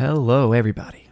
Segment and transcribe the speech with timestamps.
[0.00, 1.10] Hello, everybody,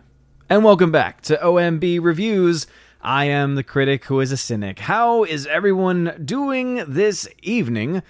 [0.49, 2.67] and welcome back to OMB Reviews.
[3.03, 4.79] I am the critic who is a cynic.
[4.79, 8.03] How is everyone doing this evening?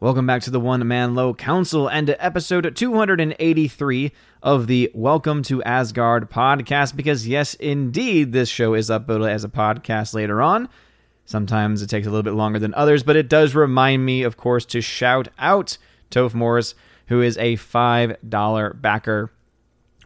[0.00, 5.42] Welcome back to the One Man Low Council and to episode 283 of the Welcome
[5.42, 6.96] to Asgard podcast.
[6.96, 10.66] Because, yes, indeed, this show is uploaded as a podcast later on.
[11.26, 14.38] Sometimes it takes a little bit longer than others, but it does remind me, of
[14.38, 15.76] course, to shout out
[16.10, 16.74] Toph Morris,
[17.08, 19.30] who is a $5 backer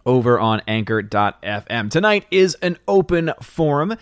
[0.06, 1.90] over on anchor.fm.
[1.90, 3.96] Tonight is an open forum,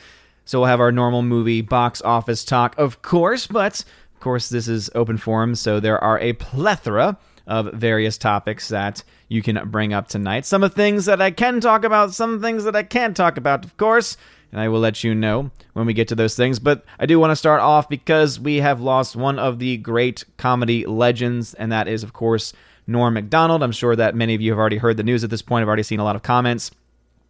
[0.45, 3.83] so we'll have our normal movie box office talk, of course, but
[4.15, 9.03] of course, this is open forum, so there are a plethora of various topics that
[9.29, 10.47] you can bring up tonight.
[10.47, 13.65] Some of things that I can talk about, some things that I can't talk about,
[13.65, 14.17] of course,
[14.53, 16.59] and I will let you know when we get to those things.
[16.59, 20.25] But I do want to start off because we have lost one of the great
[20.37, 22.53] comedy legends, and that is, of course,
[22.87, 23.63] Norm Macdonald.
[23.63, 25.63] I'm sure that many of you have already heard the news at this point.
[25.63, 26.71] I've already seen a lot of comments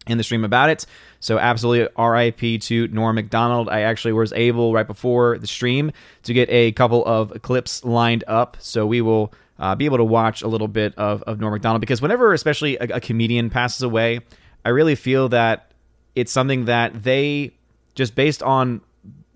[0.07, 0.85] in the stream about it.
[1.19, 3.69] So absolutely RIP to Norm Macdonald.
[3.69, 5.91] I actually was able right before the stream
[6.23, 8.57] to get a couple of clips lined up.
[8.59, 11.81] So we will uh, be able to watch a little bit of, of Norm Macdonald
[11.81, 14.19] because whenever especially a, a comedian passes away,
[14.63, 15.71] I really feel that
[16.13, 17.53] it's something that they
[17.95, 18.81] just based on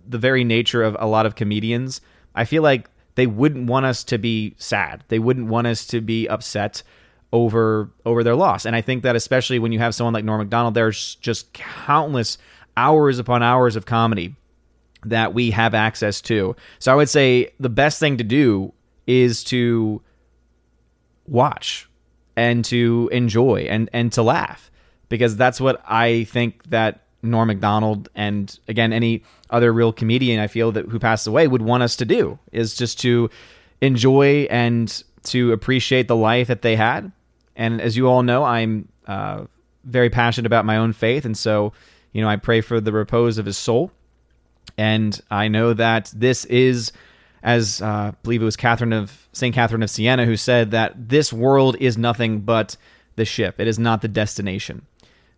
[0.08, 2.02] the very nature of a lot of comedians,
[2.36, 5.04] I feel like they wouldn't want us to be sad.
[5.08, 6.84] They wouldn't want us to be upset
[7.32, 8.66] over over their loss.
[8.66, 12.38] And I think that especially when you have someone like Norm Macdonald, there's just countless
[12.78, 14.36] hours upon hours of comedy
[15.06, 16.56] that we have access to.
[16.80, 18.74] So I would say the best thing to do
[19.08, 20.02] is to
[21.28, 21.88] watch
[22.36, 24.72] and to enjoy and and to laugh
[25.10, 30.48] because that's what I think that Norm Macdonald and again any other real comedian I
[30.48, 33.30] feel that who passed away would want us to do is just to
[33.82, 37.12] enjoy and to appreciate the life that they had.
[37.56, 39.46] And as you all know, I'm uh,
[39.84, 41.74] very passionate about my own faith, and so
[42.14, 43.92] you know I pray for the repose of his soul.
[44.78, 46.94] And I know that this is,
[47.44, 51.10] as uh, I believe it was Catherine of Saint Catherine of Siena who said that
[51.10, 52.78] this world is nothing but
[53.16, 54.86] the ship; it is not the destination.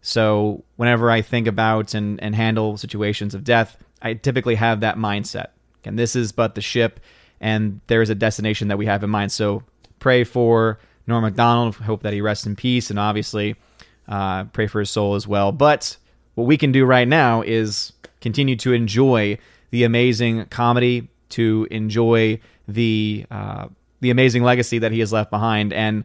[0.01, 4.97] So whenever I think about and, and handle situations of death, I typically have that
[4.97, 5.47] mindset.
[5.83, 6.99] And this is but the ship,
[7.39, 9.31] and there is a destination that we have in mind.
[9.31, 9.63] So
[9.99, 11.75] pray for Norm Macdonald.
[11.75, 13.55] Hope that he rests in peace, and obviously
[14.07, 15.51] uh, pray for his soul as well.
[15.51, 15.97] But
[16.35, 19.37] what we can do right now is continue to enjoy
[19.71, 23.67] the amazing comedy, to enjoy the uh,
[24.01, 26.03] the amazing legacy that he has left behind, and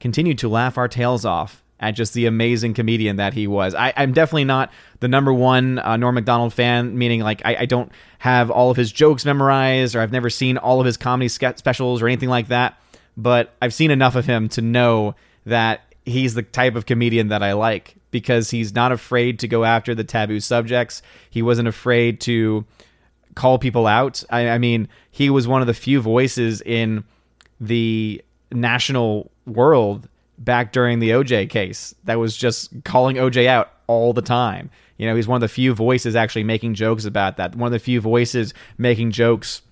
[0.00, 3.74] continue to laugh our tails off at just the amazing comedian that he was.
[3.74, 7.66] I, am definitely not the number one uh, Norm Macdonald fan, meaning like I, I,
[7.66, 11.26] don't have all of his jokes memorized or I've never seen all of his comedy
[11.26, 12.78] ske- specials or anything like that.
[13.16, 17.42] But I've seen enough of him to know that he's the type of comedian that
[17.42, 21.02] I like because he's not afraid to go after the taboo subjects.
[21.30, 22.64] He wasn't afraid to
[23.34, 24.22] call people out.
[24.30, 27.02] I, I mean, he was one of the few voices in
[27.60, 28.22] the
[28.52, 30.08] national world
[30.44, 34.70] back during the OJ case that was just calling OJ out all the time.
[34.98, 37.54] You know, he's one of the few voices actually making jokes about that.
[37.54, 39.62] One of the few voices making jokes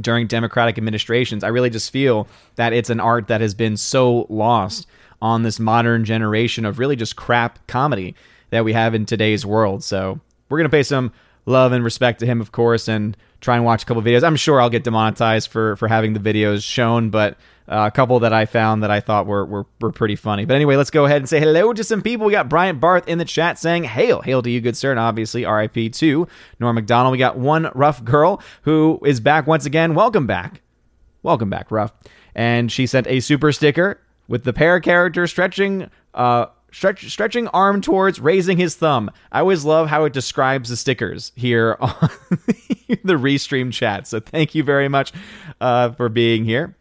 [0.00, 1.44] during Democratic administrations.
[1.44, 2.26] I really just feel
[2.56, 4.86] that it's an art that has been so lost
[5.22, 8.14] on this modern generation of really just crap comedy
[8.50, 9.82] that we have in today's world.
[9.84, 11.12] So we're going to pay some
[11.46, 14.24] love and respect to him, of course, and try and watch a couple videos.
[14.24, 17.36] I'm sure I'll get demonetized for for having the videos shown, but
[17.68, 20.44] uh, a couple that I found that I thought were, were were pretty funny.
[20.44, 22.26] But anyway, let's go ahead and say hello to some people.
[22.26, 25.00] We got Bryant Barth in the chat saying hail, hail to you, good sir, and
[25.00, 25.90] obviously R.I.P.
[25.90, 26.28] to
[26.60, 27.12] Norm Macdonald.
[27.12, 29.94] We got one rough girl who is back once again.
[29.94, 30.62] Welcome back,
[31.22, 31.92] welcome back, rough.
[32.34, 35.90] And she sent a super sticker with the pair character stretching.
[36.14, 39.08] Uh, Stretch, stretching arm towards raising his thumb.
[39.30, 41.92] I always love how it describes the stickers here on
[43.04, 44.08] the restream chat.
[44.08, 45.12] So thank you very much
[45.60, 46.74] uh, for being here.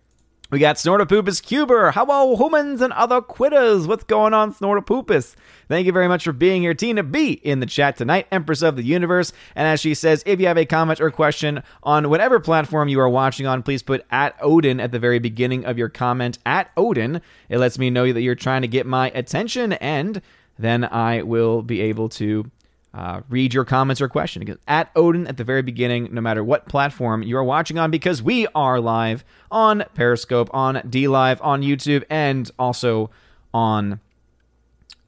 [0.53, 1.89] We got Snortopoopus Cuber.
[1.93, 3.87] Hello, humans and other quitters.
[3.87, 5.33] What's going on, Snortopoopus?
[5.67, 6.75] Thank you very much for being here.
[6.75, 9.33] Tina B in the chat tonight, Empress of the Universe.
[9.55, 12.99] And as she says, if you have a comment or question on whatever platform you
[12.99, 16.37] are watching on, please put at Odin at the very beginning of your comment.
[16.45, 17.19] At Odin.
[17.49, 20.21] It lets me know that you're trying to get my attention, and
[20.59, 22.51] then I will be able to
[22.93, 26.67] uh, read your comments or question at Odin at the very beginning, no matter what
[26.67, 32.03] platform you are watching on, because we are live on Periscope, on DLive, on YouTube,
[32.09, 33.09] and also
[33.53, 33.99] on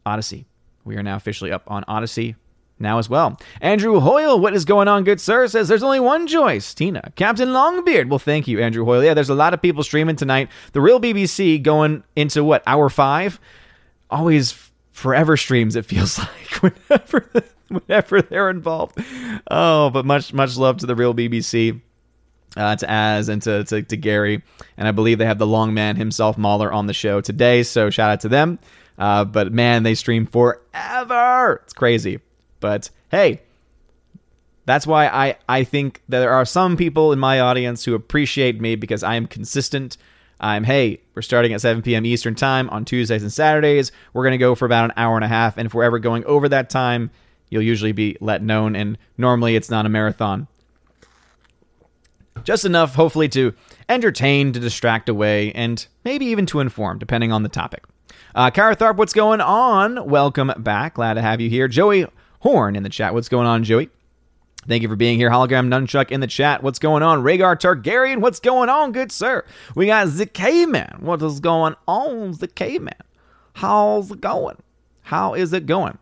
[0.05, 0.45] Odysee.
[0.83, 2.35] We are now officially up on Odysee
[2.79, 3.39] now as well.
[3.61, 5.47] Andrew Hoyle, what is going on, good sir?
[5.47, 6.73] Says there's only one choice.
[6.73, 7.11] Tina.
[7.15, 8.09] Captain Longbeard.
[8.09, 9.03] Well, thank you, Andrew Hoyle.
[9.03, 10.49] Yeah, there's a lot of people streaming tonight.
[10.73, 13.39] The real BBC going into what, hour five?
[14.09, 14.55] Always
[14.91, 15.75] forever streams.
[15.75, 16.19] It feels
[16.61, 17.29] like whenever
[17.87, 18.97] whenever they're involved.
[19.49, 21.81] Oh, but much much love to the real BBC.
[22.57, 24.41] Uh, to Az and to, to, to Gary,
[24.77, 27.63] and I believe they have the long man himself, Mahler, on the show today.
[27.63, 28.59] So shout out to them.
[28.97, 31.61] Uh, but man, they stream forever.
[31.63, 32.21] It's crazy.
[32.61, 33.41] But hey,
[34.65, 38.59] that's why I, I think that there are some people in my audience who appreciate
[38.59, 39.97] me because I am consistent.
[40.39, 42.05] I'm, hey, we're starting at 7 p.m.
[42.05, 43.91] Eastern Time on Tuesdays and Saturdays.
[44.13, 45.57] We're going to go for about an hour and a half.
[45.57, 47.11] And if we're ever going over that time,
[47.55, 48.75] you'll usually be let known.
[48.75, 50.47] And normally it's not a marathon.
[52.43, 53.53] Just enough, hopefully, to
[53.89, 57.85] entertain, to distract away, and maybe even to inform, depending on the topic.
[58.35, 60.07] Uh, Kara Tharp, what's going on?
[60.07, 60.95] Welcome back.
[60.95, 61.67] Glad to have you here.
[61.67, 62.05] Joey
[62.41, 63.13] Horn in the chat.
[63.13, 63.89] What's going on, Joey?
[64.67, 65.29] Thank you for being here.
[65.29, 66.61] Hologram Nunchuck in the chat.
[66.61, 67.23] What's going on?
[67.23, 69.45] Rhaegar Targaryen, what's going on, good sir?
[69.75, 70.97] We got the K-Man.
[70.99, 72.93] What is going on, the K-Man?
[73.53, 74.57] How's it going?
[75.03, 75.97] How is it going?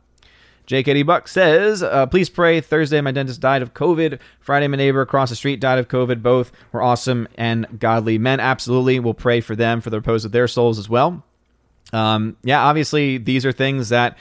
[0.68, 2.62] JKD Buck says, uh, please pray.
[2.62, 4.20] Thursday, my dentist died of COVID.
[4.40, 6.22] Friday, my neighbor across the street died of COVID.
[6.22, 8.40] Both were awesome and godly men.
[8.40, 9.00] Absolutely.
[9.00, 11.24] We'll pray for them, for the repose of their souls as well.
[11.92, 14.18] Um, yeah, obviously, these are things that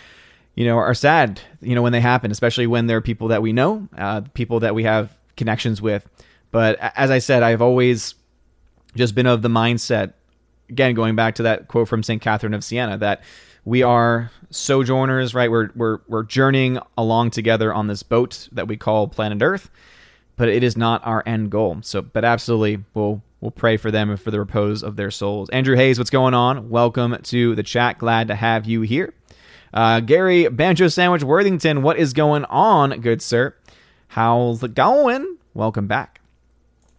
[0.54, 3.52] you know, are sad, you know, when they happen, especially when they're people that we
[3.52, 6.06] know, uh, people that we have connections with.
[6.50, 8.14] But as I said, I've always
[8.94, 10.12] just been of the mindset,
[10.68, 12.20] again, going back to that quote from St.
[12.20, 13.22] Catherine of Siena, that
[13.64, 15.50] we are sojourners, right?
[15.50, 19.70] We're, we're, we're journeying along together on this boat that we call planet Earth,
[20.36, 21.78] but it is not our end goal.
[21.82, 25.48] So, but absolutely, we'll, we'll pray for them and for the repose of their souls.
[25.50, 26.70] Andrew Hayes, what's going on?
[26.70, 27.98] Welcome to the chat.
[27.98, 29.14] Glad to have you here.
[29.72, 33.54] Uh, Gary Banjo Sandwich Worthington, what is going on, good sir?
[34.08, 35.38] How's it going?
[35.54, 36.20] Welcome back.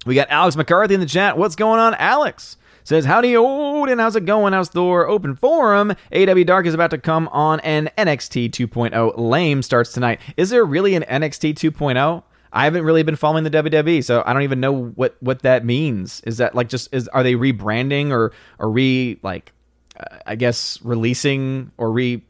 [0.06, 1.38] We got Alex McCarthy in the chat.
[1.38, 2.58] What's going on, Alex?
[2.84, 4.00] Says, Howdy, Odin.
[4.00, 4.54] How's it going?
[4.54, 5.08] How's Thor?
[5.08, 5.94] Open forum.
[6.12, 9.14] AEW Dark is about to come on an NXT 2.0.
[9.18, 10.20] Lame starts tonight.
[10.36, 12.24] Is there really an NXT 2.0?
[12.52, 15.66] I haven't really been following the WWE, so I don't even know what what that
[15.66, 16.22] means.
[16.22, 19.52] Is that like just is are they rebranding or or re like
[20.00, 22.22] uh, I guess releasing or re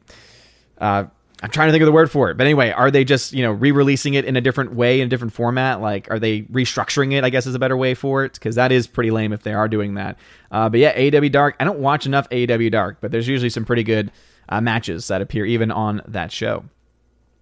[0.78, 1.04] uh,
[1.44, 3.42] I'm trying to think of the word for it, but anyway, are they just you
[3.42, 5.82] know re-releasing it in a different way in a different format?
[5.82, 7.22] Like, are they restructuring it?
[7.22, 9.52] I guess is a better way for it because that is pretty lame if they
[9.52, 10.16] are doing that.
[10.50, 11.56] Uh, but yeah, AEW Dark.
[11.60, 14.10] I don't watch enough AEW Dark, but there's usually some pretty good
[14.48, 16.64] uh, matches that appear even on that show.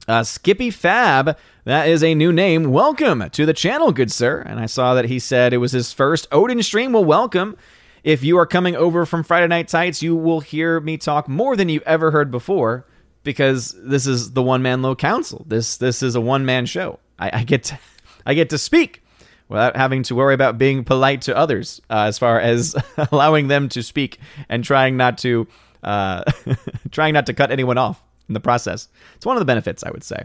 [0.09, 2.73] Uh, Skippy Fab, that is a new name.
[2.73, 4.41] Welcome to the channel, good sir.
[4.41, 6.93] And I saw that he said it was his first Odin stream.
[6.93, 7.57] Well, welcome.
[8.03, 11.55] If you are coming over from Friday Night Tights, you will hear me talk more
[11.55, 12.85] than you've ever heard before
[13.23, 15.45] because this is the one man low council.
[15.49, 16.99] This this is a one man show.
[17.19, 17.79] I, I, get to,
[18.27, 19.03] I get to speak
[19.49, 22.75] without having to worry about being polite to others uh, as far as
[23.13, 25.47] allowing them to speak and trying not to
[25.83, 26.25] uh,
[26.91, 28.89] trying not to cut anyone off in the process.
[29.17, 30.25] It's one of the benefits, I would say.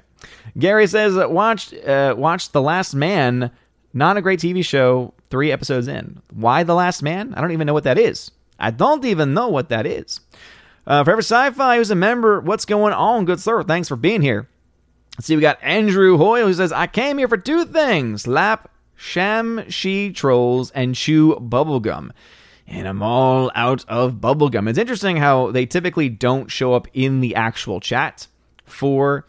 [0.58, 3.52] Gary says, "Watched uh, watched The Last Man.
[3.94, 5.14] Not a great TV show.
[5.30, 6.22] Three episodes in.
[6.34, 7.34] Why The Last Man?
[7.34, 8.32] I don't even know what that is.
[8.60, 10.20] I don't even know what that is."
[10.88, 13.62] Uh, Forever Sci-Fi, who's a member, what's going on, good sir?
[13.62, 14.48] Thanks for being here.
[15.18, 18.72] Let's see, we got Andrew Hoyle who says, I came here for two things lap,
[18.96, 22.12] sham, she trolls, and chew bubblegum.
[22.68, 24.70] And I'm all out of bubblegum.
[24.70, 28.28] It's interesting how they typically don't show up in the actual chat
[28.64, 29.26] for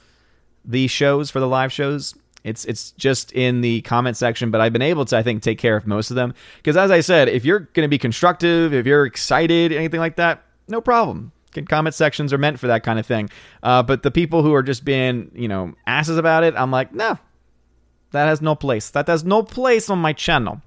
[0.65, 2.15] the shows, for the live shows.
[2.45, 5.59] It's it's just in the comment section, but I've been able to I think take
[5.59, 8.73] care of most of them because as I said, if you're going to be constructive,
[8.73, 11.33] if you're excited, anything like that, no problem
[11.67, 13.31] comment sections are meant for that kind of thing.
[13.63, 16.93] Uh, but the people who are just being, you know, asses about it, I'm like,
[16.95, 17.19] no,
[18.13, 18.91] that has no place.
[18.91, 20.63] That has no place on my channel.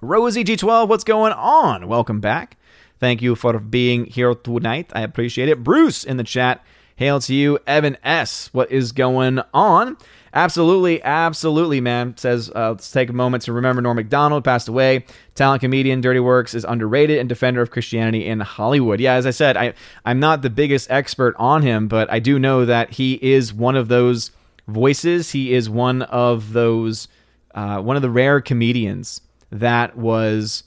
[0.00, 1.88] Rosie G12, what's going on?
[1.88, 2.56] Welcome back.
[3.00, 4.90] Thank you for being here tonight.
[4.94, 5.62] I appreciate it.
[5.62, 6.64] Bruce in the chat.
[6.96, 7.58] Hail to you.
[7.66, 8.50] Evan S.
[8.52, 9.96] What is going on?
[10.34, 12.16] Absolutely, absolutely, man.
[12.16, 15.04] Says, uh, let's take a moment to remember Norm Macdonald passed away.
[15.36, 18.98] Talent comedian, Dirty Works is underrated and defender of Christianity in Hollywood.
[18.98, 19.74] Yeah, as I said, I
[20.04, 23.76] I'm not the biggest expert on him, but I do know that he is one
[23.76, 24.32] of those
[24.66, 25.30] voices.
[25.30, 27.06] He is one of those
[27.54, 29.20] uh, one of the rare comedians
[29.52, 30.64] that was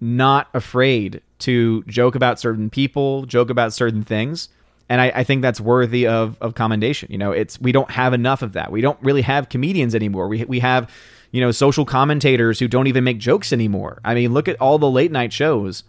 [0.00, 4.48] not afraid to joke about certain people, joke about certain things
[4.88, 7.10] and I, I, think that's worthy of of commendation.
[7.10, 8.72] You know, it's we don't have enough of that.
[8.72, 10.28] We don't really have comedians anymore.
[10.28, 10.90] We we have
[11.30, 14.00] you know social commentators who don't even make jokes anymore.
[14.04, 15.84] I mean, look at all the late night shows.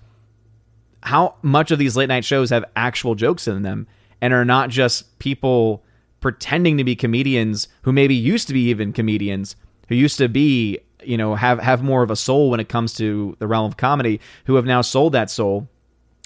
[1.02, 3.88] How much of these late night shows have actual jokes in them
[4.22, 5.84] and are not just people
[6.20, 9.56] pretending to be comedians who maybe used to be even comedians
[9.88, 12.94] who used to be you know have have more of a soul when it comes
[12.94, 15.70] to the realm of comedy who have now sold that soul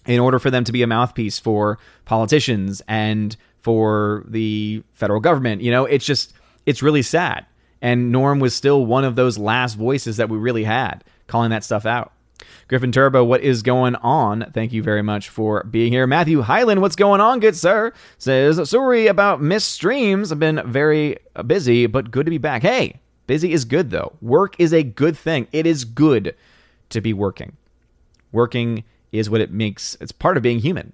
[0.05, 5.61] in order for them to be a mouthpiece for politicians and for the federal government.
[5.61, 6.33] You know, it's just
[6.65, 7.45] it's really sad.
[7.81, 11.63] And Norm was still one of those last voices that we really had calling that
[11.63, 12.11] stuff out.
[12.67, 14.49] Griffin Turbo, what is going on?
[14.53, 16.07] Thank you very much for being here.
[16.07, 17.93] Matthew Highland, what's going on, good sir?
[18.17, 20.31] Says, sorry about missed streams.
[20.31, 22.61] I've been very busy, but good to be back.
[22.61, 24.13] Hey, busy is good though.
[24.21, 25.47] Work is a good thing.
[25.51, 26.35] It is good
[26.89, 27.57] to be working.
[28.31, 28.83] Working
[29.13, 30.91] is what it makes, it's part of being human.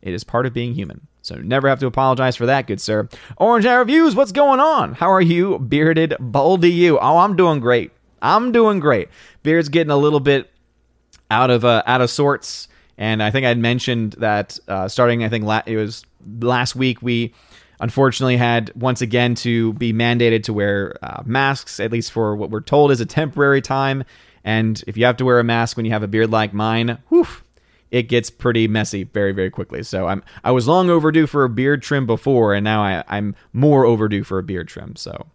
[0.00, 1.08] It is part of being human.
[1.22, 3.08] So never have to apologize for that, good sir.
[3.36, 4.94] Orange Air Reviews, what's going on?
[4.94, 6.98] How are you, bearded baldy you?
[6.98, 7.90] Oh, I'm doing great.
[8.22, 9.08] I'm doing great.
[9.42, 10.50] Beard's getting a little bit
[11.30, 15.22] out of uh, out of sorts, and I think I'd mentioned that uh, starting.
[15.24, 16.04] I think la- it was
[16.40, 17.34] last week we
[17.80, 22.50] unfortunately had once again to be mandated to wear uh, masks, at least for what
[22.50, 24.04] we're told is a temporary time.
[24.48, 26.96] And if you have to wear a mask when you have a beard like mine,
[27.10, 27.26] whew,
[27.90, 29.82] it gets pretty messy very very quickly.
[29.82, 33.36] So I'm I was long overdue for a beard trim before, and now I, I'm
[33.52, 34.96] more overdue for a beard trim.
[34.96, 35.26] So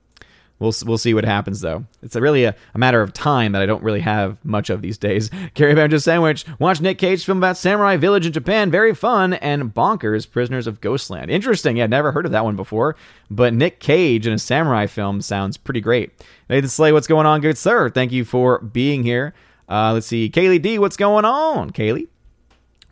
[0.60, 1.84] We'll, we'll see what happens though.
[2.02, 4.82] It's a really a, a, matter of time that I don't really have much of
[4.82, 5.30] these days.
[5.56, 6.46] Gary Banjo Sandwich.
[6.60, 8.72] Watch Nick Cage film about Samurai Village in Japan.
[8.72, 10.30] Very fun and bonkers.
[10.30, 11.30] Prisoners of Ghostland.
[11.30, 11.78] Interesting.
[11.78, 12.96] Yeah, never heard of that one before.
[13.30, 16.12] But Nick Cage in a samurai film sounds pretty great.
[16.50, 17.90] Nathan Slay, what's going on, good sir?
[17.90, 19.34] Thank you for being here.
[19.68, 20.30] Uh, let's see.
[20.30, 21.72] Kaylee D, what's going on?
[21.72, 22.08] Kaylee,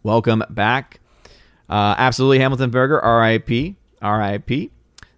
[0.04, 1.00] welcome back.
[1.70, 3.00] Uh, absolutely, Hamilton Burger.
[3.00, 3.76] R.I.P.
[4.02, 4.72] R.I.P.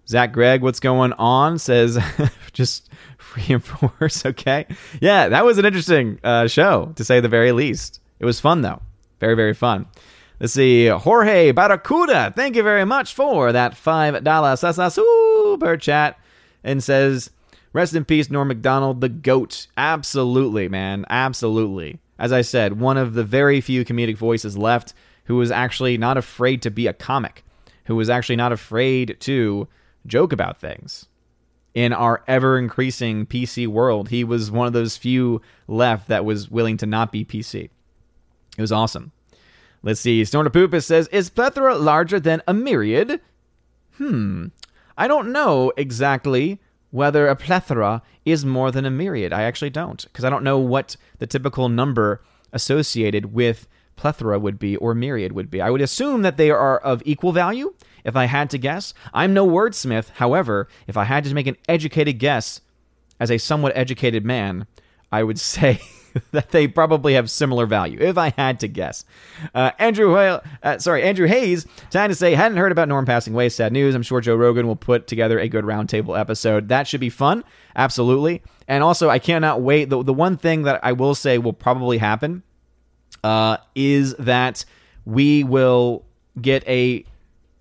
[0.08, 1.58] Zach Gregg, what's going on?
[1.58, 1.98] Says
[2.52, 2.90] just
[3.36, 4.24] reinforce.
[4.34, 4.66] Okay.
[5.00, 8.00] Yeah, that was an interesting uh, show, to say the very least.
[8.18, 8.80] It was fun, though.
[9.20, 9.86] Very, very fun.
[10.40, 10.86] Let's see.
[10.88, 16.18] Jorge Barracuda, thank you very much for that $5 super chat.
[16.62, 17.30] And says,
[17.72, 19.66] Rest in peace, Norm MacDonald, the GOAT.
[19.76, 21.04] Absolutely, man.
[21.10, 21.98] Absolutely.
[22.18, 24.94] As I said, one of the very few comedic voices left
[25.24, 27.44] who was actually not afraid to be a comic,
[27.86, 29.66] who was actually not afraid to
[30.06, 31.06] joke about things.
[31.74, 36.48] In our ever increasing PC world, he was one of those few left that was
[36.48, 37.68] willing to not be PC.
[38.56, 39.10] It was awesome.
[39.82, 40.22] Let's see.
[40.22, 43.20] Snortapoopus says, Is plethora larger than a myriad?
[43.96, 44.46] Hmm.
[44.96, 49.32] I don't know exactly whether a plethora is more than a myriad.
[49.32, 54.58] I actually don't, because I don't know what the typical number associated with plethora would
[54.58, 55.60] be or myriad would be.
[55.60, 58.94] I would assume that they are of equal value, if I had to guess.
[59.12, 60.10] I'm no wordsmith.
[60.10, 62.60] However, if I had to make an educated guess
[63.18, 64.66] as a somewhat educated man,
[65.10, 65.80] I would say
[66.30, 69.04] that they probably have similar value, if I had to guess.
[69.54, 73.48] Uh, Andrew, uh, sorry, Andrew Hayes, trying to say, hadn't heard about Norm passing away.
[73.48, 73.94] Sad news.
[73.94, 76.68] I'm sure Joe Rogan will put together a good roundtable episode.
[76.68, 77.42] That should be fun,
[77.74, 78.42] absolutely.
[78.68, 79.90] And also, I cannot wait.
[79.90, 82.42] The, the one thing that I will say will probably happen
[83.22, 84.64] uh, is that
[85.04, 86.04] we will
[86.40, 87.04] get a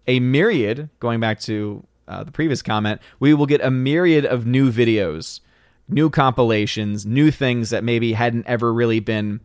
[0.07, 4.45] a myriad, going back to uh, the previous comment, we will get a myriad of
[4.45, 5.39] new videos,
[5.87, 9.39] new compilations, new things that maybe hadn't ever really been.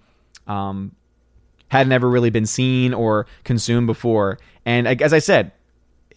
[0.47, 0.93] Um,
[1.69, 4.39] hadn't ever really been seen or consumed before.
[4.65, 5.53] And as I said,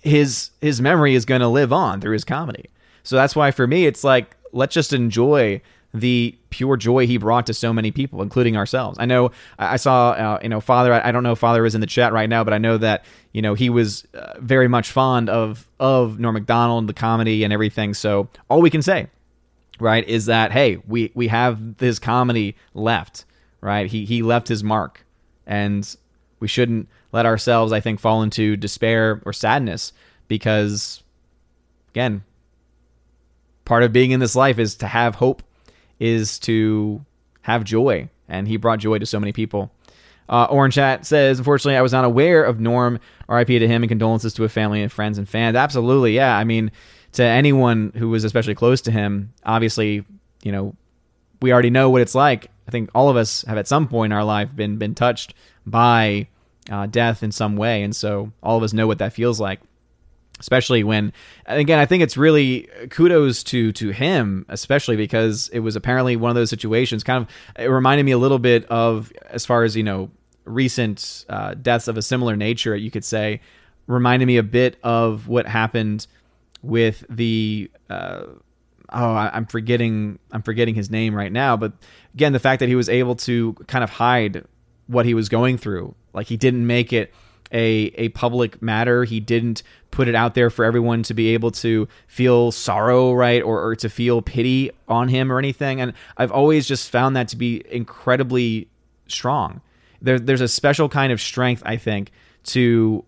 [0.02, 2.66] his his memory is going to live on through his comedy.
[3.04, 5.62] So that's why for me it's like let's just enjoy
[5.94, 8.98] the pure joy he brought to so many people, including ourselves.
[9.00, 10.94] I know I saw, uh, you know, Father.
[10.94, 13.04] I, don't know if Father is in the chat right now, but I know that
[13.34, 17.52] you know he was uh, very much fond of of Norm Macdonald, the comedy and
[17.52, 17.94] everything.
[17.94, 19.08] So all we can say,
[19.80, 23.26] right, is that hey, we we have this comedy left,
[23.60, 23.88] right?
[23.88, 25.06] He he left his mark,
[25.46, 25.96] and
[26.40, 29.94] we shouldn't let ourselves, I think, fall into despair or sadness
[30.28, 31.04] because,
[31.90, 32.24] again,
[33.66, 35.44] part of being in this life is to have hope
[36.02, 37.06] is to
[37.44, 39.72] have joy, and he brought joy to so many people.
[40.28, 43.00] Uh, Orange Chat says, unfortunately, I was not aware of Norm.
[43.30, 45.56] RIP to him and condolences to his family and friends and fans.
[45.56, 46.36] Absolutely, yeah.
[46.36, 46.72] I mean,
[47.14, 50.04] to anyone who was especially close to him, obviously,
[50.42, 50.76] you know,
[51.42, 52.50] we already know what it's like.
[52.68, 55.34] I think all of us have at some point in our life been been touched
[55.66, 56.28] by
[56.70, 59.60] uh, death in some way, and so all of us know what that feels like
[60.42, 61.14] especially when
[61.46, 66.30] again i think it's really kudos to to him especially because it was apparently one
[66.30, 69.78] of those situations kind of it reminded me a little bit of as far as
[69.78, 70.10] you know
[70.44, 73.40] recent uh, deaths of a similar nature you could say
[73.88, 76.08] reminded me a bit of what happened
[76.64, 78.24] with the uh,
[78.92, 81.72] oh i'm forgetting i'm forgetting his name right now but
[82.16, 84.44] again the fact that he was able to kind of hide
[84.88, 87.14] what he was going through like he didn't make it
[87.52, 89.04] a a public matter.
[89.04, 93.42] He didn't put it out there for everyone to be able to feel sorrow, right,
[93.44, 95.82] or, or to feel pity on him or anything.
[95.82, 98.70] And I've always just found that to be incredibly
[99.08, 99.62] strong.
[100.02, 102.12] There, there's a special kind of strength, I think,
[102.46, 103.04] to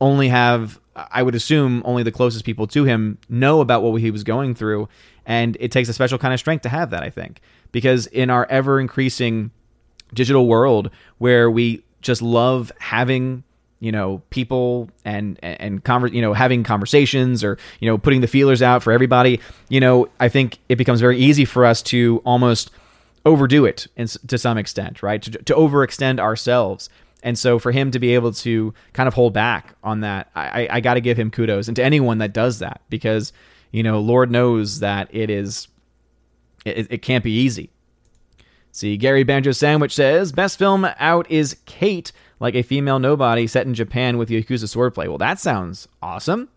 [0.00, 4.10] only have I would assume only the closest people to him know about what he
[4.10, 4.88] was going through.
[5.26, 7.40] And it takes a special kind of strength to have that, I think.
[7.70, 9.50] Because in our ever increasing
[10.14, 13.44] digital world where we just love having
[13.80, 18.26] you know people and and conver- you know having conversations or you know putting the
[18.26, 22.20] feelers out for everybody you know i think it becomes very easy for us to
[22.24, 22.70] almost
[23.24, 25.22] overdo it in, to some extent right?
[25.22, 26.88] To, to overextend ourselves.
[27.22, 30.68] And so for him to be able to kind of hold back on that i
[30.70, 31.68] i got to give him kudos.
[31.68, 33.32] And to anyone that does that because
[33.70, 35.68] you know lord knows that it is
[36.64, 37.70] it, it can't be easy.
[38.72, 43.66] See gary banjo sandwich says best film out is kate like a female nobody set
[43.66, 45.08] in Japan with Yakuza swordplay.
[45.08, 46.48] Well, that sounds awesome.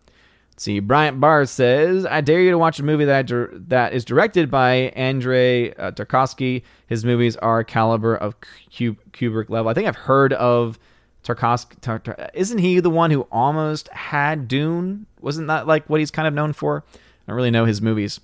[0.52, 3.30] Let's see, Bryant Barr says, I dare you to watch a movie that
[3.68, 6.62] that is directed by Andrei uh, Tarkovsky.
[6.88, 8.36] His movies are caliber of
[8.70, 9.70] Kubrick level.
[9.70, 10.78] I think I've heard of
[11.24, 11.80] Tarkovsky.
[11.80, 15.06] Tar- Tar- isn't he the one who almost had Dune?
[15.22, 16.84] Wasn't that like what he's kind of known for?
[16.92, 16.98] I
[17.28, 18.20] don't really know his movies.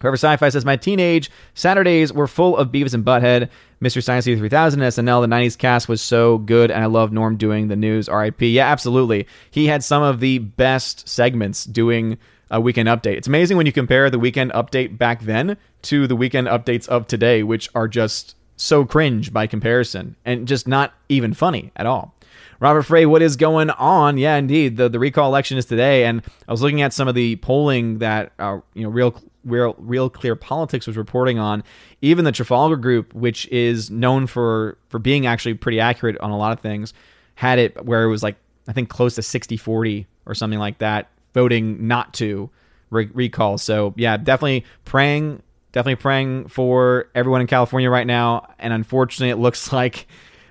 [0.00, 3.48] Forever Sci-Fi says, my teenage Saturdays were full of Beavis and Butthead,
[3.80, 5.20] Mystery Science Theater 3000, SNL.
[5.22, 8.08] The 90s cast was so good, and I love Norm doing the news.
[8.08, 8.42] RIP.
[8.42, 9.26] Yeah, absolutely.
[9.50, 12.18] He had some of the best segments doing
[12.50, 13.16] a weekend update.
[13.16, 17.06] It's amazing when you compare the weekend update back then to the weekend updates of
[17.06, 22.14] today, which are just so cringe by comparison and just not even funny at all.
[22.60, 24.18] Robert Frey, what is going on?
[24.18, 24.76] Yeah, indeed.
[24.76, 27.98] The the recall election is today, and I was looking at some of the polling
[27.98, 31.62] that uh, you know real real real clear politics was reporting on.
[32.02, 36.36] Even the Trafalgar Group, which is known for for being actually pretty accurate on a
[36.36, 36.92] lot of things,
[37.34, 38.36] had it where it was like
[38.66, 42.50] I think close to 60-40 or something like that, voting not to
[42.90, 43.56] re- recall.
[43.58, 48.52] So yeah, definitely praying, definitely praying for everyone in California right now.
[48.58, 50.06] And unfortunately, it looks like.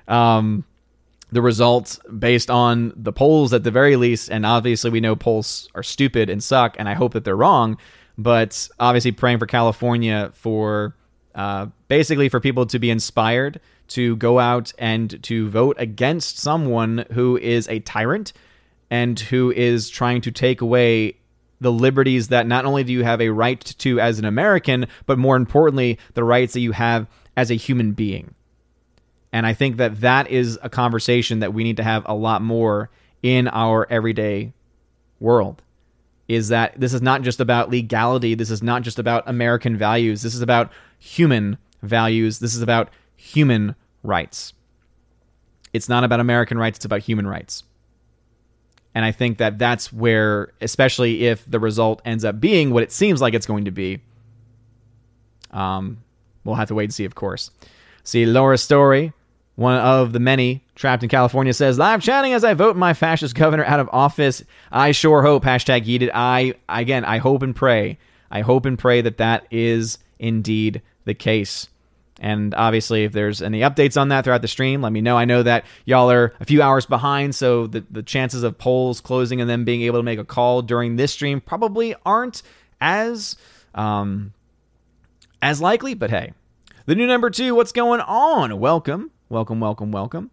[0.08, 0.64] Um,
[1.32, 4.30] the results based on the polls at the very least.
[4.30, 7.78] And obviously, we know polls are stupid and suck, and I hope that they're wrong.
[8.18, 10.96] But obviously, praying for California for
[11.36, 17.06] uh, basically for people to be inspired to go out and to vote against someone
[17.12, 18.34] who is a tyrant
[18.90, 21.16] and who is trying to take away
[21.60, 25.18] the liberties that not only do you have a right to as an American, but
[25.18, 28.34] more importantly, the rights that you have as a human being.
[29.32, 32.42] And I think that that is a conversation that we need to have a lot
[32.42, 32.90] more
[33.22, 34.54] in our everyday
[35.20, 35.62] world.
[36.28, 38.36] Is that this is not just about legality.
[38.36, 40.22] This is not just about American values.
[40.22, 42.40] This is about human values.
[42.40, 44.54] This is about human rights.
[45.74, 47.64] It's not about American rights, it's about human rights.
[48.96, 52.92] And I think that that's where, especially if the result ends up being what it
[52.92, 54.02] seems like it's going to be,
[55.52, 56.00] um,
[56.44, 57.52] we'll have to wait and see, of course.
[58.04, 59.14] See, Laura Story
[59.58, 63.34] one of the many trapped in California says, live chatting as I vote my fascist
[63.34, 64.44] governor out of office.
[64.72, 66.12] I sure hope, hashtag heated.
[66.14, 67.98] I, again, I hope and pray.
[68.30, 71.70] I hope and pray that that is indeed the case.
[72.20, 75.18] And obviously, if there's any updates on that throughout the stream, let me know.
[75.18, 79.02] I know that y'all are a few hours behind, so the, the chances of polls
[79.02, 82.44] closing and then being able to make a call during this stream probably aren't
[82.80, 83.38] as
[83.74, 84.34] um,
[85.42, 85.96] as likely.
[85.96, 86.34] But hey,
[86.86, 88.60] the new number two, what's going on?
[88.60, 90.32] Welcome Welcome, welcome, welcome.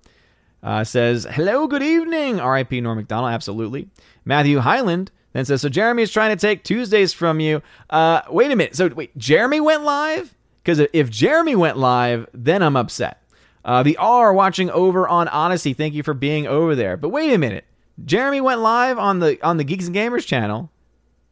[0.62, 2.36] Uh, says, hello, good evening.
[2.36, 3.88] RIP Norm Macdonald, absolutely.
[4.24, 7.60] Matthew Highland then says, so Jeremy is trying to take Tuesdays from you.
[7.90, 8.76] Uh, wait a minute.
[8.76, 10.32] So, wait, Jeremy went live?
[10.62, 13.20] Because if Jeremy went live, then I'm upset.
[13.64, 16.96] Uh, the R watching over on Odysee, thank you for being over there.
[16.96, 17.64] But wait a minute.
[18.04, 20.70] Jeremy went live on the on the Geeks and Gamers channel.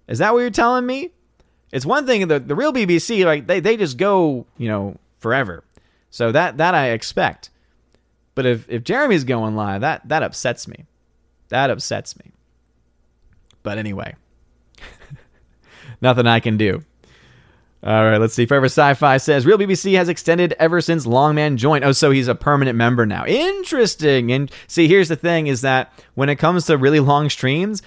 [0.08, 1.10] Is that what you're telling me?
[1.72, 5.64] It's one thing the the real BBC like they they just go, you know, forever.
[6.10, 7.50] So that that I expect.
[8.34, 10.86] But if if Jeremy's going live, that that upsets me.
[11.48, 12.32] That upsets me.
[13.62, 14.14] But anyway,
[16.00, 16.82] nothing I can do.
[17.84, 18.46] All right, let's see.
[18.46, 21.84] Forever Sci-Fi says Real BBC has extended ever since Longman joined.
[21.84, 23.26] Oh, so he's a permanent member now.
[23.26, 24.30] Interesting.
[24.30, 27.82] And see, here's the thing: is that when it comes to really long streams,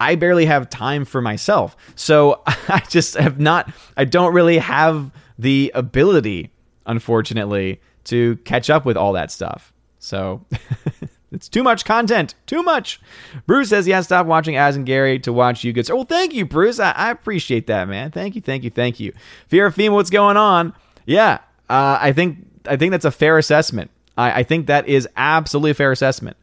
[0.00, 1.76] I barely have time for myself.
[1.94, 3.72] So I just have not.
[3.96, 6.50] I don't really have the ability,
[6.84, 9.72] unfortunately, to catch up with all that stuff.
[10.06, 10.46] So
[11.32, 12.34] it's too much content.
[12.46, 13.00] Too much.
[13.46, 15.88] Bruce says he has to stop watching As and Gary to watch you good.
[15.88, 16.78] Well, thank you, Bruce.
[16.78, 18.12] I, I, appreciate that, man.
[18.12, 19.12] Thank you, thank you, thank you.
[19.48, 20.72] Fear of FEMA, what's going on?
[21.06, 21.38] Yeah,
[21.68, 22.38] uh, I think
[22.68, 23.90] I think that's a fair assessment.
[24.16, 26.36] I, I think that is absolutely a fair assessment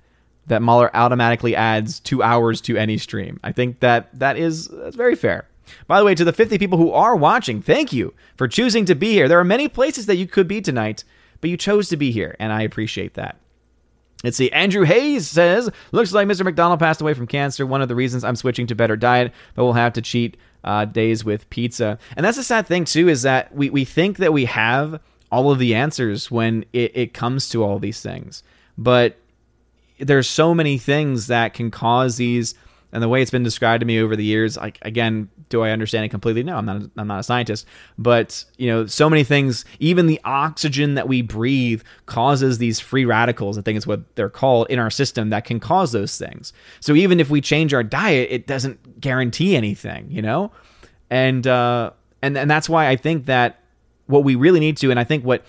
[0.47, 3.39] that Mahler automatically adds two hours to any stream.
[3.43, 5.47] I think that that is that's very fair.
[5.87, 8.95] By the way, to the 50 people who are watching, thank you for choosing to
[8.95, 9.29] be here.
[9.29, 11.05] There are many places that you could be tonight,
[11.39, 13.37] but you chose to be here, and I appreciate that.
[14.23, 14.49] Let's see.
[14.51, 16.45] Andrew Hayes says, looks like Mr.
[16.45, 17.65] Macdonald passed away from cancer.
[17.65, 20.85] One of the reasons I'm switching to better diet, but we'll have to cheat uh,
[20.85, 21.99] days with pizza.
[22.15, 25.51] And that's the sad thing, too, is that we, we think that we have all
[25.51, 28.43] of the answers when it, it comes to all these things.
[28.77, 29.17] But
[29.99, 32.55] there's so many things that can cause these
[32.93, 35.71] and the way it's been described to me over the years like again do i
[35.71, 36.43] understand it completely?
[36.43, 37.65] No i'm not i'm not a scientist.
[37.97, 43.03] But you know so many things even the oxygen that we breathe causes these free
[43.03, 46.53] radicals i think is what they're called in our system that can cause those things.
[46.79, 50.51] So even if we change our diet it doesn't guarantee anything you know?
[51.09, 53.59] And uh and and that's why i think that
[54.07, 55.45] what we really need to and i think what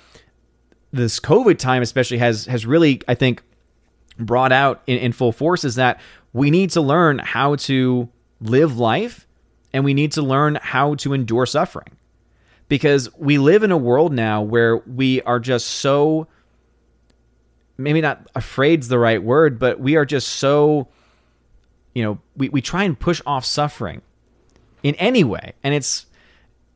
[0.93, 3.43] this covid time especially has has really i think
[4.19, 6.01] brought out in, in full force is that
[6.35, 9.27] we need to learn how to live life
[9.73, 11.97] and we need to learn how to endure suffering.
[12.69, 16.27] Because we live in a world now where we are just so,
[17.79, 20.89] maybe not afraid's the right word, but we are just so,
[21.95, 24.03] you know, we, we try and push off suffering
[24.83, 25.53] in any way.
[25.63, 26.07] And it's,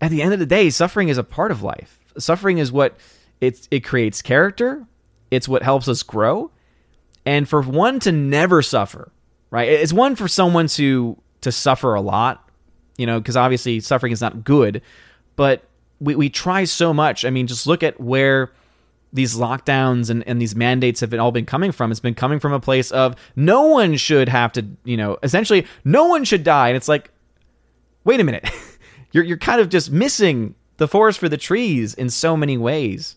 [0.00, 1.98] at the end of the day, suffering is a part of life.
[2.16, 2.96] Suffering is what
[3.40, 4.86] it, it creates character,
[5.30, 6.50] it's what helps us grow.
[7.26, 9.10] And for one to never suffer,
[9.50, 9.68] right?
[9.68, 12.48] It's one for someone to to suffer a lot,
[12.96, 14.82] you know, because obviously suffering is not good,
[15.36, 15.64] but
[16.00, 17.24] we, we try so much.
[17.24, 18.52] I mean, just look at where
[19.12, 21.90] these lockdowns and, and these mandates have been all been coming from.
[21.90, 25.66] It's been coming from a place of no one should have to, you know, essentially
[25.84, 26.68] no one should die.
[26.68, 27.10] And it's like,
[28.04, 28.48] wait a minute.
[29.12, 33.16] you're you're kind of just missing the forest for the trees in so many ways.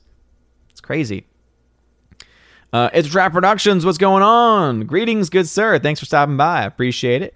[0.69, 1.25] It's crazy.
[2.73, 3.85] Uh, it's Trap Productions.
[3.85, 4.85] What's going on?
[4.85, 5.77] Greetings, good sir.
[5.77, 6.61] Thanks for stopping by.
[6.61, 7.35] I appreciate it.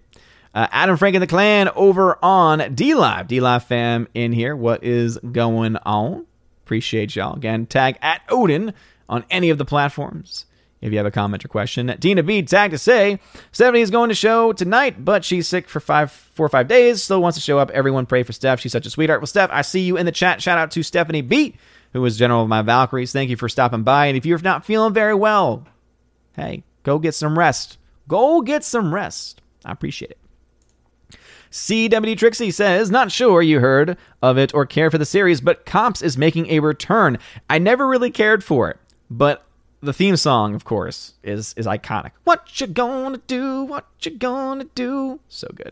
[0.54, 3.28] Uh, Adam Frank and the Clan over on D Live.
[3.28, 4.56] D Live fam in here.
[4.56, 6.26] What is going on?
[6.64, 7.36] Appreciate y'all.
[7.36, 8.74] Again, tag at Odin
[9.10, 10.46] on any of the platforms
[10.80, 11.94] if you have a comment or question.
[12.00, 13.20] Tina B tag to say
[13.52, 17.04] Stephanie is going to show tonight, but she's sick for five, four or five days.
[17.04, 17.72] Still wants to show up.
[17.72, 18.62] Everyone pray for Steph.
[18.62, 19.20] She's such a sweetheart.
[19.20, 20.42] Well, Steph, I see you in the chat.
[20.42, 21.58] Shout out to Stephanie B
[21.96, 23.14] who was general of my Valkyries.
[23.14, 24.08] Thank you for stopping by.
[24.08, 25.66] And if you're not feeling very well,
[26.36, 27.78] hey, go get some rest.
[28.10, 29.42] Go get some rest.
[29.64, 31.18] I appreciate it.
[31.52, 35.66] CWD Trixie says, Not sure you heard of it or care for the series, but
[35.66, 37.18] Cops is making a return.
[37.50, 38.78] I never really cared for it,
[39.10, 39.46] but
[39.80, 42.12] the theme song, of course, is is iconic.
[42.26, 43.64] What you gonna do?
[43.64, 45.22] What you gonna do?
[45.30, 45.72] So good.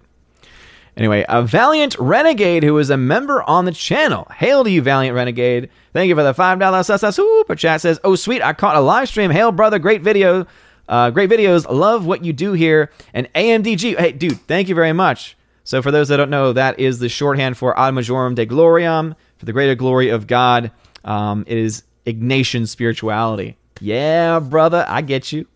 [0.95, 4.25] Anyway, a Valiant Renegade who is a member on the channel.
[4.37, 5.69] Hail to you, Valiant Renegade.
[5.93, 7.81] Thank you for the $5 super chat.
[7.81, 9.31] Says, Oh, sweet, I caught a live stream.
[9.31, 9.79] Hail, brother.
[9.79, 10.47] Great video.
[10.89, 11.69] Uh, great videos.
[11.69, 12.91] Love what you do here.
[13.13, 13.97] And AMDG.
[13.97, 15.37] Hey, dude, thank you very much.
[15.63, 19.15] So, for those that don't know, that is the shorthand for Ad Majorem Dei Gloriam,
[19.37, 20.71] for the greater glory of God.
[21.05, 23.55] Um, it is Ignatian spirituality.
[23.79, 25.47] Yeah, brother, I get you.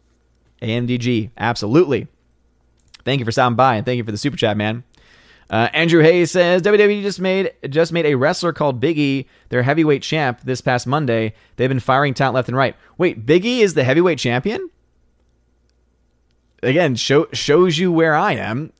[0.62, 2.08] AMDG, absolutely.
[3.06, 4.84] Thank you for stopping by and thank you for the super chat, man.
[5.50, 10.02] Uh, Andrew Hayes says WWE just made just made a wrestler called Biggie their heavyweight
[10.02, 11.34] champ this past Monday.
[11.56, 12.76] They've been firing talent left and right.
[12.98, 14.70] Wait, Biggie is the heavyweight champion?
[16.64, 18.74] Again, show, shows you where I am.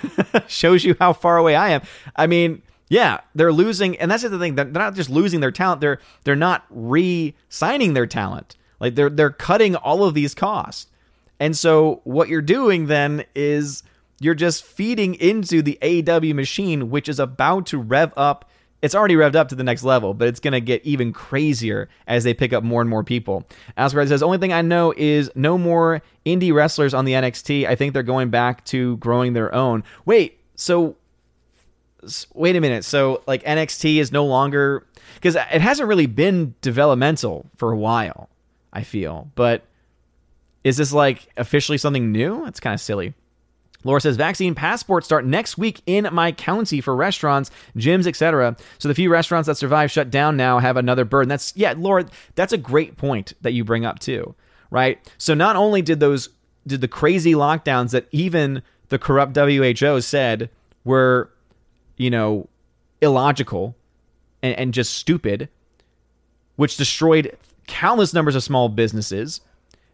[0.46, 1.82] shows you how far away I am.
[2.14, 4.54] I mean, yeah, they're losing, and that's the thing.
[4.54, 8.56] They're not just losing their talent; they're they're not re-signing their talent.
[8.80, 10.86] Like they're they're cutting all of these costs.
[11.40, 13.82] And so what you're doing then is
[14.24, 18.50] you're just feeding into the AEW machine, which is about to rev up.
[18.80, 21.90] It's already revved up to the next level, but it's going to get even crazier
[22.06, 23.46] as they pick up more and more people.
[23.76, 27.66] Asgard says, Only thing I know is no more indie wrestlers on the NXT.
[27.66, 29.84] I think they're going back to growing their own.
[30.06, 30.96] Wait, so
[32.32, 32.84] wait a minute.
[32.84, 34.86] So, like, NXT is no longer.
[35.16, 38.30] Because it hasn't really been developmental for a while,
[38.72, 39.30] I feel.
[39.34, 39.64] But
[40.62, 42.46] is this like officially something new?
[42.46, 43.14] It's kind of silly.
[43.84, 48.56] Laura says vaccine passports start next week in my county for restaurants, gyms, etc.
[48.78, 51.28] So the few restaurants that survive shut down now have another burden.
[51.28, 54.34] That's yeah, Laura, that's a great point that you bring up too,
[54.70, 54.98] right?
[55.18, 56.30] So not only did those
[56.66, 60.48] did the crazy lockdowns that even the corrupt WHO said
[60.84, 61.30] were,
[61.96, 62.48] you know,
[63.00, 63.76] illogical
[64.42, 65.48] and, and just stupid,
[66.56, 69.40] which destroyed countless numbers of small businesses.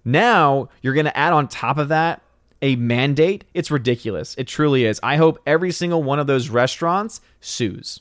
[0.04, 2.22] Now you're to add on top of that
[2.62, 4.34] a mandate, it's ridiculous.
[4.36, 5.00] It truly is.
[5.02, 8.00] I hope every single one of those restaurants sues.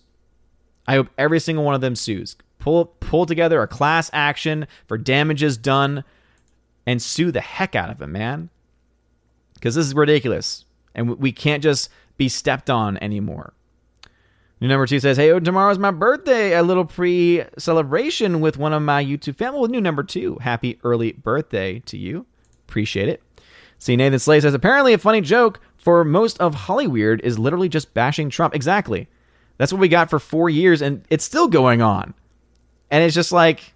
[0.87, 2.35] I hope every single one of them sues.
[2.57, 6.03] Pull pull together a class action for damages done
[6.85, 8.49] and sue the heck out of them, man.
[9.61, 13.53] Cuz this is ridiculous and we can't just be stepped on anymore.
[14.59, 16.53] New number two says, Hey, oh, tomorrow's my birthday.
[16.53, 19.61] A little pre celebration with one of my YouTube family.
[19.61, 22.25] With new number two, happy early birthday to you.
[22.67, 23.23] Appreciate it.
[23.79, 27.93] See, Nathan Slay says apparently a funny joke for most of Hollyweird is literally just
[27.93, 28.53] bashing Trump.
[28.53, 29.07] Exactly.
[29.57, 32.13] That's what we got for four years, and it's still going on.
[32.91, 33.73] And it's just like,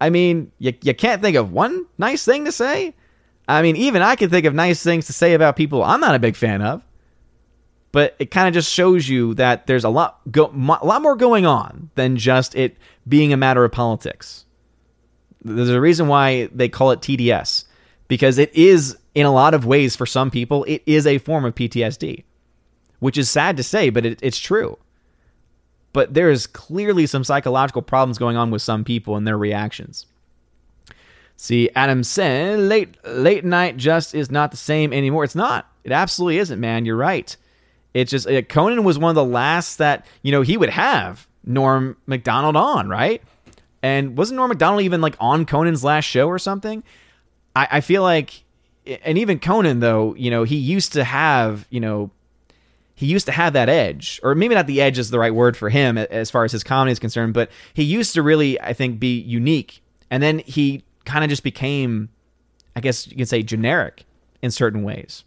[0.00, 2.94] I mean, you, you can't think of one nice thing to say.
[3.48, 6.14] I mean, even I can think of nice things to say about people I'm not
[6.14, 6.82] a big fan of.
[7.92, 11.14] But it kind of just shows you that there's a lot go, a lot more
[11.14, 14.44] going on than just it being a matter of politics.
[15.42, 17.63] There's a reason why they call it TDS
[18.08, 21.44] because it is in a lot of ways for some people it is a form
[21.44, 22.24] of PTSD,
[23.00, 24.78] which is sad to say, but it, it's true.
[25.92, 30.06] But there is clearly some psychological problems going on with some people and their reactions.
[31.36, 35.24] See, Adam said, late late night just is not the same anymore.
[35.24, 35.70] It's not.
[35.84, 36.84] It absolutely isn't, man.
[36.84, 37.36] You're right.
[37.92, 41.96] It's just Conan was one of the last that you know he would have Norm
[42.06, 43.22] Macdonald on, right?
[43.82, 46.82] And wasn't Norm Macdonald even like on Conan's last show or something?
[47.54, 48.44] I, I feel like,
[49.04, 52.10] and even Conan though, you know, he used to have, you know,
[52.94, 55.56] he used to have that edge, or maybe not the edge is the right word
[55.56, 58.72] for him as far as his comedy is concerned, but he used to really, I
[58.72, 59.82] think, be unique.
[60.10, 62.08] And then he kind of just became,
[62.76, 64.04] I guess you could say, generic
[64.42, 65.24] in certain ways.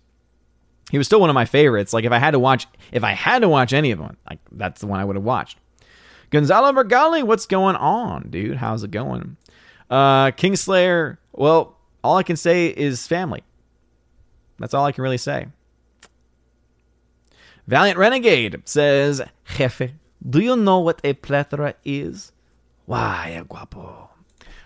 [0.92, 1.92] He was still one of my favorites.
[1.92, 4.40] Like if I had to watch, if I had to watch any of them, like
[4.52, 5.58] that's the one I would have watched.
[6.30, 8.58] Gonzalo Mergali, what's going on, dude?
[8.58, 9.38] How's it going?
[9.90, 11.18] Uh, Kingslayer.
[11.34, 11.77] Well,
[12.08, 13.44] all I can say is family.
[14.60, 15.48] That's all I can really say.
[17.68, 19.22] Valiant Renegade says,
[19.58, 19.92] Jefe,
[20.28, 22.32] do you know what a plethora is?
[22.86, 24.10] Why, guapo.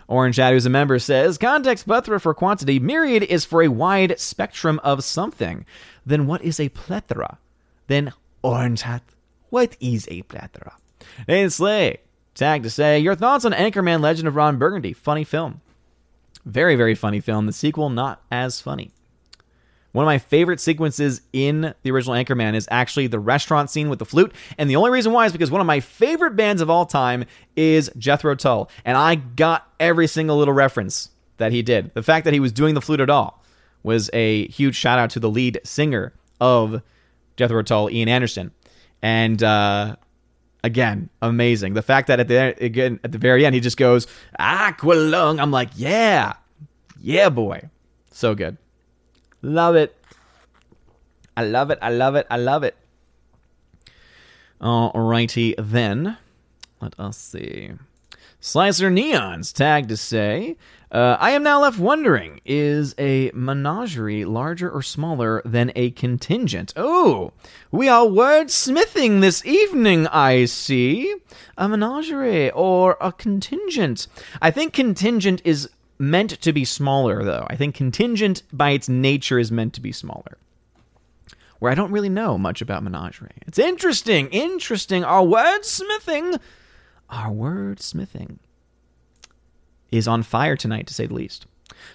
[0.06, 4.20] Orange Hat, who's a member, says context plethora for quantity, myriad is for a wide
[4.20, 5.66] spectrum of something.
[6.06, 7.38] Then what is a plethora?
[7.88, 9.02] Then Orange Hat,
[9.50, 10.76] what is a plethora?
[11.26, 11.98] And Slay,
[12.34, 14.92] tag to say your thoughts on Anchorman: Legend of Ron Burgundy.
[14.92, 15.60] Funny film,
[16.44, 17.46] very very funny film.
[17.46, 18.92] The sequel not as funny.
[19.92, 23.98] One of my favorite sequences in the original Anchorman is actually the restaurant scene with
[23.98, 24.32] the flute.
[24.56, 27.26] And the only reason why is because one of my favorite bands of all time
[27.56, 28.70] is Jethro Tull.
[28.86, 31.92] And I got every single little reference that he did.
[31.92, 33.44] The fact that he was doing the flute at all
[33.82, 36.80] was a huge shout out to the lead singer of
[37.36, 38.50] Jethro Tull, Ian Anderson.
[39.02, 39.96] And uh,
[40.64, 41.74] again, amazing.
[41.74, 44.06] The fact that at the again at the very end he just goes
[44.38, 45.40] Aqualung.
[45.40, 46.34] I'm like, yeah,
[47.00, 47.68] yeah, boy,
[48.10, 48.56] so good.
[49.42, 49.96] Love it.
[51.36, 51.78] I love it.
[51.82, 52.26] I love it.
[52.30, 52.76] I love it.
[54.60, 56.16] Alrighty then.
[56.80, 57.72] Let us see.
[58.44, 60.56] Slicer Neons tagged to say,
[60.90, 66.72] uh, I am now left wondering is a menagerie larger or smaller than a contingent?
[66.74, 67.32] Oh,
[67.70, 71.14] we are wordsmithing this evening, I see.
[71.56, 74.08] A menagerie or a contingent.
[74.42, 77.46] I think contingent is meant to be smaller, though.
[77.48, 80.36] I think contingent by its nature is meant to be smaller.
[81.60, 83.30] Where I don't really know much about menagerie.
[83.46, 85.04] It's interesting, interesting.
[85.04, 86.40] Our wordsmithing,
[87.12, 88.38] our wordsmithing
[89.92, 91.46] is on fire tonight, to say the least.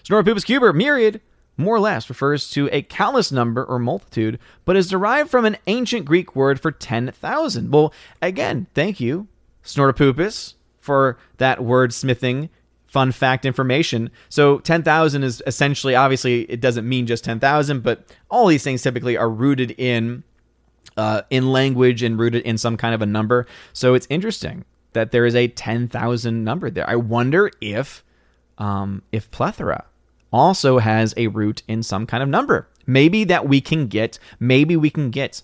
[0.03, 1.19] Snorapupus Cuber, myriad,
[1.57, 5.57] more or less, refers to a countless number or multitude, but is derived from an
[5.65, 7.71] ancient Greek word for 10,000.
[7.71, 9.27] Well, again, thank you,
[9.63, 12.49] Snorapupus, for that wordsmithing
[12.85, 14.09] fun fact information.
[14.29, 19.17] So 10,000 is essentially, obviously, it doesn't mean just 10,000, but all these things typically
[19.17, 20.23] are rooted in.
[20.95, 23.45] Uh, in language and rooted in some kind of a number.
[23.71, 24.65] So it's interesting
[24.97, 26.89] that there is a 10,000 number there.
[26.89, 28.03] I wonder if
[28.57, 29.85] um, if plethora
[30.33, 32.67] also has a root in some kind of number.
[32.85, 35.43] Maybe that we can get, maybe we can get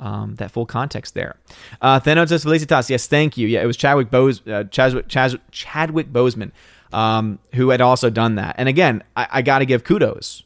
[0.00, 1.36] um, that full context there.
[1.82, 3.46] Uh, Thanatos Felicitas, yes, thank you.
[3.46, 6.52] Yeah, it was Chadwick, Bose, uh, Chadwick, Chadwick Boseman
[6.92, 8.56] um, who had also done that.
[8.58, 10.42] And again, I, I got to give kudos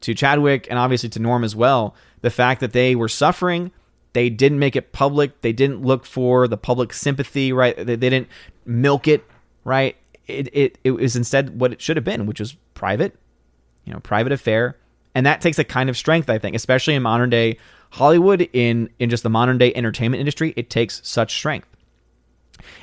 [0.00, 1.94] to Chadwick and obviously to Norm as well.
[2.22, 3.70] The fact that they were suffering,
[4.14, 5.42] they didn't make it public.
[5.42, 7.76] They didn't look for the public sympathy, right?
[7.76, 8.28] They, they didn't
[8.64, 9.24] milk it,
[9.64, 9.96] right?
[10.26, 13.14] It, it, it was instead what it should have been, which was private,
[13.84, 14.78] you know, private affair.
[15.14, 17.58] And that takes a kind of strength, I think, especially in modern day
[17.90, 20.54] Hollywood, in, in just the modern day entertainment industry.
[20.56, 21.68] It takes such strength.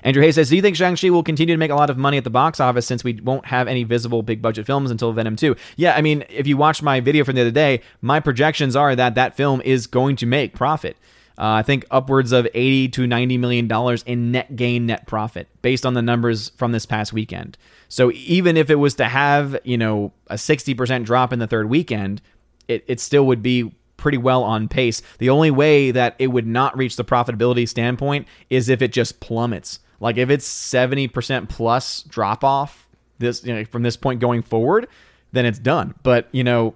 [0.04, 2.18] Andrew Hayes says, Do you think Shang-Chi will continue to make a lot of money
[2.18, 5.36] at the box office since we won't have any visible big budget films until Venom
[5.36, 5.56] 2?
[5.78, 8.96] Yeah, I mean, if you watched my video from the other day, my projections are
[8.96, 10.98] that that film is going to make profit.
[11.42, 15.48] Uh, I think upwards of 80 to 90 million dollars in net gain, net profit,
[15.64, 17.58] based on the numbers from this past weekend.
[17.90, 21.68] So even if it was to have, you know, a 60% drop in the third
[21.68, 22.22] weekend,
[22.68, 25.02] it, it still would be pretty well on pace.
[25.18, 29.20] The only way that it would not reach the profitability standpoint is if it just
[29.20, 29.80] plummets.
[30.00, 34.88] Like if it's 70% plus drop off this you know, from this point going forward,
[35.32, 35.96] then it's done.
[36.04, 36.76] But, you know,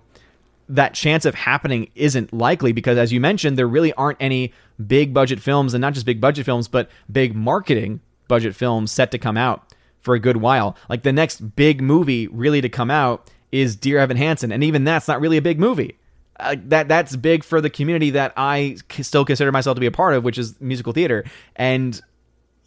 [0.70, 4.54] that chance of happening isn't likely because, as you mentioned, there really aren't any
[4.86, 9.12] big budget films, and not just big budget films, but big marketing budget films set
[9.12, 10.76] to come out for a good while.
[10.90, 14.84] Like the next big movie really to come out is Dear Evan Hansen, and even
[14.84, 15.98] that's not really a big movie.
[16.38, 19.92] Uh, that that's big for the community that I still consider myself to be a
[19.92, 21.24] part of, which is musical theater.
[21.56, 22.00] And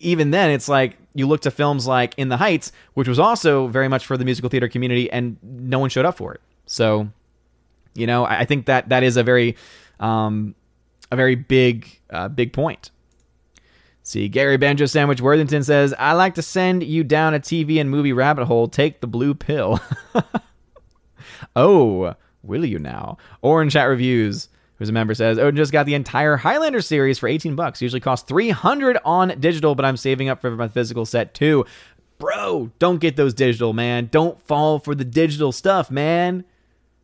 [0.01, 3.67] even then, it's like you look to films like In the Heights, which was also
[3.67, 6.41] very much for the musical theater community, and no one showed up for it.
[6.65, 7.11] So,
[7.99, 9.57] you know, I think that that is a very,
[10.01, 10.55] um,
[11.11, 12.91] a very big, uh, big point.
[14.03, 17.91] See, Gary Banjo Sandwich Worthington says, I like to send you down a TV and
[17.91, 18.67] movie rabbit hole.
[18.67, 19.81] Take the blue pill.
[21.57, 23.19] oh, will you now?
[23.43, 27.29] Orange Hat Reviews who's a member says Odin just got the entire Highlander series for
[27.29, 27.83] 18 bucks.
[27.83, 31.67] Usually costs 300 on digital, but I'm saving up for my physical set too.
[32.19, 34.09] Bro, don't get those digital, man.
[34.11, 36.45] Don't fall for the digital stuff, man.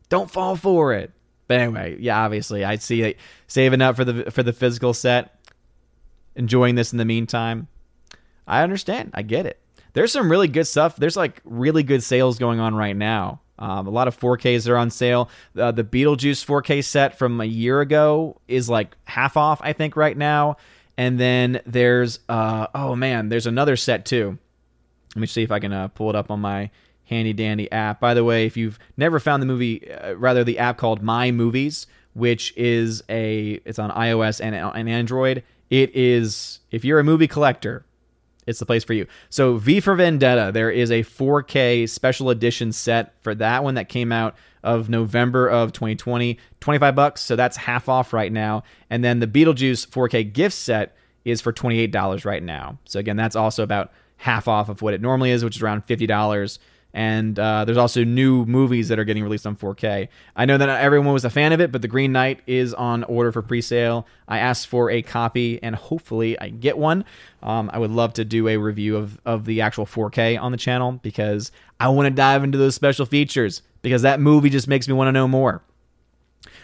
[0.09, 1.11] Don't fall for it.
[1.47, 5.39] But anyway, yeah, obviously, I see it saving up for the for the physical set,
[6.35, 7.67] enjoying this in the meantime.
[8.47, 9.11] I understand.
[9.13, 9.59] I get it.
[9.93, 10.95] There's some really good stuff.
[10.95, 14.77] There's like really good sales going on right now um, a lot of 4Ks are
[14.77, 15.29] on sale.
[15.57, 19.95] Uh, the Beetlejuice 4K set from a year ago is like half off, I think,
[19.95, 20.57] right now.
[20.97, 24.37] And then there's, uh, oh man, there's another set too.
[25.15, 26.69] Let me see if I can uh, pull it up on my
[27.05, 27.99] handy dandy app.
[27.99, 31.31] By the way, if you've never found the movie, uh, rather the app called My
[31.31, 35.43] Movies, which is a, it's on iOS and, and Android.
[35.69, 37.85] It is, if you're a movie collector,
[38.47, 39.07] it's the place for you.
[39.29, 43.89] So V for Vendetta, there is a 4K special edition set for that one that
[43.89, 48.63] came out of November of 2020, 25 bucks, so that's half off right now.
[48.89, 52.77] And then the Beetlejuice 4K gift set is for $28 right now.
[52.85, 55.85] So again, that's also about half off of what it normally is, which is around
[55.85, 56.59] $50
[56.95, 60.07] and uh, there's also new movies that are getting released on 4K.
[60.33, 62.73] I know that not everyone was a fan of it, but The Green Knight is
[62.73, 64.07] on order for pre-sale.
[64.29, 67.03] I asked for a copy, and hopefully I get one.
[67.43, 70.57] Um, I would love to do a review of of the actual 4K on the
[70.57, 74.87] channel because I want to dive into those special features because that movie just makes
[74.87, 75.61] me want to know more.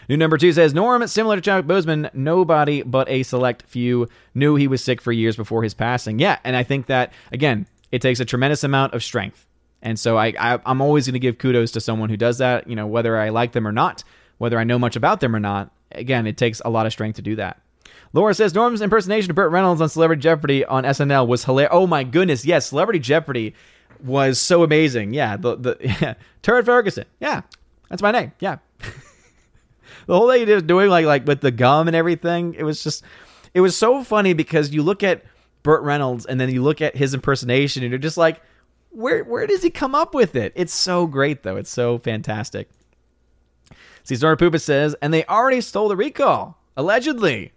[0.08, 4.56] New number two says Norm, similar to Chadwick Boseman, nobody but a select few knew
[4.56, 6.18] he was sick for years before his passing.
[6.18, 9.46] Yeah, and I think that again, it takes a tremendous amount of strength
[9.82, 12.68] and so I, I am always going to give kudos to someone who does that.
[12.68, 14.04] You know, whether I like them or not,
[14.38, 15.72] whether I know much about them or not.
[15.90, 17.60] Again, it takes a lot of strength to do that.
[18.14, 21.70] Laura says Norm's impersonation of Burt Reynolds on Celebrity Jeopardy on SNL was hilarious.
[21.72, 23.54] Oh my goodness, yes, Celebrity Jeopardy
[24.02, 25.14] was so amazing.
[25.14, 26.14] Yeah, the the yeah.
[26.42, 27.04] Ferguson.
[27.20, 27.42] Yeah,
[27.88, 28.32] that's my name.
[28.38, 28.58] Yeah,
[30.06, 32.54] the whole thing he was doing like like with the gum and everything.
[32.54, 33.02] It was just
[33.54, 35.24] it was so funny because you look at
[35.62, 38.42] Burt Reynolds and then you look at his impersonation and you're just like
[38.92, 40.52] where where does he come up with it?
[40.54, 41.56] It's so great though.
[41.56, 42.68] It's so fantastic.
[44.04, 47.52] Zora Poopa says, and they already stole the recall, allegedly.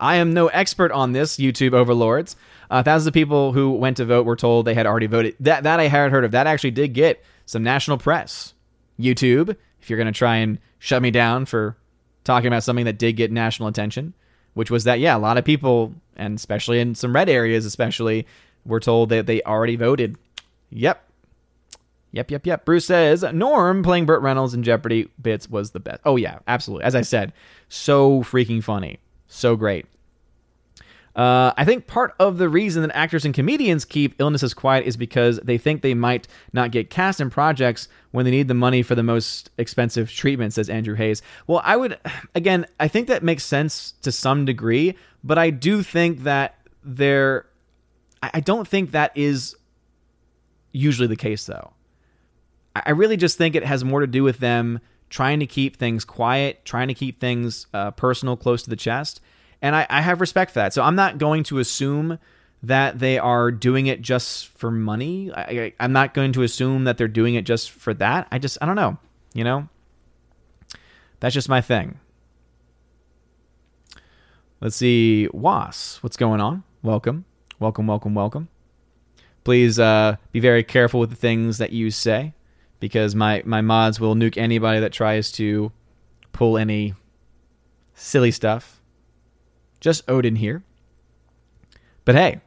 [0.00, 2.34] I am no expert on this, YouTube overlords.
[2.70, 5.36] Uh, thousands of people who went to vote were told they had already voted.
[5.40, 6.32] That that I had heard of.
[6.32, 8.54] That actually did get some national press.
[8.98, 11.76] YouTube, if you're going to try and shut me down for
[12.24, 14.14] talking about something that did get national attention,
[14.54, 18.26] which was that yeah, a lot of people, and especially in some red areas, especially,
[18.64, 20.16] were told that they already voted
[20.70, 21.04] Yep.
[22.12, 22.64] Yep, yep, yep.
[22.64, 26.00] Bruce says Norm playing Burt Reynolds in Jeopardy bits was the best.
[26.04, 26.84] Oh yeah, absolutely.
[26.84, 27.32] As I said,
[27.68, 29.86] so freaking funny, so great.
[31.14, 34.96] Uh, I think part of the reason that actors and comedians keep illnesses quiet is
[34.96, 38.82] because they think they might not get cast in projects when they need the money
[38.82, 41.20] for the most expensive treatment, says Andrew Hayes.
[41.46, 41.98] Well, I would,
[42.34, 47.46] again, I think that makes sense to some degree, but I do think that there,
[48.22, 49.56] I don't think that is
[50.72, 51.72] usually the case, though.
[52.74, 56.04] I really just think it has more to do with them trying to keep things
[56.04, 59.20] quiet, trying to keep things uh, personal, close to the chest.
[59.60, 60.72] And I, I have respect for that.
[60.72, 62.18] So I'm not going to assume
[62.62, 65.32] that they are doing it just for money.
[65.34, 68.28] I, am not going to assume that they're doing it just for that.
[68.30, 68.98] I just, I don't know.
[69.34, 69.68] You know?
[71.18, 71.98] That's just my thing.
[74.60, 75.28] Let's see.
[75.32, 76.62] Was, what's going on?
[76.82, 77.24] Welcome.
[77.58, 78.48] Welcome, welcome, welcome.
[79.44, 82.34] Please uh, be very careful with the things that you say,
[82.78, 85.72] because my my mods will nuke anybody that tries to
[86.32, 86.94] pull any
[87.94, 88.80] silly stuff.
[89.80, 90.62] Just Odin here.
[92.04, 92.40] But hey,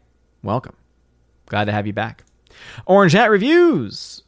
[0.43, 0.75] welcome.
[1.47, 2.23] Glad to have you back.
[2.85, 4.23] Orange Hat Reviews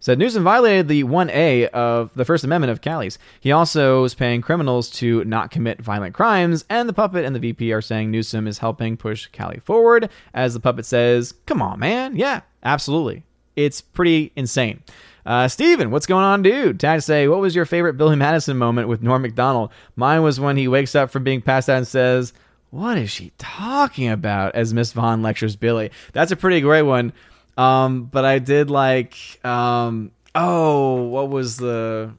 [0.00, 3.18] said Newsom violated the 1A of the First Amendment of Cali's.
[3.40, 7.40] He also is paying criminals to not commit violent crimes, and the puppet and the
[7.40, 10.08] VP are saying Newsom is helping push Cali forward.
[10.34, 12.16] As the puppet says, Come on, man.
[12.16, 13.24] Yeah, absolutely.
[13.56, 14.82] It's pretty insane.
[15.26, 16.80] Uh, Steven, what's going on, dude?
[16.80, 19.70] Tag say, what was your favorite Billy Madison moment with Norm Macdonald?
[19.96, 22.32] Mine was when he wakes up from being passed out and says,
[22.70, 24.54] what is she talking about?
[24.54, 25.90] As Miss Vaughn lectures Billy.
[26.12, 27.12] That's a pretty great one.
[27.60, 32.14] Um, but I did like, um, oh, what was the,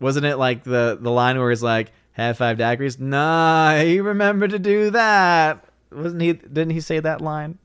[0.00, 2.98] wasn't it like the, the line where he's like, have five daiquiris?
[2.98, 5.64] Nah, he remembered to do that.
[5.92, 7.58] Wasn't he, didn't he say that line?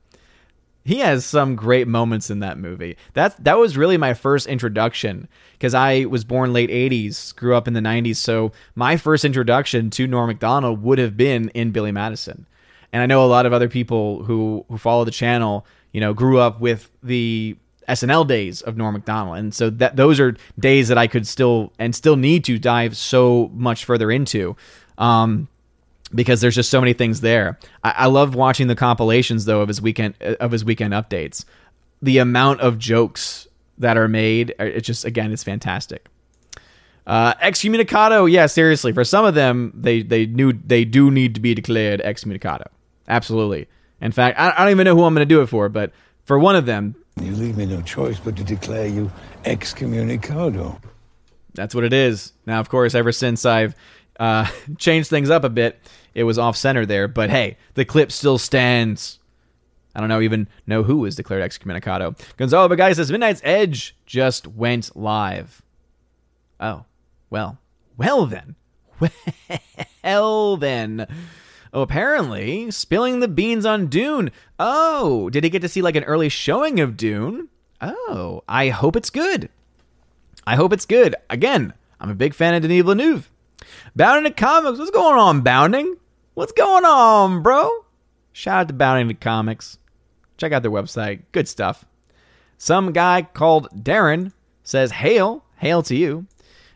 [0.86, 2.97] he has some great moments in that movie.
[3.14, 7.68] That that was really my first introduction because I was born late 80s, grew up
[7.68, 11.91] in the 90s, so my first introduction to Norm Macdonald would have been in Billy
[11.91, 12.47] Madison.
[12.91, 16.13] And I know a lot of other people who who follow the channel, you know,
[16.13, 17.55] grew up with the
[17.87, 19.37] SNL days of Norm Macdonald.
[19.37, 22.97] And so that those are days that I could still and still need to dive
[22.97, 24.55] so much further into.
[24.97, 25.47] Um,
[26.13, 27.57] because there's just so many things there.
[27.83, 31.45] I, I love watching the compilations though of his weekend of his weekend updates.
[32.01, 36.07] The amount of jokes that are made, uh, it's just again, it's fantastic.
[37.05, 38.93] Uh, excommunicado, yeah, seriously.
[38.93, 42.67] For some of them, they they knew they do need to be declared excommunicado.
[43.07, 43.67] Absolutely.
[44.04, 45.93] In fact, I, I don't even know who I'm going to do it for, but
[46.26, 49.10] for one of them, you leave me no choice but to declare you
[49.45, 50.80] excommunicado.
[51.54, 52.34] That's what it is.
[52.45, 53.76] Now, of course, ever since I've
[54.20, 54.47] uh,
[54.78, 55.80] changed things up a bit,
[56.14, 57.08] it was off center there.
[57.08, 59.20] But hey, the clip still stands.
[59.95, 62.20] I don't know even know who was declared excommunicado.
[62.36, 65.62] Gonzalo Bagay says Midnight's Edge just went live.
[66.60, 66.84] Oh,
[67.30, 67.58] well,
[67.95, 68.56] well then,
[70.04, 71.08] well then.
[71.74, 74.30] Oh, apparently spilling the beans on Dune.
[74.59, 77.49] Oh, did he get to see like an early showing of Dune?
[77.82, 79.49] Oh, I hope it's good.
[80.45, 81.15] I hope it's good.
[81.32, 83.32] Again, I'm a big fan of Denis Villeneuve.
[83.95, 85.97] Bounding Into Comics, what's going on, Bounding?
[86.36, 87.71] What's going on, bro?
[88.34, 89.80] Shout out to Bounding Into Comics.
[90.38, 91.24] Check out their website.
[91.32, 91.86] Good stuff.
[92.59, 94.32] Some guy called Darren
[94.63, 96.28] says, Hail, hail to you.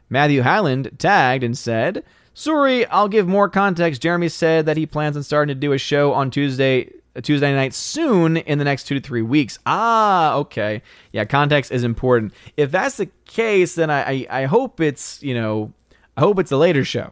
[0.10, 2.04] Matthew Highland tagged and said,
[2.40, 4.00] Sorry, I'll give more context.
[4.00, 6.92] Jeremy said that he plans on starting to do a show on Tuesday
[7.24, 9.58] Tuesday night soon in the next two to three weeks.
[9.66, 10.84] Ah, okay.
[11.12, 12.36] Yeah, context is important.
[12.56, 15.74] If that's the case, then I, I, I hope it's, you know,
[16.16, 17.12] I hope it's a later show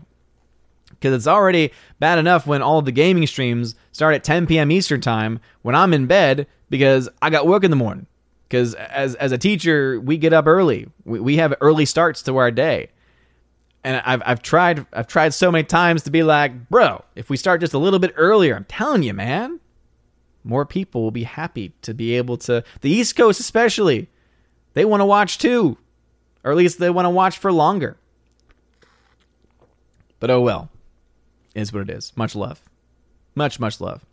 [0.92, 4.70] because it's already bad enough when all the gaming streams start at 10 p.m.
[4.70, 8.06] Eastern time when I'm in bed because I got work in the morning.
[8.48, 10.88] Because as as a teacher, we get up early.
[11.04, 12.92] We, we have early starts to our day,
[13.86, 17.38] and I've I've tried I've tried so many times to be like, bro, if we
[17.38, 19.60] start just a little bit earlier, I'm telling you, man,
[20.44, 22.64] more people will be happy to be able to.
[22.82, 24.10] The East Coast, especially,
[24.74, 25.78] they want to watch too,
[26.44, 27.96] or at least they want to watch for longer.
[30.20, 30.70] But oh well
[31.54, 32.12] is what it is.
[32.16, 32.62] Much love.
[33.36, 34.04] Much, much love.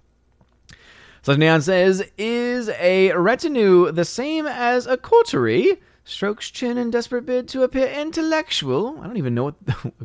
[1.22, 5.80] So Neon says, is a retinue the same as a coterie?
[6.04, 8.98] Strokes chin in desperate bid to appear intellectual.
[9.00, 9.44] I don't even know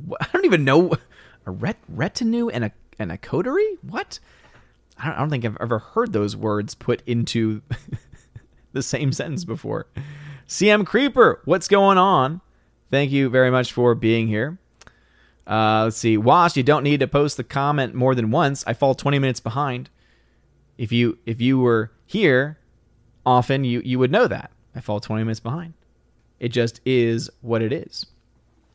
[0.05, 0.21] what.
[0.21, 0.93] I don't even know
[1.45, 3.77] a ret, retinue and a and a coterie.
[3.81, 4.19] What?
[4.99, 7.61] I don't, I don't think I've ever heard those words put into
[8.73, 9.87] the same sentence before.
[10.47, 12.41] CM Creeper, what's going on?
[12.89, 14.59] Thank you very much for being here.
[15.45, 16.17] Uh, let's see.
[16.17, 18.63] Wash, you don't need to post the comment more than once.
[18.67, 19.89] I fall 20 minutes behind.
[20.77, 22.59] If you if you were here
[23.25, 24.51] often, you you would know that.
[24.75, 25.73] I fall 20 minutes behind.
[26.39, 28.05] It just is what it is.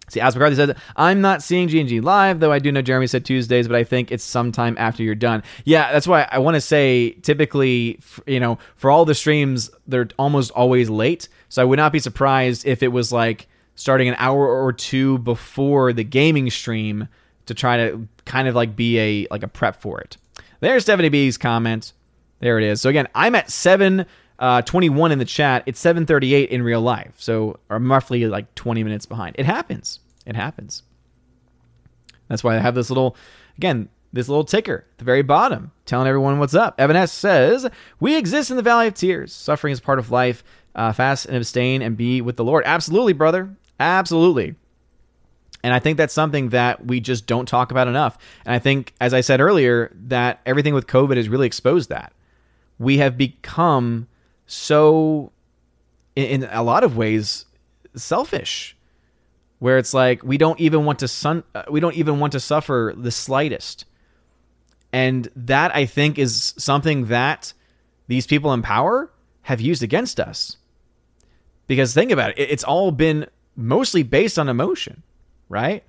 [0.09, 3.25] See, as McCarthy said, I'm not seeing G&G live, though I do know Jeremy said
[3.25, 5.43] Tuesdays, but I think it's sometime after you're done.
[5.65, 10.09] Yeah, that's why I want to say typically, you know, for all the streams, they're
[10.19, 11.29] almost always late.
[11.49, 15.19] So I would not be surprised if it was like starting an hour or two
[15.19, 17.09] before the gaming stream
[17.47, 20.17] to try to kind of like be a like a prep for it.
[20.61, 21.93] There's Stephanie B's comment.
[22.41, 22.81] There it is.
[22.81, 24.05] So again, I'm at seven
[24.43, 25.63] uh, 21 in the chat.
[25.67, 27.15] It's 7:38 in real life.
[27.17, 29.37] So I'm roughly like 20 minutes behind.
[29.39, 30.01] It happens.
[30.27, 30.83] It happens.
[32.29, 33.17] That's why I have this little
[33.57, 36.75] again this little ticker at the very bottom telling everyone what's up.
[36.79, 37.71] Evan S says,
[38.01, 39.33] We exist in the valley of tears.
[39.33, 40.45] Suffering is part of life.
[40.75, 42.65] Uh, fast and abstain and be with the Lord.
[42.67, 43.55] Absolutely, brother.
[43.79, 44.55] Absolutely.
[45.63, 48.19] And I think that's something that we just don't talk about enough.
[48.45, 52.13] And I think, as I said earlier, that everything with COVID has really exposed that.
[52.79, 54.09] We have become
[54.53, 55.33] so,
[56.15, 57.47] in, in a lot of ways,
[57.95, 58.77] selfish,
[59.61, 62.41] where it's like we don't even want to sun, uh, we don't even want to
[62.41, 63.87] suffer the slightest.
[64.93, 67.55] And that I think is something that
[68.09, 70.59] these people in power have used against us.
[71.67, 75.03] Because think about it, it's all been mostly based on emotion,
[75.49, 75.83] right?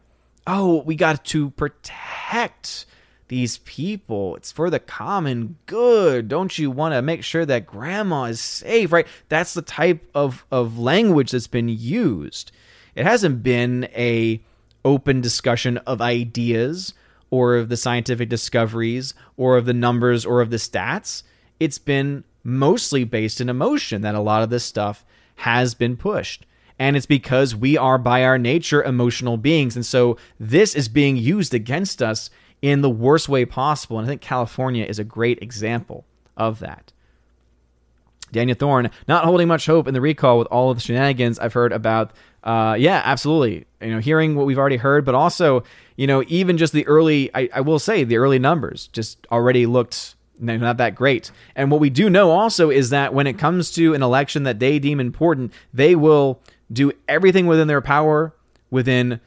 [0.48, 2.86] Oh, we got to protect
[3.34, 4.36] these people.
[4.36, 6.28] It's for the common good.
[6.28, 9.08] Don't you want to make sure that grandma is safe, right?
[9.28, 12.52] That's the type of, of language that's been used.
[12.94, 14.40] It hasn't been a
[14.86, 16.94] open discussion of ideas
[17.32, 21.24] or of the scientific discoveries or of the numbers or of the stats.
[21.60, 25.04] It's been mostly based in emotion that a lot of this stuff
[25.38, 26.46] has been pushed.
[26.78, 29.76] And it's because we are, by our nature, emotional beings.
[29.76, 32.30] And so this is being used against us
[32.64, 34.00] in the worst way possible.
[34.00, 36.06] And I think California is a great example
[36.38, 36.94] of that.
[38.32, 41.54] Daniel Thorne not holding much hope in the recall with all of the shenanigans I've
[41.54, 42.14] heard about.
[42.42, 43.66] Uh, yeah, absolutely.
[43.82, 45.66] You know, hearing what we've already heard, but also,
[45.98, 49.66] you know, even just the early, I, I will say, the early numbers just already
[49.66, 51.32] looked not that great.
[51.56, 54.60] And what we do know also is that when it comes to an election that
[54.60, 56.42] they deem important, they will
[56.72, 58.34] do everything within their power,
[58.72, 59.20] within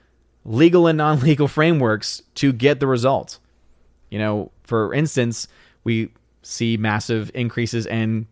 [0.46, 3.38] legal and non legal frameworks to get the result.
[4.10, 5.48] You know, for instance,
[5.84, 6.10] we
[6.42, 8.28] see massive increases in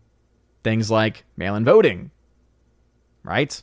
[0.63, 2.11] things like mail in voting,
[3.23, 3.61] right?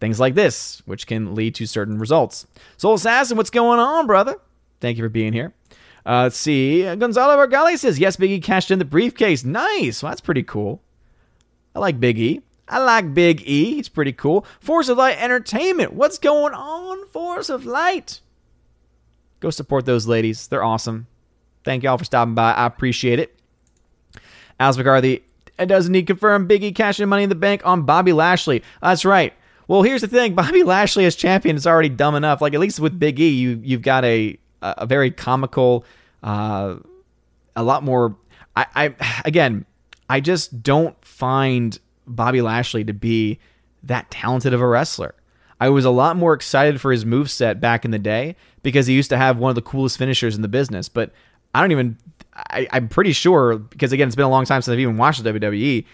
[0.00, 2.46] Things like this, which can lead to certain results.
[2.76, 4.36] Soul Assassin, what's going on, brother?
[4.80, 5.54] Thank you for being here.
[6.04, 6.82] Uh, let's see.
[6.82, 9.44] Gonzalo Vargali says, Yes, Biggie cashed in the briefcase.
[9.44, 10.02] Nice.
[10.02, 10.82] Well, that's pretty cool.
[11.74, 12.42] I like Big E.
[12.68, 13.74] I like Big E.
[13.76, 14.44] He's pretty cool.
[14.60, 15.92] Force of Light Entertainment.
[15.92, 18.20] What's going on, Force of Light?
[19.40, 20.48] Go support those ladies.
[20.48, 21.06] They're awesome.
[21.64, 22.52] Thank y'all for stopping by.
[22.52, 23.38] I appreciate it.
[24.58, 25.22] Alice McCarthy,
[25.64, 28.62] doesn't need confirm Big E cashing money in the bank on Bobby Lashley.
[28.82, 29.32] That's right.
[29.68, 32.40] Well, here's the thing: Bobby Lashley as champion is already dumb enough.
[32.40, 35.84] Like at least with Big E, you you've got a a very comical,
[36.22, 36.76] uh,
[37.54, 38.16] a lot more.
[38.54, 39.64] I, I again,
[40.08, 43.38] I just don't find Bobby Lashley to be
[43.82, 45.14] that talented of a wrestler.
[45.60, 48.86] I was a lot more excited for his move set back in the day because
[48.86, 50.88] he used to have one of the coolest finishers in the business.
[50.88, 51.12] But
[51.54, 51.96] I don't even
[52.34, 55.22] I, I'm pretty sure because again, it's been a long time since I've even watched
[55.22, 55.84] the WWE.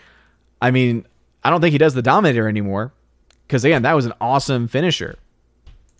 [0.61, 1.07] I mean,
[1.45, 2.93] I don't think he does the Dominator anymore
[3.47, 5.17] because again, that was an awesome finisher.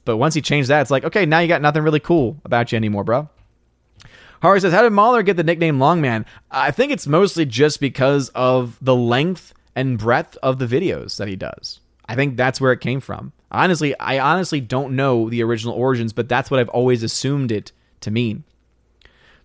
[0.05, 2.73] But once he changed that, it's like okay, now you got nothing really cool about
[2.73, 3.29] you anymore, bro.
[4.41, 8.29] Hari says, "How did Mahler get the nickname Longman?" I think it's mostly just because
[8.31, 11.81] of the length and breadth of the videos that he does.
[12.07, 13.33] I think that's where it came from.
[13.51, 17.73] Honestly, I honestly don't know the original origins, but that's what I've always assumed it
[18.01, 18.45] to mean.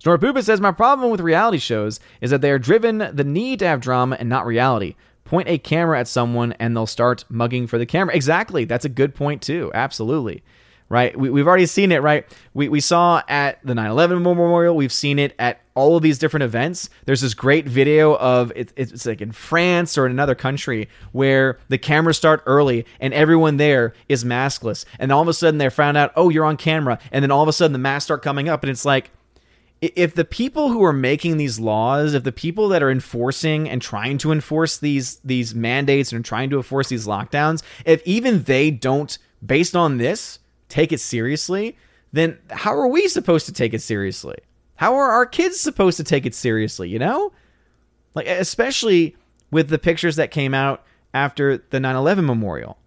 [0.03, 3.67] Snorpoopa says, My problem with reality shows is that they are driven the need to
[3.67, 4.95] have drama and not reality.
[5.25, 8.15] Point a camera at someone and they'll start mugging for the camera.
[8.15, 8.63] Exactly.
[8.63, 9.71] That's a good point, too.
[9.73, 10.43] Absolutely.
[10.89, 11.17] Right?
[11.17, 12.25] We, have already seen it, right?
[12.53, 16.17] We, we saw at the 9 11 memorial, we've seen it at all of these
[16.17, 16.89] different events.
[17.05, 21.59] There's this great video of it, it's like in France or in another country where
[21.67, 24.85] the cameras start early and everyone there is maskless.
[24.97, 26.99] And all of a sudden they're found out, oh, you're on camera.
[27.11, 29.11] And then all of a sudden the masks start coming up and it's like,
[29.81, 33.81] if the people who are making these laws, if the people that are enforcing and
[33.81, 38.71] trying to enforce these these mandates and trying to enforce these lockdowns, if even they
[38.71, 40.39] don't, based on this,
[40.69, 41.77] take it seriously,
[42.11, 44.37] then how are we supposed to take it seriously?
[44.75, 46.89] How are our kids supposed to take it seriously?
[46.89, 47.31] You know,
[48.13, 49.15] like especially
[49.51, 52.77] with the pictures that came out after the 9/11 memorial,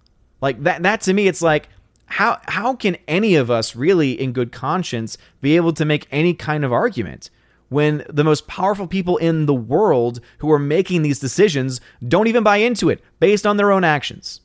[0.41, 0.83] like that.
[0.83, 1.69] That to me, it's like
[2.11, 6.35] how how can any of us really in good conscience be able to make any
[6.35, 7.31] kind of argument
[7.69, 12.43] when the most powerful people in the world who are making these decisions don't even
[12.43, 14.41] buy into it based on their own actions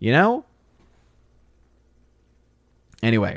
[0.00, 0.44] you know
[3.02, 3.36] anyway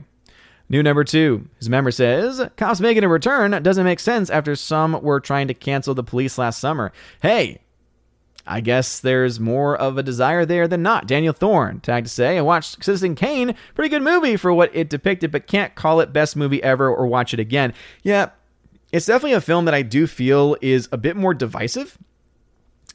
[0.69, 5.01] new number two his member says cops making a return doesn't make sense after some
[5.01, 6.91] were trying to cancel the police last summer
[7.21, 7.59] hey
[8.49, 11.05] I guess there's more of a desire there than not.
[11.05, 14.89] Daniel Thorne, tag to say, I watched Citizen Kane, pretty good movie for what it
[14.89, 17.75] depicted, but can't call it best movie ever or watch it again.
[18.01, 18.31] Yeah,
[18.91, 21.97] it's definitely a film that I do feel is a bit more divisive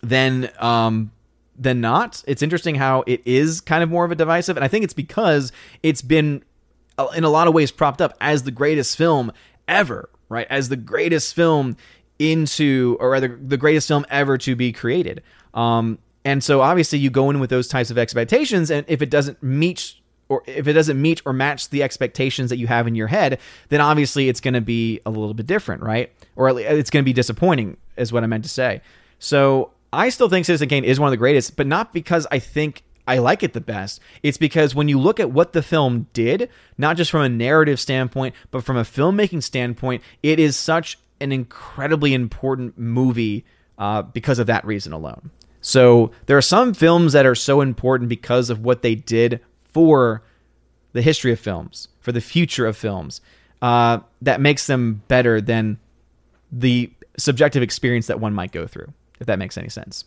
[0.02, 1.12] than um
[1.56, 2.24] than not.
[2.26, 4.92] It's interesting how it is kind of more of a divisive, and I think it's
[4.92, 5.52] because
[5.84, 6.42] it's been
[7.14, 9.32] in a lot of ways propped up as the greatest film
[9.68, 10.46] ever, right?
[10.50, 11.76] As the greatest film
[12.18, 15.22] into, or rather, the greatest film ever to be created.
[15.52, 19.10] Um, and so obviously you go in with those types of expectations, and if it
[19.10, 19.94] doesn't meet
[20.28, 23.38] or if it doesn't meet or match the expectations that you have in your head,
[23.68, 26.10] then obviously it's going to be a little bit different, right?
[26.34, 28.80] Or it's going to be disappointing, is what I meant to say.
[29.18, 32.38] So I still think Citizen Kane is one of the greatest, but not because I
[32.38, 34.00] think I like it the best.
[34.22, 36.48] It's because when you look at what the film did,
[36.78, 41.30] not just from a narrative standpoint, but from a filmmaking standpoint, it is such an
[41.30, 43.44] incredibly important movie
[43.78, 45.30] uh, because of that reason alone.
[45.60, 50.22] So there are some films that are so important because of what they did for
[50.92, 53.20] the history of films, for the future of films.
[53.64, 55.78] uh, that makes them better than
[56.52, 60.04] the subjective experience that one might go through, if that makes any sense.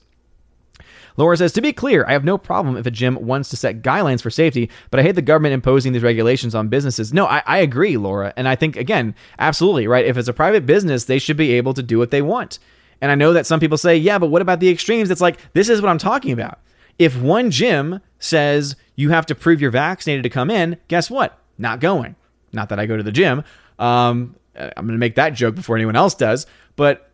[1.18, 3.82] Laura says, to be clear, I have no problem if a gym wants to set
[3.82, 7.12] guidelines for safety, but I hate the government imposing these regulations on businesses.
[7.12, 8.34] No, I, I agree, Laura.
[8.38, 10.06] And I think, again, absolutely, right?
[10.06, 12.60] If it's a private business, they should be able to do what they want.
[13.02, 15.10] And I know that some people say, yeah, but what about the extremes?
[15.10, 16.60] It's like, this is what I'm talking about.
[17.00, 21.40] If one gym says you have to prove you're vaccinated to come in, guess what?
[21.58, 22.16] Not going.
[22.54, 23.44] Not that I go to the gym.
[23.80, 27.12] Um, I'm going to make that joke before anyone else does, but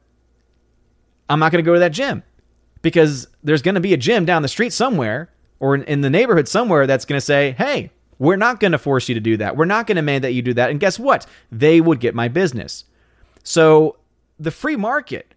[1.29, 2.23] I'm not going to go to that gym
[2.83, 6.47] because there's going to be a gym down the street somewhere or in, the neighborhood
[6.47, 9.57] somewhere that's going to say, hey, we're not going to force you to do that.
[9.57, 10.69] We're not going to mandate that you do that.
[10.69, 11.25] And guess what?
[11.51, 12.83] They would get my business.
[13.43, 13.97] So
[14.37, 15.33] the free market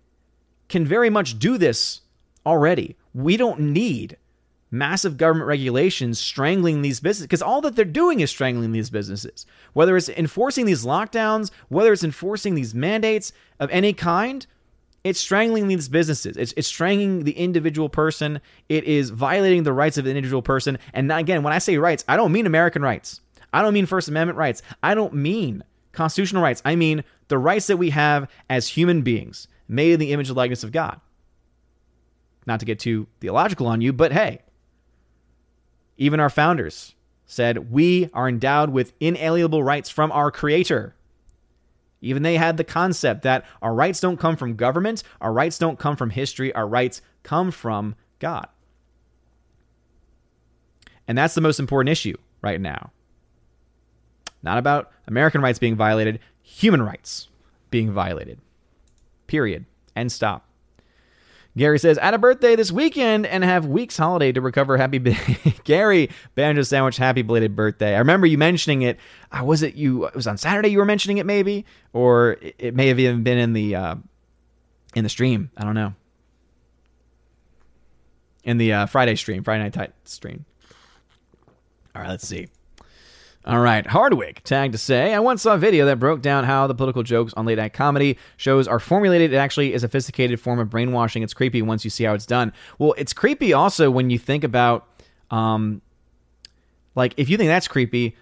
[0.68, 2.02] can very much do this
[2.44, 2.96] already.
[3.14, 4.16] We don't need
[4.70, 9.46] massive government regulations strangling these businesses because all that they're doing is strangling these businesses.
[9.72, 14.46] Whether it's enforcing these lockdowns, whether it's enforcing these mandates of any kind,
[15.06, 16.36] it's strangling these businesses.
[16.36, 18.40] It's, it's strangling the individual person.
[18.68, 20.78] It is violating the rights of the individual person.
[20.92, 23.20] And again, when I say rights, I don't mean American rights.
[23.52, 24.62] I don't mean First Amendment rights.
[24.82, 26.60] I don't mean constitutional rights.
[26.64, 30.36] I mean the rights that we have as human beings, made in the image and
[30.36, 31.00] likeness of God.
[32.44, 34.42] Not to get too theological on you, but hey,
[35.96, 36.96] even our founders
[37.26, 40.95] said we are endowed with inalienable rights from our Creator.
[42.00, 45.78] Even they had the concept that our rights don't come from government, our rights don't
[45.78, 48.48] come from history, our rights come from God.
[51.08, 52.90] And that's the most important issue right now.
[54.42, 57.28] Not about American rights being violated, human rights
[57.70, 58.38] being violated.
[59.26, 59.64] Period.
[59.94, 60.45] And stop.
[61.56, 64.76] Gary says, at a birthday this weekend and have weeks holiday to recover.
[64.76, 64.98] Happy
[65.64, 67.94] Gary Banjo Sandwich, happy belated birthday.
[67.94, 68.98] I remember you mentioning it.
[69.32, 70.04] Uh, was it you?
[70.06, 73.22] It was on Saturday you were mentioning it, maybe, or it, it may have even
[73.22, 73.94] been in the uh,
[74.94, 75.50] in the stream.
[75.56, 75.94] I don't know.
[78.44, 80.44] In the uh, Friday stream, Friday night stream.
[81.94, 82.48] All right, let's see.
[83.46, 86.66] All right, Hardwick tagged to say, I once saw a video that broke down how
[86.66, 89.32] the political jokes on late night comedy shows are formulated.
[89.32, 91.22] It actually is a sophisticated form of brainwashing.
[91.22, 92.52] It's creepy once you see how it's done.
[92.80, 94.88] Well, it's creepy also when you think about,
[95.30, 95.80] um,
[96.96, 98.16] like, if you think that's creepy,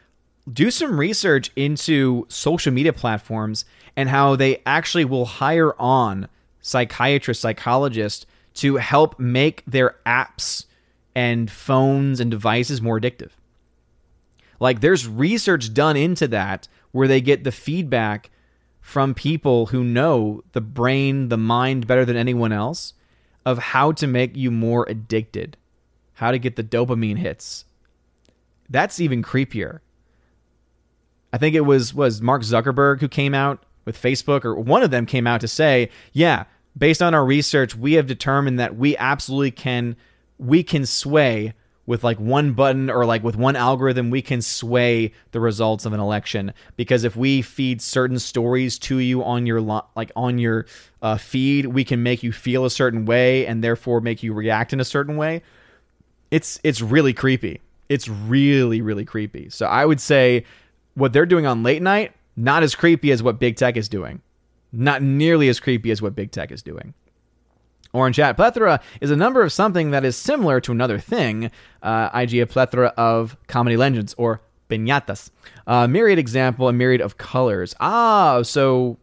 [0.52, 3.64] do some research into social media platforms
[3.96, 6.28] and how they actually will hire on
[6.60, 10.66] psychiatrists, psychologists to help make their apps
[11.14, 13.30] and phones and devices more addictive.
[14.64, 18.30] Like there's research done into that where they get the feedback
[18.80, 22.94] from people who know the brain, the mind better than anyone else
[23.44, 25.58] of how to make you more addicted,
[26.14, 27.66] how to get the dopamine hits.
[28.70, 29.80] That's even creepier.
[31.30, 34.90] I think it was was Mark Zuckerberg who came out with Facebook or one of
[34.90, 36.44] them came out to say, "Yeah,
[36.74, 39.94] based on our research, we have determined that we absolutely can
[40.38, 41.52] we can sway
[41.86, 45.92] with like one button or like with one algorithm we can sway the results of
[45.92, 46.52] an election.
[46.76, 50.66] Because if we feed certain stories to you on your like on your
[51.02, 54.72] uh, feed we can make you feel a certain way and therefore make you react
[54.72, 55.42] in a certain way.
[56.30, 57.60] It's it's really creepy.
[57.88, 59.50] It's really really creepy.
[59.50, 60.44] So i would say
[60.94, 64.20] what they're doing on late night not as creepy as what big tech is doing.
[64.72, 66.94] Not nearly as creepy as what big tech is doing
[67.94, 72.10] Orange chat plethora is a number of something that is similar to another thing, uh,
[72.12, 75.30] IG a plethora of comedy legends or piñatas.
[75.66, 77.72] Uh, myriad example, a myriad of colors.
[77.78, 78.98] Ah, so,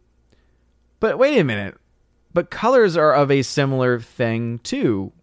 [0.99, 1.77] but wait a minute.
[2.33, 5.13] But colors are of a similar thing too,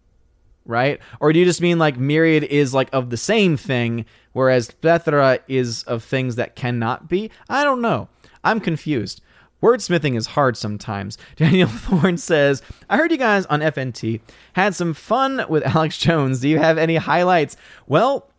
[0.65, 0.99] right?
[1.19, 5.39] Or do you just mean like myriad is like of the same thing, whereas plethora
[5.47, 7.29] is of things that cannot be?
[7.47, 8.09] I don't know.
[8.43, 9.21] I'm confused.
[9.61, 11.17] Wordsmithing is hard sometimes.
[11.35, 14.21] Daniel Thorne says, I heard you guys on FNT
[14.53, 16.39] had some fun with Alex Jones.
[16.41, 17.57] Do you have any highlights?
[17.87, 18.29] Well,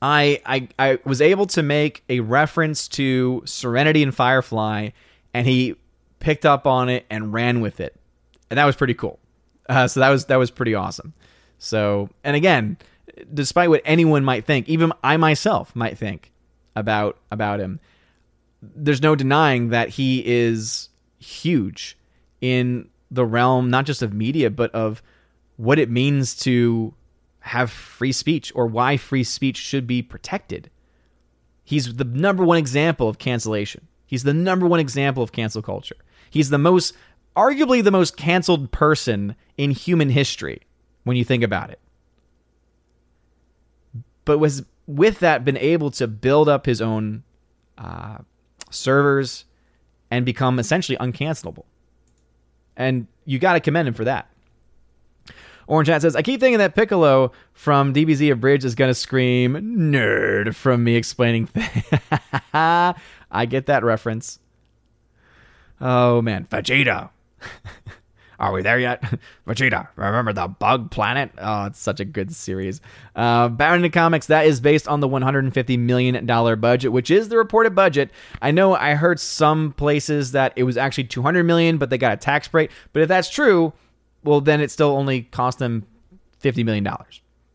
[0.00, 4.90] I, I, I was able to make a reference to Serenity and Firefly,
[5.32, 5.76] and he
[6.18, 7.94] picked up on it and ran with it,
[8.50, 9.18] and that was pretty cool.
[9.68, 11.14] Uh, so that was that was pretty awesome.
[11.58, 12.78] So, and again,
[13.32, 16.32] despite what anyone might think, even I myself might think
[16.74, 17.78] about about him,
[18.62, 20.88] there's no denying that he is
[21.18, 21.98] huge
[22.40, 25.02] in the realm not just of media but of
[25.56, 26.94] what it means to
[27.42, 30.70] have free speech or why free speech should be protected.
[31.64, 33.88] He's the number one example of cancellation.
[34.06, 35.96] He's the number one example of cancel culture.
[36.30, 36.94] He's the most
[37.36, 40.62] arguably the most canceled person in human history
[41.04, 41.80] when you think about it.
[44.24, 47.24] But was with that been able to build up his own
[47.76, 48.18] uh,
[48.72, 49.44] servers
[50.10, 51.64] and become essentially uncancelable.
[52.76, 54.28] And you got to commend him for that.
[55.66, 59.54] Orange Hat says, I keep thinking that Piccolo from DBZ Abridged is going to scream
[59.54, 62.00] nerd from me explaining things.
[62.54, 64.38] I get that reference.
[65.80, 66.46] Oh, man.
[66.50, 67.10] Vegeta.
[68.42, 69.04] Are we there yet?
[69.46, 71.30] Vegeta, remember the bug planet?
[71.38, 72.80] Oh, it's such a good series.
[73.14, 77.36] Uh, Bound in Comics, that is based on the $150 million budget, which is the
[77.36, 78.10] reported budget.
[78.42, 82.14] I know I heard some places that it was actually 200 million, but they got
[82.14, 82.72] a tax break.
[82.92, 83.72] But if that's true,
[84.24, 85.86] well, then it still only cost them
[86.42, 86.84] $50 million.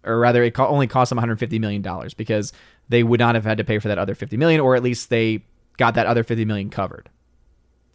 [0.06, 1.86] Or rather, it only cost them $150 million
[2.16, 2.54] because
[2.88, 5.10] they would not have had to pay for that other 50 million, or at least
[5.10, 5.44] they
[5.76, 7.10] got that other 50 million covered.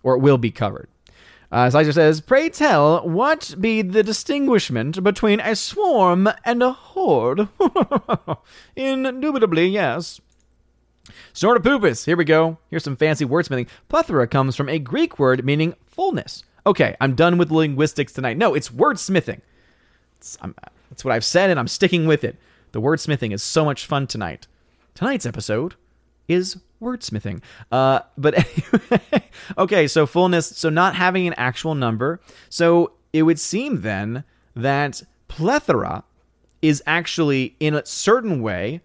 [0.03, 0.90] Or it will be covered.
[1.53, 7.47] Uh, Slicer says, Pray tell, what be the distinguishment between a swarm and a horde?
[8.77, 10.19] Indubitably, yes.
[11.35, 12.07] Sort of poopus.
[12.07, 12.57] Here we go.
[12.71, 13.69] Here's some fancy wordsmithing.
[13.91, 16.43] Plethora comes from a Greek word meaning fullness.
[16.65, 18.39] Okay, I'm done with linguistics tonight.
[18.39, 19.43] No, it's wordsmithing.
[20.17, 20.39] It's,
[20.89, 22.37] that's what I've said, and I'm sticking with it.
[22.73, 24.47] The wordsmithing is so much fun tonight.
[24.95, 25.75] Tonight's episode
[26.29, 27.41] is wordsmithing.
[27.70, 29.24] Uh, but anyway,
[29.59, 32.20] okay, so fullness, so not having an actual number.
[32.49, 34.24] So it would seem then
[34.55, 36.05] that plethora
[36.61, 38.80] is actually, in a certain way,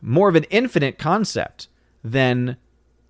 [0.00, 1.68] more of an infinite concept
[2.04, 2.56] than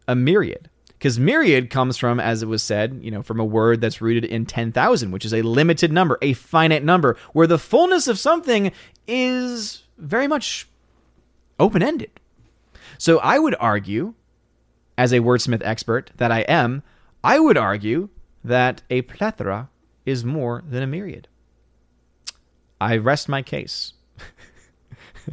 [0.06, 3.80] a myriad because myriad comes from, as it was said, you know, from a word
[3.80, 8.08] that's rooted in 10,000, which is a limited number, a finite number, where the fullness
[8.08, 8.72] of something
[9.06, 10.68] is very much
[11.60, 12.10] open ended.
[12.98, 14.14] So I would argue,
[14.98, 16.82] as a wordsmith expert that I am,
[17.22, 18.10] I would argue
[18.44, 19.70] that a plethora
[20.04, 21.28] is more than a myriad.
[22.80, 23.92] I rest my case.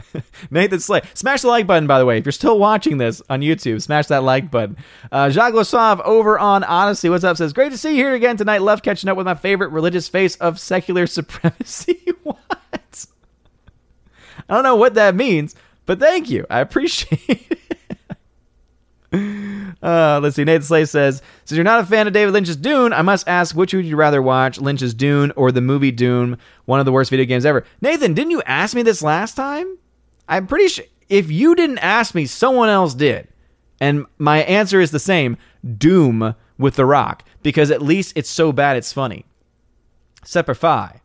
[0.51, 1.01] Nathan Slay.
[1.13, 2.18] Smash the like button, by the way.
[2.18, 4.78] If you're still watching this on YouTube, smash that like button.
[5.11, 7.09] Uh, Jacques Losov over on Odysee.
[7.09, 7.38] What's up?
[7.38, 8.61] Says, Great to see you here again tonight.
[8.61, 11.99] Love catching up with my favorite religious face of secular supremacy.
[12.24, 12.38] what?
[14.47, 15.55] I don't know what that means,
[15.88, 16.45] but thank you.
[16.49, 17.64] I appreciate it.
[19.86, 20.44] Uh, let's see.
[20.44, 23.56] Nathan Slay says, Since you're not a fan of David Lynch's Dune, I must ask
[23.56, 27.12] which would you rather watch, Lynch's Dune or the movie Doom, one of the worst
[27.12, 27.64] video games ever?
[27.82, 29.78] Nathan, didn't you ask me this last time?
[30.28, 33.28] I'm pretty sure if you didn't ask me, someone else did.
[33.80, 35.38] And my answer is the same
[35.78, 39.24] Doom with The Rock, because at least it's so bad it's funny.
[40.26, 41.00] Fi,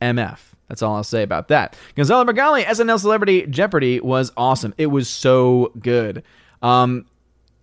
[0.00, 0.38] MF.
[0.68, 1.76] That's all I'll say about that.
[1.96, 4.72] Gonzalo Magali, SNL Celebrity Jeopardy was awesome.
[4.78, 6.22] It was so good.
[6.62, 7.06] Um,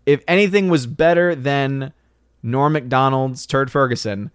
[0.08, 1.93] if anything was better than
[2.41, 4.32] Norm Macdonald's Turd Ferguson,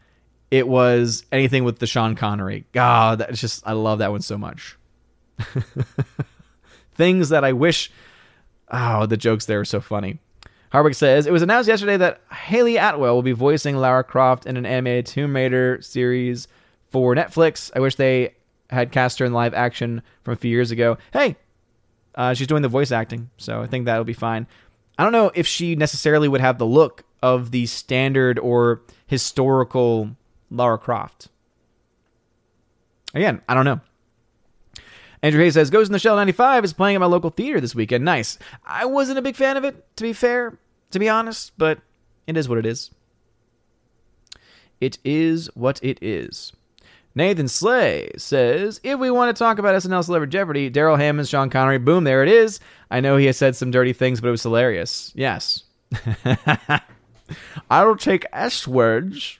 [0.50, 2.66] it was anything with the Sean Connery.
[2.72, 4.76] God, that's just I love that one so much.
[6.94, 7.90] things that I wish.
[8.70, 10.18] Oh, the jokes there are so funny.
[10.72, 14.56] Harwick says it was announced yesterday that Hayley Atwell will be voicing Lara Croft in
[14.56, 16.48] an animated Tomb Raider series
[16.90, 17.70] for Netflix.
[17.74, 18.34] I wish they
[18.68, 20.98] had cast her in live action from a few years ago.
[21.12, 21.36] Hey,
[22.14, 24.46] uh, she's doing the voice acting, so I think that'll be fine.
[24.98, 30.16] I don't know if she necessarily would have the look of the standard or historical
[30.50, 31.28] Lara Croft.
[33.14, 33.80] Again, I don't know.
[35.22, 37.74] Andrew Hayes says, Ghost in the Shell 95 is playing at my local theater this
[37.74, 38.04] weekend.
[38.04, 38.38] Nice.
[38.66, 40.58] I wasn't a big fan of it, to be fair,
[40.90, 41.80] to be honest, but
[42.26, 42.90] it is what it is.
[44.80, 46.52] It is what it is.
[47.14, 51.50] Nathan Slay says, if we want to talk about SNL Celebrity Jeopardy, Darrell Hammond, Sean
[51.50, 52.58] Connery, boom, there it is.
[52.90, 55.12] I know he has said some dirty things, but it was hilarious.
[55.14, 55.64] Yes.
[57.70, 59.38] I'll take S words.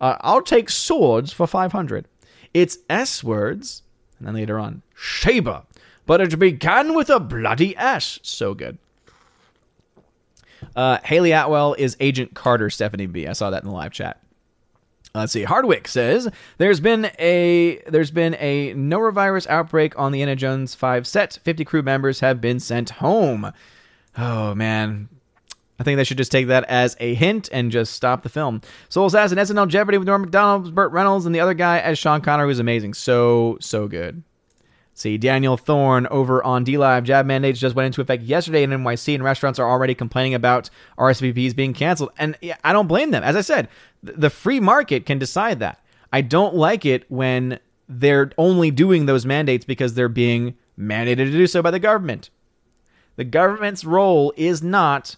[0.00, 2.06] Uh, I'll take swords for 500.
[2.52, 3.82] It's S words
[4.18, 5.64] and then later on, Sheba,
[6.06, 8.18] but it began with a bloody S.
[8.22, 8.78] So good.
[10.74, 13.26] Uh, Hayley Atwell is Agent Carter, Stephanie B.
[13.26, 14.20] I saw that in the live chat.
[15.16, 15.44] Let's see.
[15.44, 21.06] Hardwick says there's been a there's been a norovirus outbreak on the Indiana Jones 5
[21.06, 21.38] set.
[21.42, 23.52] 50 crew members have been sent home.
[24.18, 25.08] Oh man,
[25.78, 28.60] I think they should just take that as a hint and just stop the film.
[28.88, 32.20] Soul Assassin, SNL Jeopardy with Norm Macdonald, Burt Reynolds, and the other guy as Sean
[32.20, 32.94] Connery was amazing.
[32.94, 34.22] So, so good.
[34.96, 37.02] See, Daniel Thorne over on DLive.
[37.02, 40.70] Jab mandates just went into effect yesterday in NYC, and restaurants are already complaining about
[40.96, 42.12] RSVPs being canceled.
[42.18, 42.34] And
[42.64, 43.22] I don't blame them.
[43.22, 43.68] As I said,
[44.02, 45.84] the free market can decide that.
[46.14, 51.30] I don't like it when they're only doing those mandates because they're being mandated to
[51.30, 52.30] do so by the government.
[53.16, 55.16] The government's role is not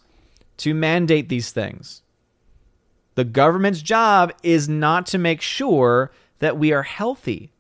[0.57, 2.03] to mandate these things.
[3.15, 6.11] The government's job is not to make sure
[6.41, 7.53] that we are healthy.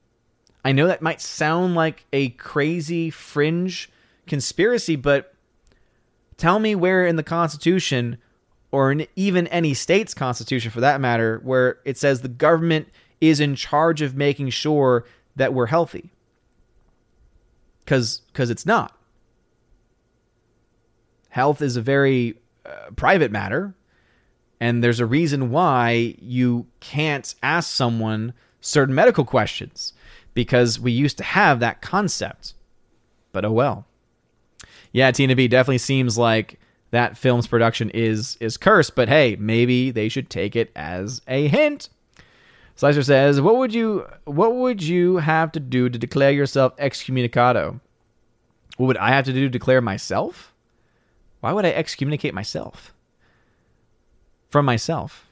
[0.68, 3.88] I know that might sound like a crazy fringe
[4.26, 5.32] conspiracy, but
[6.36, 8.18] tell me where in the Constitution
[8.70, 12.88] or in even any state's constitution for that matter, where it says the government
[13.18, 15.06] is in charge of making sure
[15.36, 16.10] that we're healthy.
[17.86, 18.94] Because it's not.
[21.30, 22.34] Health is a very
[22.66, 23.72] uh, private matter,
[24.60, 29.94] and there's a reason why you can't ask someone certain medical questions
[30.38, 32.54] because we used to have that concept.
[33.32, 33.86] But oh well.
[34.92, 36.60] Yeah, Tina B definitely seems like
[36.92, 41.48] that film's production is is cursed, but hey, maybe they should take it as a
[41.48, 41.88] hint.
[42.76, 47.80] Slicer says, "What would you what would you have to do to declare yourself excommunicado?
[48.76, 50.54] What would I have to do to declare myself?
[51.40, 52.94] Why would I excommunicate myself
[54.48, 55.26] from myself?"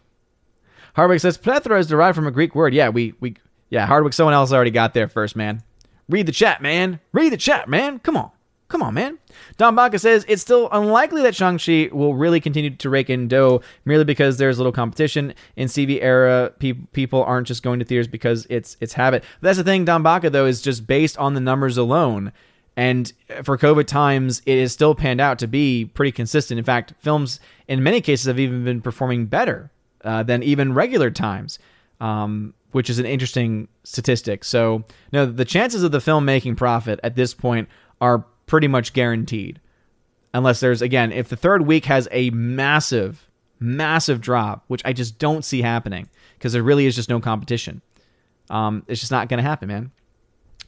[0.97, 2.75] Hardwick says, "Plethora is derived from a Greek word.
[2.75, 3.37] Yeah, we we
[3.71, 4.13] yeah, Hardwick.
[4.13, 5.63] Someone else already got there first, man.
[6.09, 7.01] Read the chat, man.
[7.13, 7.99] Read the chat, man.
[7.99, 8.31] Come on."
[8.69, 9.19] Come on, man.
[9.59, 13.61] Don Baca says it's still unlikely that Shang-Chi will really continue to rake in dough
[13.85, 15.35] merely because there's little competition.
[15.55, 19.23] In CV era, pe- people aren't just going to theaters because it's it's habit.
[19.41, 22.33] But that's the thing, Don Baca, though, is just based on the numbers alone.
[22.77, 23.13] And
[23.45, 26.59] for COVID times, it has still panned out to be pretty consistent.
[26.59, 27.39] In fact, films
[27.69, 29.71] in many cases have even been performing better
[30.05, 31.59] uh, than even regular times,
[32.01, 34.45] um, which is an interesting statistic.
[34.45, 37.69] So, no, the chances of the film making profit at this point
[38.01, 39.61] are pretty much guaranteed.
[40.35, 45.19] Unless there's, again, if the third week has a massive, massive drop, which I just
[45.19, 47.81] don't see happening because there really is just no competition.
[48.51, 49.91] Um, it's just not going to happen, man.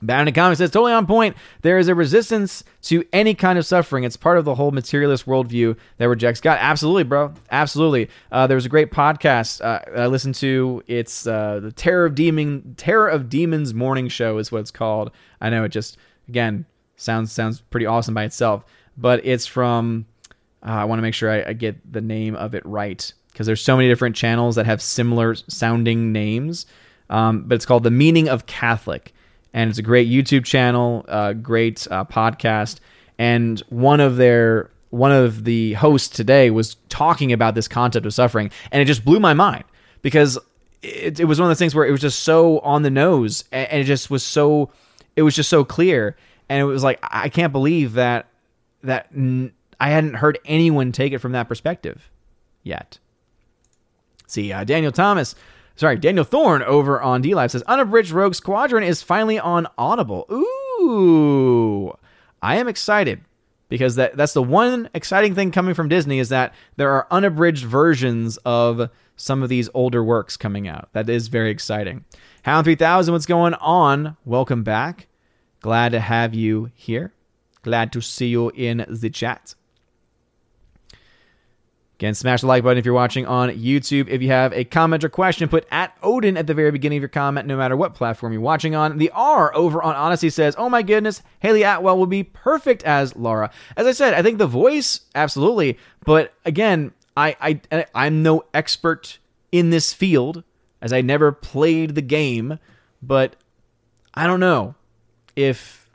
[0.01, 1.37] Bound in Comics says, totally on point.
[1.63, 4.05] There is a resistance to any kind of suffering.
[4.05, 6.59] It's part of the whole materialist worldview that rejects God.
[6.61, 7.35] Absolutely, bro.
[7.51, 8.09] Absolutely.
[8.31, 10.83] Uh, there was a great podcast uh, I listened to.
[10.87, 15.11] It's uh, the Terror of Demon, Terror of Demons Morning Show is what it's called.
[15.41, 16.65] I know it just again
[16.97, 18.65] sounds sounds pretty awesome by itself.
[18.97, 20.07] But it's from
[20.65, 23.47] uh, I want to make sure I, I, get the name of it right because
[23.47, 26.67] there's so many different channels that have similar sounding names.
[27.09, 29.15] Um, but it's called The Meaning of Catholic,
[29.53, 32.81] and it's a great YouTube channel, uh, great uh, podcast.
[33.19, 38.15] And one of their one of the hosts today was talking about this concept of
[38.15, 39.65] suffering, and it just blew my mind
[40.03, 40.39] because
[40.83, 43.45] it, it was one of those things where it was just so on the nose,
[43.53, 44.71] and it just was so
[45.17, 46.17] it was just so clear
[46.49, 48.27] and it was like I can't believe that
[48.83, 52.11] that n- I hadn't heard anyone take it from that perspective
[52.63, 52.99] yet.
[54.27, 55.35] See, uh, Daniel Thomas,
[55.79, 60.27] sorry, Daniel Thorne over on D Live says Unabridged Rogue Squadron is finally on Audible.
[60.31, 61.97] Ooh,
[62.43, 63.23] I am excited
[63.69, 67.65] because that that's the one exciting thing coming from Disney is that there are unabridged
[67.65, 70.89] versions of some of these older works coming out.
[70.93, 72.05] That is very exciting.
[72.43, 74.17] Hound 3000, what's going on?
[74.25, 75.07] Welcome back.
[75.61, 77.13] Glad to have you here.
[77.63, 79.55] Glad to see you in the chat.
[81.99, 84.07] Again, smash the like button if you're watching on YouTube.
[84.07, 87.03] If you have a comment or question, put at Odin at the very beginning of
[87.03, 88.99] your comment, no matter what platform you're watching on.
[88.99, 93.17] The R over on Odysee says, Oh my goodness, Hayley Atwell will be perfect as
[93.17, 93.51] Lara.
[93.77, 95.77] As I said, I think the voice, absolutely.
[96.05, 99.19] But again, I, I I'm no expert
[99.51, 100.45] in this field,
[100.81, 102.61] as I never played the game,
[103.03, 103.35] but
[104.15, 104.77] I don't know
[105.35, 105.91] if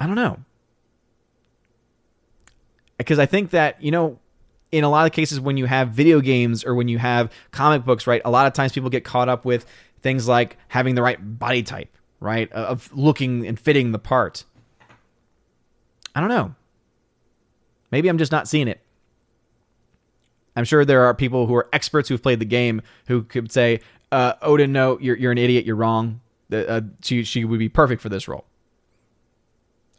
[0.00, 0.45] I don't know.
[2.98, 4.18] Because I think that, you know,
[4.72, 7.84] in a lot of cases when you have video games or when you have comic
[7.84, 9.66] books, right, a lot of times people get caught up with
[10.02, 14.44] things like having the right body type, right, of looking and fitting the part.
[16.14, 16.54] I don't know.
[17.90, 18.80] Maybe I'm just not seeing it.
[20.56, 23.80] I'm sure there are people who are experts who've played the game who could say,
[24.10, 26.20] uh, Odin, no, you're, you're an idiot, you're wrong.
[26.50, 28.46] Uh, she she would be perfect for this role.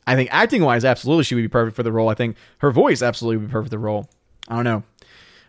[0.07, 2.09] I think acting wise, absolutely, she would be perfect for the role.
[2.09, 4.09] I think her voice absolutely would be perfect for the role.
[4.47, 4.83] I don't know.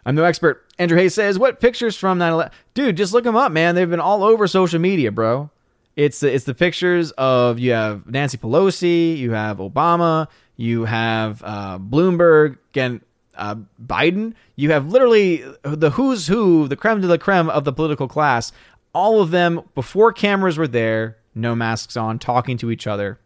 [0.04, 0.66] I'm no expert.
[0.78, 2.50] Andrew Hayes says, "What pictures from 9/11?
[2.74, 3.74] Dude, just look them up, man.
[3.74, 5.50] They've been all over social media, bro.
[5.96, 11.42] It's the, it's the pictures of you have Nancy Pelosi, you have Obama, you have
[11.44, 13.00] uh, Bloomberg, again
[13.36, 14.34] uh, Biden.
[14.56, 18.52] You have literally the who's who, the creme de la creme of the political class
[18.94, 23.18] all of them before cameras were there, no masks on, talking to each other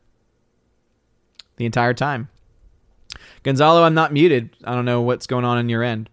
[1.57, 2.29] the entire time.
[3.43, 4.51] Gonzalo, I'm not muted.
[4.65, 6.09] I don't know what's going on in your end.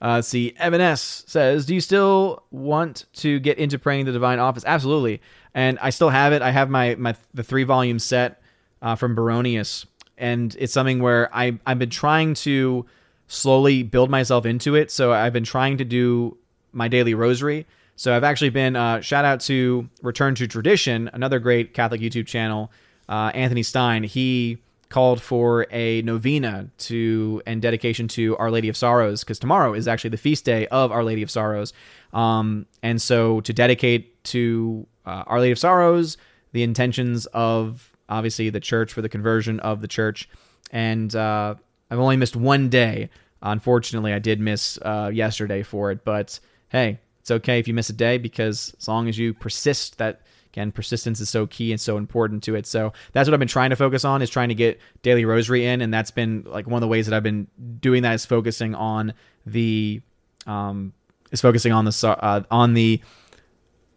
[0.00, 4.38] Uh, see, Evan S says, "Do you still want to get into praying the divine
[4.38, 5.22] office?" Absolutely,
[5.54, 6.42] and I still have it.
[6.42, 8.42] I have my my the three volume set
[8.82, 9.86] uh, from Baronius,
[10.18, 12.84] and it's something where I I've been trying to
[13.26, 14.90] slowly build myself into it.
[14.90, 16.36] So I've been trying to do
[16.72, 17.66] my daily rosary,
[17.96, 22.26] so I've actually been uh, shout out to Return to Tradition, another great Catholic YouTube
[22.26, 22.70] channel.
[23.08, 24.58] Uh, Anthony Stine, he
[24.88, 29.88] called for a novena to and dedication to Our Lady of Sorrows because tomorrow is
[29.88, 31.72] actually the feast day of Our Lady of Sorrows.
[32.12, 36.16] Um, and so to dedicate to uh, Our Lady of Sorrows,
[36.52, 40.28] the intentions of obviously the church for the conversion of the church.
[40.70, 41.56] And uh,
[41.90, 43.10] I've only missed one day.
[43.42, 47.90] Unfortunately, I did miss uh, yesterday for it, but hey, it's okay if you miss
[47.90, 50.22] a day because as long as you persist, that
[50.56, 52.66] again, persistence is so key and so important to it.
[52.66, 55.66] So that's what I've been trying to focus on is trying to get daily rosary
[55.66, 57.46] in, and that's been like one of the ways that I've been
[57.80, 59.12] doing that is focusing on
[59.44, 60.00] the
[60.46, 60.94] um,
[61.30, 63.02] is focusing on the uh, on the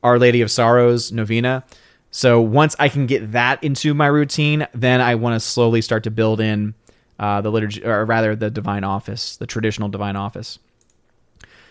[0.04, 1.64] Our Lady of Sorrows novena.
[2.12, 6.04] So once I can get that into my routine, then I want to slowly start
[6.04, 6.74] to build in
[7.20, 10.60] uh, the liturgy, or rather the divine office, the traditional divine office.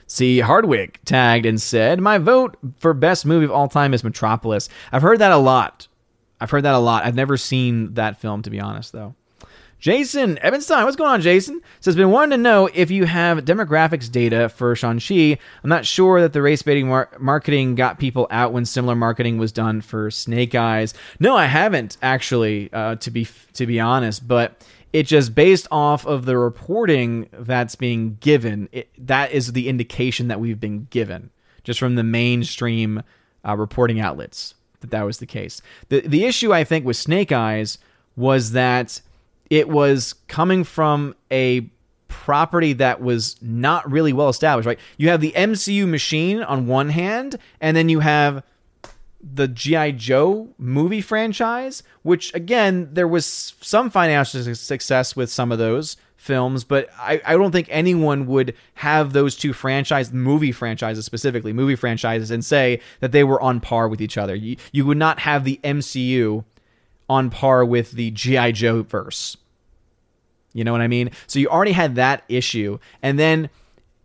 [0.08, 4.70] See, Hardwick tagged and said, My vote for best movie of all time is Metropolis.
[4.90, 5.86] I've heard that a lot.
[6.40, 7.04] I've heard that a lot.
[7.04, 9.14] I've never seen that film, to be honest, though.
[9.80, 11.60] Jason Evanstein, what's going on, Jason?
[11.78, 15.38] Says, been wanting to know if you have demographics data for Shang-Chi.
[15.62, 19.38] I'm not sure that the race baiting mar- marketing got people out when similar marketing
[19.38, 20.94] was done for Snake Eyes.
[21.20, 24.26] No, I haven't actually, uh, to be to be honest.
[24.26, 29.68] But it just based off of the reporting that's being given, it, that is the
[29.68, 31.30] indication that we've been given
[31.62, 33.02] just from the mainstream
[33.46, 35.62] uh, reporting outlets that that was the case.
[35.88, 37.78] The the issue I think with Snake Eyes
[38.16, 39.00] was that
[39.50, 41.68] it was coming from a
[42.08, 44.78] property that was not really well established, right?
[44.96, 48.42] You have the MCU machine on one hand, and then you have
[49.20, 49.92] the G.I.
[49.92, 56.64] Joe movie franchise, which again, there was some financial success with some of those films,
[56.64, 61.76] but I, I don't think anyone would have those two franchise movie franchises specifically, movie
[61.76, 64.34] franchises, and say that they were on par with each other.
[64.34, 66.44] You, you would not have the MCU
[67.08, 68.52] on par with the G.I.
[68.52, 69.36] Joe verse.
[70.52, 71.10] You know what I mean?
[71.26, 72.78] So you already had that issue.
[73.02, 73.50] And then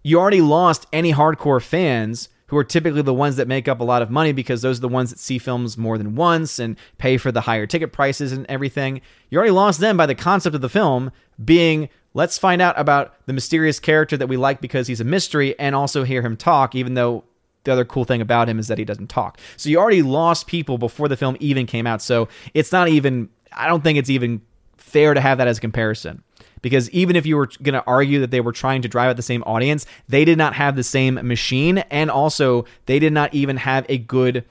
[0.04, 3.84] you already lost any hardcore fans who are typically the ones that make up a
[3.84, 6.78] lot of money because those are the ones that see films more than once and
[6.98, 9.02] pay for the higher ticket prices and everything.
[9.30, 11.12] You already lost them by the concept of the film
[11.44, 15.58] being let's find out about the mysterious character that we like because he's a mystery
[15.60, 17.24] and also hear him talk, even though
[17.64, 19.40] the other cool thing about him is that he doesn't talk.
[19.58, 22.02] So you already lost people before the film even came out.
[22.02, 24.42] So it's not even, I don't think it's even
[24.78, 26.24] fair to have that as a comparison.
[26.62, 29.18] Because even if you were going to argue that they were trying to drive at
[29.18, 31.80] the same audience, they did not have the same machine.
[31.90, 34.46] And also, they did not even have a good,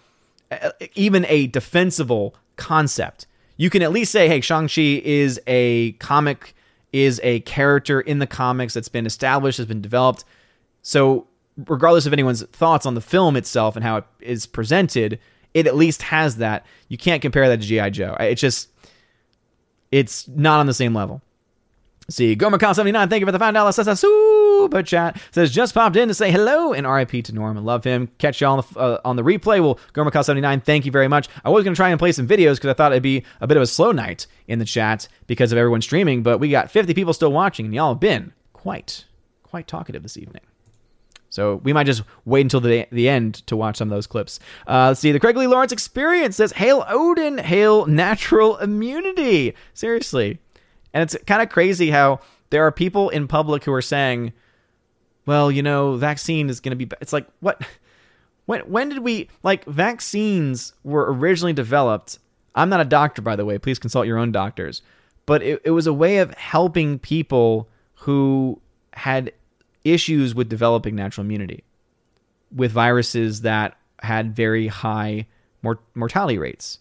[0.50, 3.26] uh, even a defensible concept.
[3.56, 6.54] You can at least say, hey, Shang-Chi is a comic,
[6.92, 10.24] is a character in the comics that's been established, has been developed.
[10.82, 15.18] So regardless of anyone's thoughts on the film itself and how it is presented,
[15.54, 16.64] it at least has that.
[16.88, 17.90] You can't compare that to G.I.
[17.90, 18.16] Joe.
[18.20, 18.68] It's just,
[19.90, 21.22] it's not on the same level.
[22.08, 25.20] See, Gomacal79, thank you for the $5 super chat.
[25.30, 27.56] Says, just popped in to say hello and RIP to Norm.
[27.56, 28.08] I love him.
[28.18, 29.60] Catch you all on the, uh, on the replay.
[29.60, 31.28] Well, Gomacal79, thank you very much.
[31.44, 33.46] I was going to try and play some videos because I thought it'd be a
[33.46, 36.70] bit of a slow night in the chat because of everyone streaming, but we got
[36.70, 39.04] 50 people still watching, and y'all have been quite,
[39.42, 40.42] quite talkative this evening.
[41.32, 44.38] So we might just wait until the the end to watch some of those clips.
[44.68, 45.12] Uh, let's see.
[45.12, 50.38] The Craig Lee Lawrence experience says, "Hail Odin, hail natural immunity." Seriously,
[50.92, 52.20] and it's kind of crazy how
[52.50, 54.34] there are people in public who are saying,
[55.24, 57.62] "Well, you know, vaccine is going to be." It's like what?
[58.44, 62.18] When when did we like vaccines were originally developed?
[62.54, 63.56] I'm not a doctor, by the way.
[63.56, 64.82] Please consult your own doctors.
[65.24, 68.60] But it, it was a way of helping people who
[68.92, 69.32] had
[69.84, 71.64] issues with developing natural immunity
[72.54, 75.26] with viruses that had very high
[75.62, 76.78] mor- mortality rates.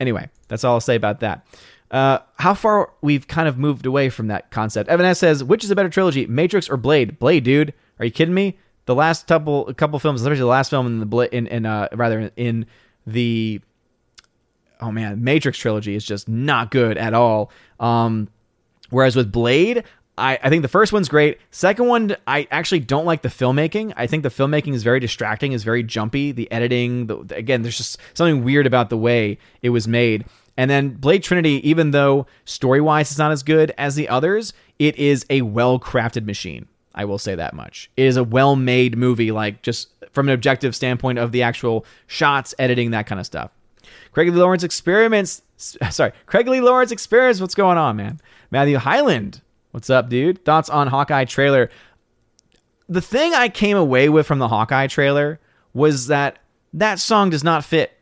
[0.00, 1.46] Anyway, that's all I'll say about that.
[1.90, 4.90] Uh, how far we've kind of moved away from that concept.
[4.90, 7.18] Evan S says, which is a better trilogy, Matrix or Blade?
[7.18, 7.72] Blade, dude.
[7.98, 8.58] Are you kidding me?
[8.86, 12.30] The last couple couple films, especially the last film in the in, in uh, rather
[12.36, 12.66] in
[13.06, 13.60] the
[14.80, 17.50] oh man, Matrix trilogy is just not good at all.
[17.80, 18.28] Um,
[18.90, 19.84] whereas with Blade,
[20.16, 21.38] I, I think the first one's great.
[21.50, 23.92] Second one, I actually don't like the filmmaking.
[23.96, 26.32] I think the filmmaking is very distracting, is very jumpy.
[26.32, 30.24] The editing, the, again, there's just something weird about the way it was made.
[30.56, 34.52] And then Blade Trinity, even though story wise it's not as good as the others,
[34.78, 36.68] it is a well crafted machine.
[36.94, 37.90] I will say that much.
[37.96, 41.84] It is a well made movie, like just from an objective standpoint of the actual
[42.06, 43.50] shots, editing, that kind of stuff.
[44.12, 45.42] Craig Lee Lawrence experiments.
[45.56, 47.40] Sorry, Craig Lee Lawrence experience.
[47.40, 48.20] What's going on, man?
[48.52, 49.40] Matthew Highland
[49.74, 50.44] What's up, dude?
[50.44, 51.68] Thoughts on Hawkeye trailer?
[52.88, 55.40] The thing I came away with from the Hawkeye trailer
[55.72, 56.38] was that
[56.74, 58.00] that song does not fit.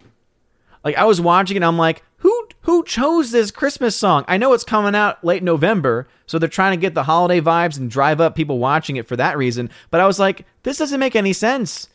[0.84, 4.26] Like I was watching it, I'm like, who who chose this Christmas song?
[4.28, 7.78] I know it's coming out late November, so they're trying to get the holiday vibes
[7.78, 9.70] and drive up people watching it for that reason.
[9.90, 11.88] But I was like, this doesn't make any sense.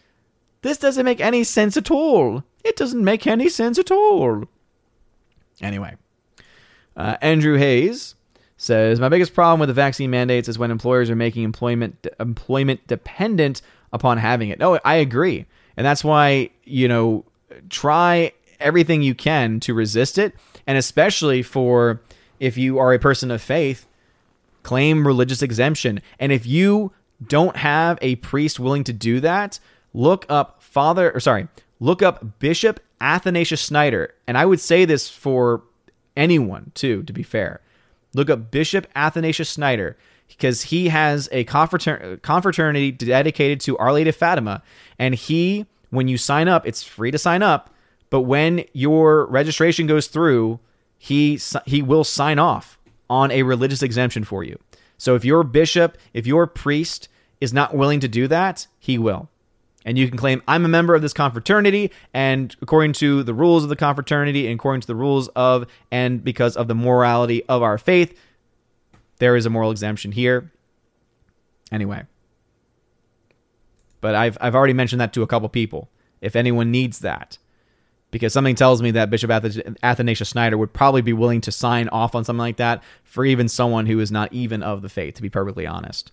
[0.63, 2.43] This doesn't make any sense at all.
[2.63, 4.45] It doesn't make any sense at all.
[5.61, 5.97] Anyway,
[6.95, 8.15] uh, Andrew Hayes
[8.57, 12.85] says my biggest problem with the vaccine mandates is when employers are making employment employment
[12.87, 13.61] dependent
[13.93, 14.59] upon having it.
[14.59, 15.45] No, I agree,
[15.77, 17.23] and that's why you know
[17.69, 20.35] try everything you can to resist it,
[20.65, 22.01] and especially for
[22.39, 23.87] if you are a person of faith,
[24.63, 26.91] claim religious exemption, and if you
[27.25, 29.59] don't have a priest willing to do that,
[29.93, 31.47] look up Father or sorry,
[31.79, 35.61] look up Bishop Athanasius Schneider, and I would say this for
[36.15, 37.61] anyone too, to be fair.
[38.13, 39.97] Look up Bishop Athanasius Schneider
[40.27, 44.61] because he has a confraternity dedicated to Our Lady of Fatima.
[44.99, 47.73] And he, when you sign up, it's free to sign up.
[48.09, 50.59] But when your registration goes through,
[50.97, 52.79] he he will sign off
[53.09, 54.57] on a religious exemption for you.
[54.97, 57.07] So if your bishop, if your priest
[57.39, 59.29] is not willing to do that, he will.
[59.87, 63.63] And you can claim, I'm a member of this confraternity, and according to the rules
[63.63, 67.63] of the confraternity, and according to the rules of, and because of the morality of
[67.63, 68.19] our faith,
[69.19, 70.51] there is a moral exemption here.
[71.71, 72.03] Anyway.
[74.01, 75.89] But I've, I've already mentioned that to a couple people.
[76.19, 77.37] If anyone needs that,
[78.11, 82.13] because something tells me that Bishop Athanasius Schneider would probably be willing to sign off
[82.13, 85.21] on something like that for even someone who is not even of the faith, to
[85.21, 86.11] be perfectly honest.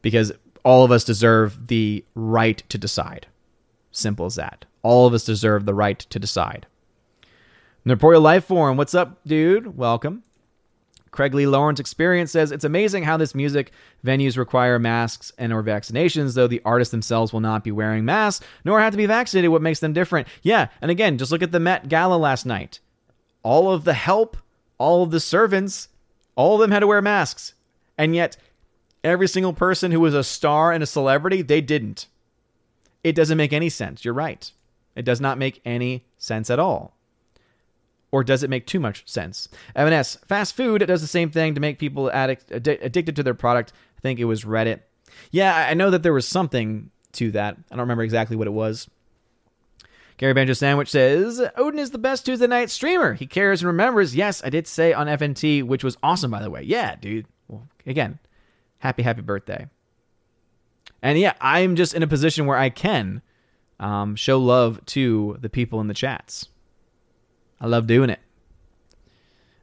[0.00, 0.32] Because
[0.64, 3.26] all of us deserve the right to decide.
[3.90, 4.64] Simple as that.
[4.82, 6.66] All of us deserve the right to decide.
[7.86, 9.76] Norporeal Life Form, what's up, dude?
[9.76, 10.22] Welcome.
[11.10, 13.72] Craig Lee Lawrence Experience says it's amazing how this music
[14.04, 18.46] venues require masks and or vaccinations, though the artists themselves will not be wearing masks
[18.64, 19.50] nor have to be vaccinated.
[19.50, 20.28] What makes them different?
[20.42, 22.80] Yeah, and again, just look at the Met Gala last night.
[23.42, 24.36] All of the help,
[24.78, 25.88] all of the servants,
[26.36, 27.54] all of them had to wear masks,
[27.98, 28.36] and yet
[29.04, 32.06] every single person who was a star and a celebrity, they didn't.
[33.02, 34.04] It doesn't make any sense.
[34.04, 34.50] You're right.
[34.94, 36.96] It does not make any sense at all.
[38.12, 39.48] Or does it make too much sense?
[39.76, 40.16] Evan S.
[40.26, 43.72] Fast food does the same thing to make people addict, addicted to their product.
[43.96, 44.80] I think it was Reddit.
[45.30, 47.56] Yeah, I know that there was something to that.
[47.70, 48.88] I don't remember exactly what it was.
[50.18, 53.14] Gary Banjo Sandwich says Odin is the best Tuesday night streamer.
[53.14, 54.14] He cares and remembers.
[54.14, 56.62] Yes, I did say on FNT, which was awesome, by the way.
[56.62, 57.26] Yeah, dude.
[57.48, 58.18] Well, again,
[58.80, 59.68] happy, happy birthday.
[61.02, 63.22] And yeah, I'm just in a position where I can
[63.78, 66.48] um, show love to the people in the chats.
[67.60, 68.20] I love doing it.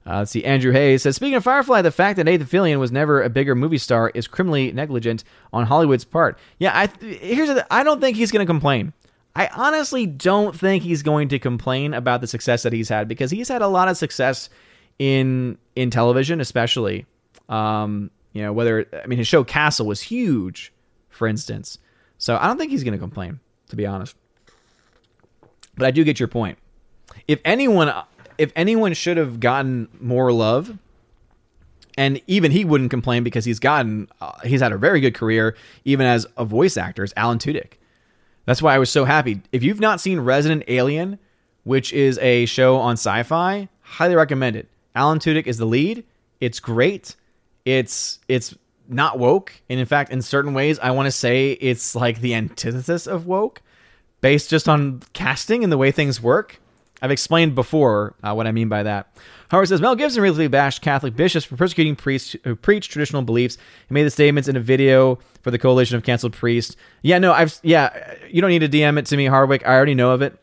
[0.05, 0.45] Uh, let's see.
[0.45, 3.55] Andrew Hayes says, speaking of Firefly, the fact that Nathan Fillion was never a bigger
[3.55, 6.39] movie star is criminally negligent on Hollywood's part.
[6.59, 8.93] Yeah, I here's the, I don't think he's going to complain.
[9.35, 13.29] I honestly don't think he's going to complain about the success that he's had because
[13.31, 14.49] he's had a lot of success
[14.97, 17.05] in in television, especially.
[17.49, 20.73] Um, you know, whether I mean his show Castle was huge,
[21.09, 21.79] for instance.
[22.17, 24.15] So I don't think he's going to complain, to be honest.
[25.75, 26.57] But I do get your point.
[27.27, 27.93] If anyone,
[28.37, 30.77] if anyone should have gotten more love,
[31.97, 35.55] and even he wouldn't complain because he's gotten, uh, he's had a very good career,
[35.85, 37.73] even as a voice actor, is Alan Tudyk.
[38.45, 39.41] That's why I was so happy.
[39.51, 41.19] If you've not seen Resident Alien,
[41.63, 44.67] which is a show on Sci-Fi, highly recommend it.
[44.95, 46.05] Alan Tudyk is the lead.
[46.39, 47.15] It's great.
[47.67, 48.55] It's it's
[48.87, 52.33] not woke, and in fact, in certain ways, I want to say it's like the
[52.33, 53.61] antithesis of woke,
[54.21, 56.61] based just on casting and the way things work.
[57.01, 59.13] I've explained before uh, what I mean by that.
[59.49, 63.57] Howard says Mel Gibson recently bashed Catholic bishops for persecuting priests who preach traditional beliefs.
[63.89, 66.77] He made the statements in a video for the Coalition of Canceled Priests.
[67.01, 68.15] Yeah, no, I've yeah.
[68.29, 69.67] You don't need to DM it to me, Hardwick.
[69.67, 70.39] I already know of it.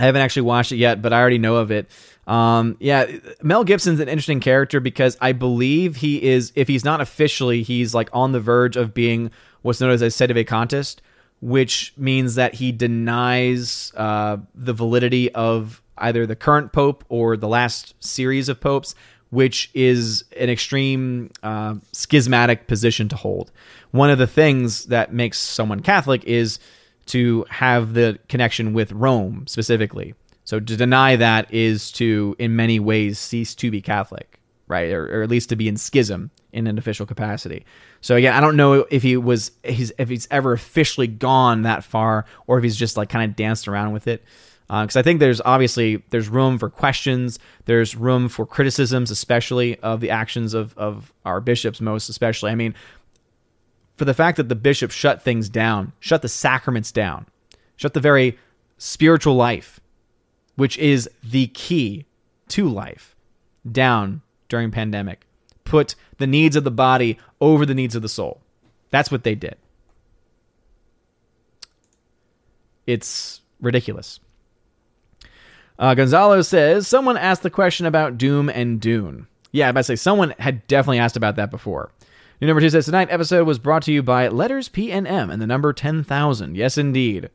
[0.00, 1.90] I haven't actually watched it yet, but I already know of it.
[2.26, 3.06] Um, yeah,
[3.42, 7.94] Mel Gibson's an interesting character because I believe he is, if he's not officially, he's
[7.94, 9.30] like on the verge of being
[9.62, 10.96] what's known as a sedevacantist,
[11.40, 17.48] which means that he denies uh, the validity of either the current pope or the
[17.48, 18.94] last series of popes,
[19.30, 23.52] which is an extreme uh, schismatic position to hold.
[23.92, 26.58] One of the things that makes someone Catholic is
[27.06, 30.14] to have the connection with Rome specifically.
[30.46, 34.92] So to deny that is to, in many ways, cease to be Catholic, right?
[34.92, 37.66] Or, or, at least to be in schism in an official capacity.
[38.00, 41.82] So again, I don't know if he was, he's, if he's ever officially gone that
[41.82, 44.24] far, or if he's just like kind of danced around with it.
[44.68, 49.78] Because uh, I think there's obviously there's room for questions, there's room for criticisms, especially
[49.80, 52.50] of the actions of of our bishops, most especially.
[52.50, 52.74] I mean,
[53.96, 57.26] for the fact that the bishops shut things down, shut the sacraments down,
[57.76, 58.38] shut the very
[58.76, 59.80] spiritual life
[60.56, 62.06] which is the key
[62.48, 63.14] to life,
[63.70, 65.26] down during pandemic.
[65.64, 68.40] Put the needs of the body over the needs of the soul.
[68.90, 69.56] That's what they did.
[72.86, 74.20] It's ridiculous.
[75.78, 79.26] Uh, Gonzalo says someone asked the question about Doom and Dune.
[79.52, 81.90] Yeah, I say someone had definitely asked about that before.
[82.40, 85.30] New number two says tonight episode was brought to you by letters P and M
[85.30, 86.56] and the number ten thousand.
[86.56, 87.30] Yes, indeed.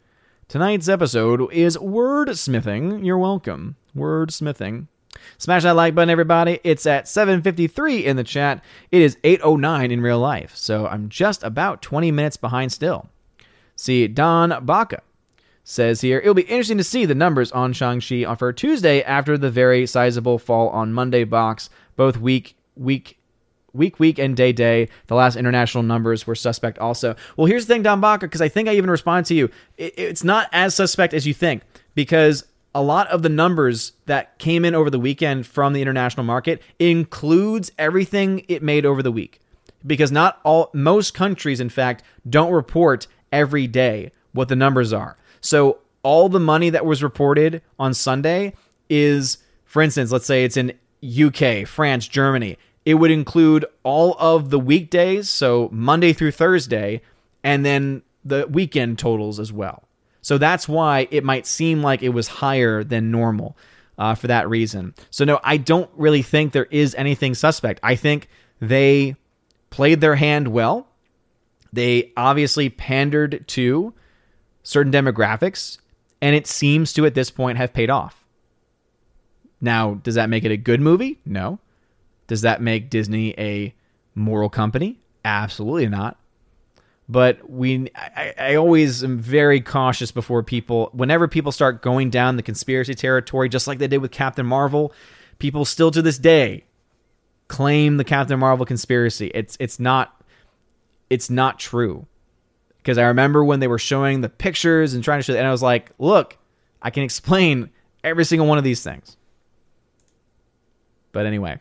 [0.51, 3.05] Tonight's episode is wordsmithing.
[3.05, 3.77] You're welcome.
[3.95, 4.87] Wordsmithing.
[5.37, 6.59] Smash that like button, everybody.
[6.65, 8.61] It's at 7:53 in the chat.
[8.91, 13.07] It is 8:09 in real life, so I'm just about 20 minutes behind still.
[13.77, 15.03] See, Don Baca
[15.63, 19.37] says here it'll be interesting to see the numbers on Shang-Chi on for Tuesday after
[19.37, 23.17] the very sizable fall on Monday box, both week week
[23.73, 24.89] week week and day day.
[25.07, 27.15] The last international numbers were suspect also.
[27.37, 29.49] Well, here's the thing, Don Baca, because I think I even respond to you.
[29.77, 31.63] It, it's not as suspect as you think
[31.95, 36.23] because a lot of the numbers that came in over the weekend from the international
[36.23, 39.41] market includes everything it made over the week
[39.85, 45.17] because not all most countries in fact don't report every day what the numbers are
[45.41, 48.53] so all the money that was reported on sunday
[48.89, 50.71] is for instance let's say it's in
[51.25, 57.01] uk france germany it would include all of the weekdays so monday through thursday
[57.43, 59.83] and then the weekend totals as well
[60.21, 63.57] so that's why it might seem like it was higher than normal
[63.97, 64.95] uh, for that reason.
[65.11, 67.79] So, no, I don't really think there is anything suspect.
[67.83, 68.29] I think
[68.59, 69.15] they
[69.69, 70.87] played their hand well.
[71.73, 73.93] They obviously pandered to
[74.63, 75.77] certain demographics,
[76.21, 78.25] and it seems to, at this point, have paid off.
[79.61, 81.19] Now, does that make it a good movie?
[81.23, 81.59] No.
[82.31, 83.75] Does that make Disney a
[84.15, 85.01] moral company?
[85.25, 86.17] Absolutely not.
[87.09, 92.37] But we I, I, always am very cautious before people whenever people start going down
[92.37, 94.93] the conspiracy territory just like they did with captain marvel
[95.39, 96.63] people still to this day
[97.49, 99.29] claim the captain marvel conspiracy.
[99.35, 100.23] It's it's not
[101.09, 102.07] it's not true.
[102.77, 105.51] Because i remember when they were showing the pictures and trying to show and i
[105.51, 106.37] was like look
[106.81, 107.71] i can explain
[108.05, 109.17] every single one of these things.
[111.11, 111.59] But anyway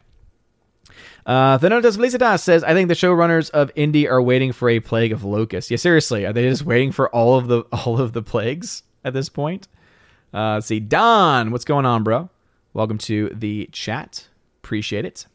[1.26, 5.12] uh, Thenotas Felicitas says, I think the showrunners of Indy are waiting for a plague
[5.12, 5.70] of locusts.
[5.70, 9.12] Yeah, seriously, are they just waiting for all of the all of the plagues at
[9.12, 9.68] this point?
[10.32, 12.30] Uh, let's see, Don, what's going on, bro?
[12.72, 14.28] Welcome to the chat.
[14.62, 15.26] Appreciate it.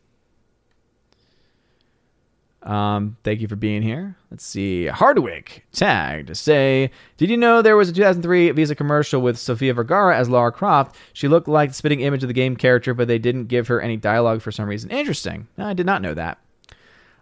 [2.66, 4.18] Um, thank you for being here.
[4.32, 4.88] Let's see.
[4.88, 9.74] Hardwick tagged to say, Did you know there was a 2003 Visa commercial with Sofia
[9.74, 10.96] Vergara as Lara Croft?
[11.14, 13.80] She looked like the spitting image of the game character, but they didn't give her
[13.80, 14.90] any dialogue for some reason.
[14.90, 15.48] Interesting.
[15.60, 16.40] I did not know that.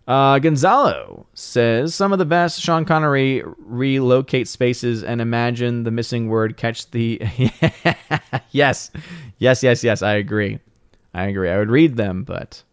[0.07, 6.29] Uh, Gonzalo says some of the best Sean Connery relocate spaces and imagine the missing
[6.29, 7.21] word catch the.
[8.51, 8.91] yes,
[9.39, 10.01] yes, yes, yes.
[10.01, 10.59] I agree.
[11.13, 11.49] I agree.
[11.49, 12.63] I would read them, but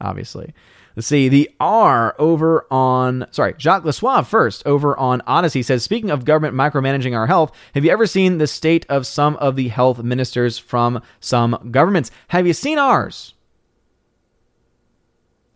[0.00, 0.54] obviously.
[0.96, 1.28] Let's see.
[1.28, 6.54] The R over on, sorry, Jacques Lesoir first over on Odysee says, speaking of government
[6.54, 10.58] micromanaging our health, have you ever seen the state of some of the health ministers
[10.58, 12.10] from some governments?
[12.28, 13.34] Have you seen ours?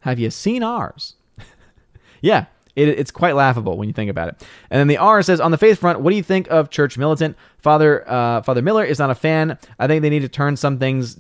[0.01, 1.15] Have you seen ours?
[2.21, 4.47] yeah, it, it's quite laughable when you think about it.
[4.71, 6.99] And then the R says, on the faith front, what do you think of church
[6.99, 7.37] militant?
[7.59, 9.59] Father uh, Father Miller is not a fan.
[9.79, 11.17] I think they need to turn some things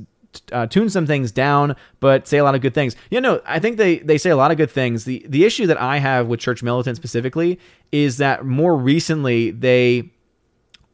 [0.53, 2.97] uh, tune some things down, but say a lot of good things.
[3.11, 5.05] You know, I think they they say a lot of good things.
[5.05, 7.59] the The issue that I have with Church Militant specifically
[7.93, 10.11] is that more recently they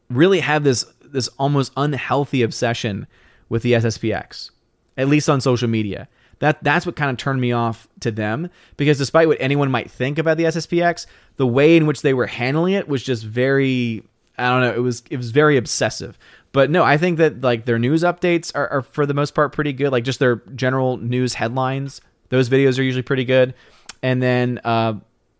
[0.09, 3.07] really have this this almost unhealthy obsession
[3.49, 4.51] with the SSPX,
[4.97, 6.07] at least on social media.
[6.39, 9.89] That that's what kind of turned me off to them because despite what anyone might
[9.89, 11.05] think about the SSPX,
[11.37, 14.03] the way in which they were handling it was just very
[14.37, 16.17] I don't know, it was it was very obsessive.
[16.55, 19.51] But no, I think that like their news updates are, are for the most part
[19.51, 19.91] pretty good.
[19.91, 21.99] Like just their general news headlines,
[22.29, 23.53] those videos are usually pretty good.
[24.01, 24.93] And then uh,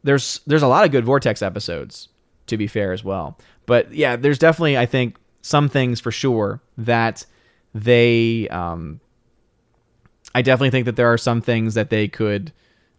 [0.03, 2.09] there's there's a lot of good Vortex episodes,
[2.47, 3.37] to be fair as well.
[3.65, 7.25] But yeah, there's definitely I think some things for sure that
[7.73, 8.99] they um,
[10.33, 12.51] I definitely think that there are some things that they could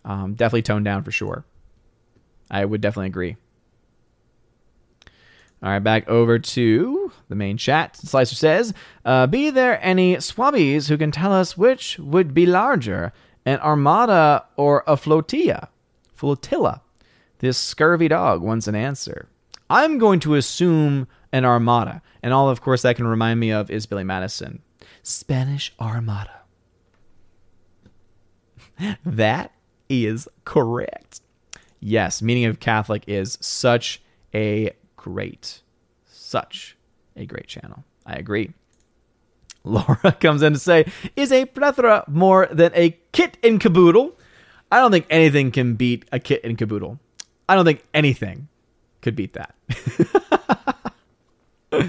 [0.07, 1.45] um, definitely tone down for sure.
[2.51, 3.37] I would definitely agree.
[5.67, 7.97] All right, back over to the main chat.
[7.97, 8.73] Slicer says,
[9.05, 13.13] uh, Be there any swabbies who can tell us which would be larger,
[13.45, 15.71] an armada or a flotilla?
[16.15, 16.83] Flotilla.
[17.41, 19.29] This scurvy dog wants an answer.
[19.69, 22.01] I'm going to assume an armada.
[22.23, 24.63] And all, of course, that can remind me of is Billy Madison.
[25.03, 26.43] Spanish Armada.
[29.05, 29.51] that
[29.89, 31.23] is correct.
[31.81, 34.01] Yes, meaning of Catholic is such
[34.33, 34.71] a
[35.07, 35.63] great.
[36.05, 36.77] Such
[37.15, 37.85] a great channel.
[38.05, 38.53] I agree.
[39.65, 44.19] Laura comes in to say, is a plethora more than a kit and caboodle?
[44.73, 46.99] I don't think anything can beat a kit and caboodle.
[47.49, 48.49] I don't think anything
[49.01, 49.55] could beat that.
[51.73, 51.83] uh,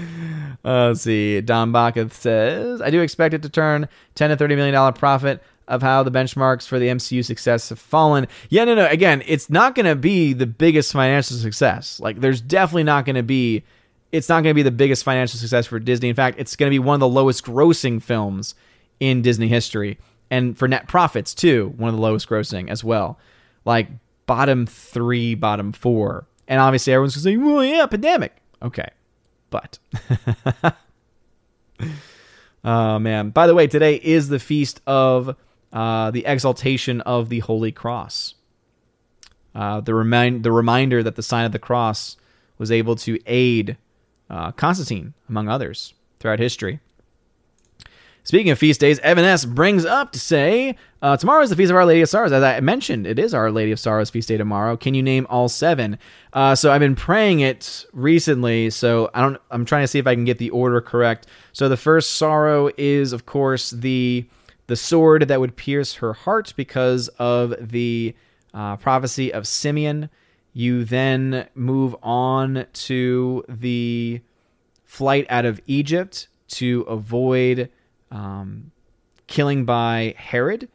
[0.64, 1.40] let's see.
[1.40, 5.42] Don Baca says, I do expect it to turn 10 to 30 million dollar profit
[5.68, 8.26] of how the benchmarks for the MCU success have fallen.
[8.48, 8.86] Yeah, no, no.
[8.86, 12.00] Again, it's not going to be the biggest financial success.
[12.00, 13.62] Like, there's definitely not going to be.
[14.10, 16.08] It's not going to be the biggest financial success for Disney.
[16.08, 18.54] In fact, it's going to be one of the lowest grossing films
[18.98, 19.98] in Disney history,
[20.30, 23.18] and for net profits too, one of the lowest grossing as well.
[23.64, 23.88] Like
[24.26, 28.88] bottom three, bottom four, and obviously everyone's going to say, "Well, yeah, pandemic." Okay,
[29.50, 29.78] but.
[32.64, 33.28] oh man!
[33.30, 35.36] By the way, today is the feast of
[35.72, 38.34] uh, the exaltation of the Holy Cross.
[39.54, 42.16] Uh, the, remind, the reminder that the sign of the cross
[42.58, 43.76] was able to aid
[44.30, 46.80] uh, Constantine, among others, throughout history.
[48.28, 49.46] Speaking of feast days, Evan S.
[49.46, 52.30] brings up to say, uh, tomorrow is the Feast of Our Lady of Sorrows.
[52.30, 54.76] As I mentioned, it is Our Lady of Sorrows feast day tomorrow.
[54.76, 55.98] Can you name all seven?
[56.34, 59.40] Uh, so I've been praying it recently, so I don't.
[59.50, 61.26] I'm trying to see if I can get the order correct.
[61.54, 64.26] So the first sorrow is, of course, the
[64.68, 68.14] the sword that would pierce her heart because of the
[68.54, 70.08] uh, prophecy of Simeon.
[70.52, 74.20] You then move on to the
[74.84, 77.70] flight out of Egypt to avoid
[78.10, 78.70] um,
[79.26, 80.68] killing by Herod.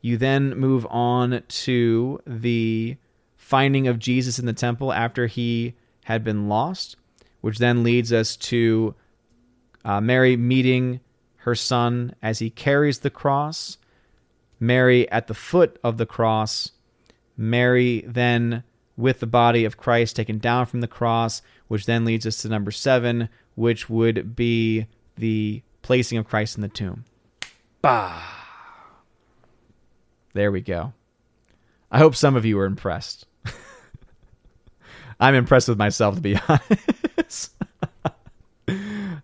[0.00, 2.96] You then move on to the
[3.36, 6.96] finding of Jesus in the temple after he had been lost,
[7.40, 8.94] which then leads us to
[9.84, 11.00] uh, Mary meeting
[11.40, 13.78] her son as he carries the cross,
[14.58, 16.72] Mary at the foot of the cross,
[17.36, 18.62] Mary then
[18.96, 22.48] with the body of Christ taken down from the cross, which then leads us to
[22.48, 24.86] number seven, which would be
[25.16, 27.04] the placing of Christ in the tomb.
[27.80, 28.22] Bah.
[30.34, 30.92] There we go.
[31.90, 33.26] I hope some of you are impressed.
[35.20, 37.52] I'm impressed with myself, to be honest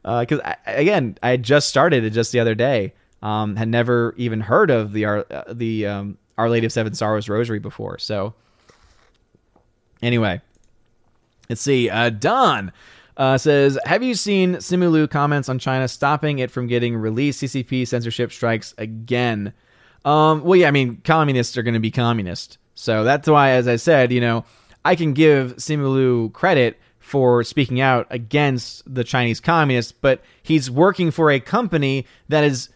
[0.06, 2.94] because uh, again, I just started it just the other day.
[3.22, 6.94] Um, had never even heard of the Our uh, the um, Our Lady of Seven
[6.94, 7.98] Sorrows Rosary before.
[7.98, 8.34] So
[10.00, 10.40] anyway,
[11.48, 11.90] let's see.
[11.90, 12.72] Uh, Don
[13.16, 17.42] uh, says, "Have you seen Simu Liu comments on China stopping it from getting released?
[17.42, 19.52] CCP censorship strikes again."
[20.04, 23.66] Um, well, yeah, I mean, communists are going to be communist, so that's why, as
[23.66, 24.44] I said, you know,
[24.84, 30.68] I can give Simu Liu credit for speaking out against the Chinese communists, but he's
[30.68, 32.68] working for a company that is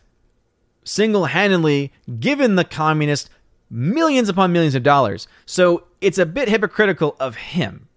[0.85, 3.28] single handedly given the communists
[3.69, 5.27] millions upon millions of dollars.
[5.47, 7.89] So it's a bit hypocritical of him.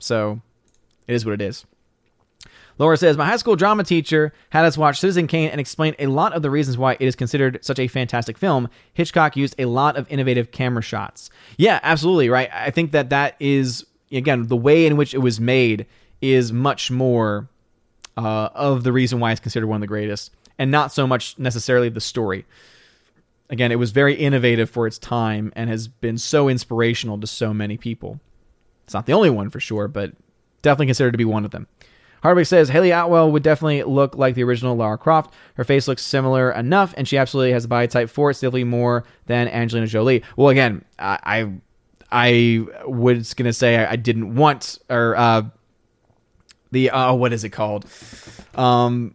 [0.00, 0.40] So
[1.06, 1.64] it is what it is.
[2.76, 6.08] Laura says, My high school drama teacher had us watch Citizen Kane and explained a
[6.08, 8.68] lot of the reasons why it is considered such a fantastic film.
[8.92, 11.30] Hitchcock used a lot of innovative camera shots.
[11.58, 12.50] Yeah, absolutely, right?
[12.52, 15.86] I think that that is again, the way in which it was made
[16.20, 17.48] is much more
[18.16, 21.38] uh, of the reason why it's considered one of the greatest, and not so much
[21.38, 22.44] necessarily the story.
[23.48, 27.52] Again, it was very innovative for its time and has been so inspirational to so
[27.52, 28.20] many people.
[28.84, 30.12] It's not the only one for sure, but
[30.62, 31.66] definitely considered to be one of them.
[32.22, 35.32] Hardwick says Hayley Atwell would definitely look like the original Lara Croft.
[35.54, 38.64] Her face looks similar enough, and she absolutely has the body type for it, definitely
[38.64, 40.22] more than Angelina Jolie.
[40.36, 41.52] Well, again, I, I
[42.12, 45.42] I was gonna say I, I didn't want or uh,
[46.70, 47.86] the uh, what is it called?
[48.54, 49.14] Um,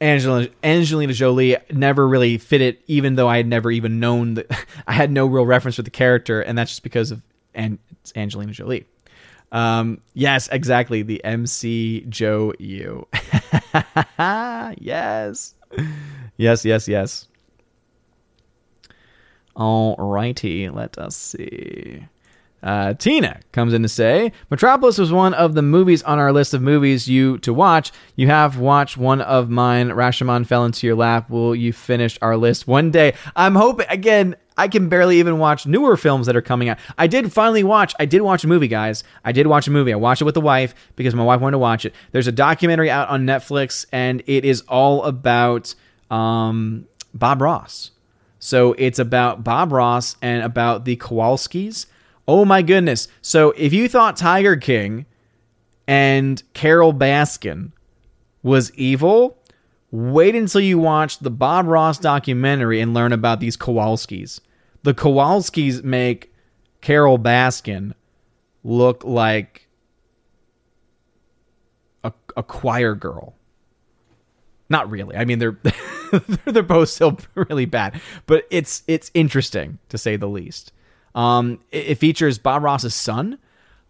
[0.00, 4.46] Angelina Angelina Jolie never really fit it, even though I had never even known that
[4.86, 7.22] I had no real reference for the character, and that's just because of
[7.54, 8.86] and it's Angelina Jolie.
[9.52, 11.02] Um, yes, exactly.
[11.02, 13.06] The MC Joe U.
[14.18, 15.54] yes,
[16.36, 17.28] yes, yes, yes.
[19.56, 22.02] Alrighty, let us see.
[22.62, 26.52] Uh, Tina comes in to say Metropolis was one of the movies on our list
[26.52, 27.92] of movies you to watch.
[28.16, 29.90] You have watched one of mine.
[29.90, 31.30] Rashomon fell into your lap.
[31.30, 33.14] Will you finish our list one day?
[33.36, 34.36] I'm hoping again.
[34.58, 36.78] I can barely even watch newer films that are coming out.
[36.96, 37.94] I did finally watch.
[38.00, 39.04] I did watch a movie, guys.
[39.22, 39.92] I did watch a movie.
[39.92, 41.94] I watched it with the wife because my wife wanted to watch it.
[42.12, 45.74] There's a documentary out on Netflix, and it is all about
[46.10, 47.90] um, Bob Ross.
[48.46, 51.86] So it's about Bob Ross and about the Kowalskis.
[52.28, 53.08] Oh my goodness.
[53.20, 55.04] So if you thought Tiger King
[55.88, 57.72] and Carole Baskin
[58.44, 59.36] was evil,
[59.90, 64.38] wait until you watch the Bob Ross documentary and learn about these Kowalskis.
[64.84, 66.32] The Kowalskis make
[66.80, 67.94] Carole Baskin
[68.62, 69.66] look like
[72.04, 73.34] a, a choir girl.
[74.68, 75.16] Not really.
[75.16, 75.58] I mean, they're
[76.44, 80.72] they're both still really bad, but it's it's interesting to say the least.
[81.14, 83.38] Um, it, it features Bob Ross's son,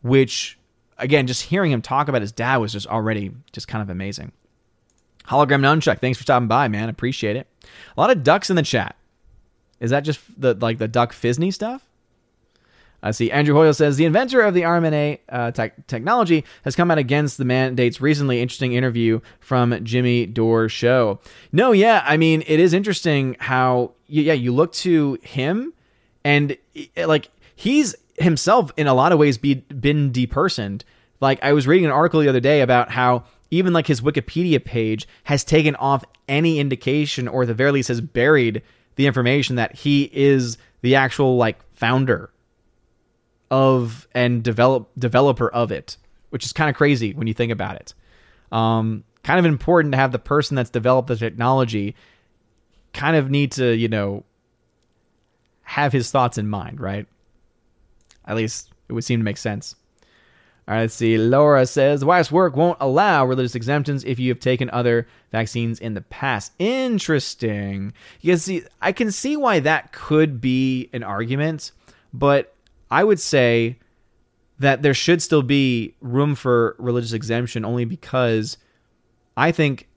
[0.02, 0.58] which
[0.98, 4.32] again, just hearing him talk about his dad was just already just kind of amazing.
[5.26, 6.88] Hologram Nunchuck, thanks for stopping by, man.
[6.88, 7.48] Appreciate it.
[7.96, 8.96] A lot of ducks in the chat.
[9.80, 11.82] Is that just the like the duck Fisney stuff?
[13.06, 13.30] I see.
[13.30, 17.38] Andrew Hoyle says the inventor of the RMNA uh, te- technology has come out against
[17.38, 18.42] the mandates recently.
[18.42, 21.20] Interesting interview from Jimmy Dore show.
[21.52, 25.72] No, yeah, I mean it is interesting how yeah you look to him
[26.24, 26.56] and
[26.96, 30.82] like he's himself in a lot of ways be, been depersoned.
[31.20, 34.62] Like I was reading an article the other day about how even like his Wikipedia
[34.62, 38.62] page has taken off any indication or at the very least has buried
[38.96, 42.30] the information that he is the actual like founder
[43.50, 45.96] of and develop developer of it,
[46.30, 47.94] which is kind of crazy when you think about it.
[48.52, 51.96] Um, kind of important to have the person that's developed the technology
[52.92, 54.24] kind of need to, you know,
[55.62, 57.06] have his thoughts in mind, right?
[58.24, 59.74] At least it would seem to make sense.
[60.68, 61.16] All right, let's see.
[61.16, 65.78] Laura says the wife's work won't allow religious exemptions if you have taken other vaccines
[65.78, 66.52] in the past.
[66.58, 67.92] Interesting.
[68.20, 71.70] You can see, I can see why that could be an argument,
[72.12, 72.55] but
[72.90, 73.78] I would say
[74.58, 78.56] that there should still be room for religious exemption only because
[79.36, 79.88] I think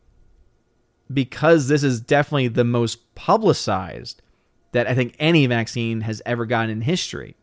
[1.11, 4.21] because this is definitely the most publicized
[4.71, 7.35] that I think any vaccine has ever gotten in history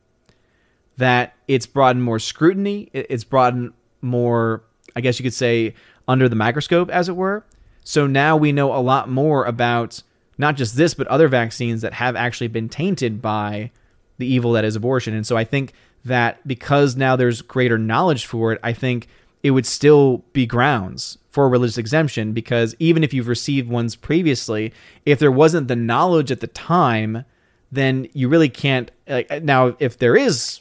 [0.99, 4.63] that it's brought in more scrutiny, it's brought in more,
[4.95, 5.75] I guess you could say,
[6.09, 7.45] under the microscope, as it were.
[7.85, 10.03] So now we know a lot more about
[10.39, 13.73] not just this, but other vaccines that have actually been tainted by
[14.19, 15.15] the evil that is abortion.
[15.15, 15.73] And so I think
[16.05, 19.09] that because now there's greater knowledge for it, I think
[19.43, 23.95] it would still be grounds for a religious exemption because even if you've received ones
[23.95, 24.73] previously,
[25.05, 27.25] if there wasn't the knowledge at the time,
[27.71, 28.91] then you really can't.
[29.07, 30.61] Like, now, if there is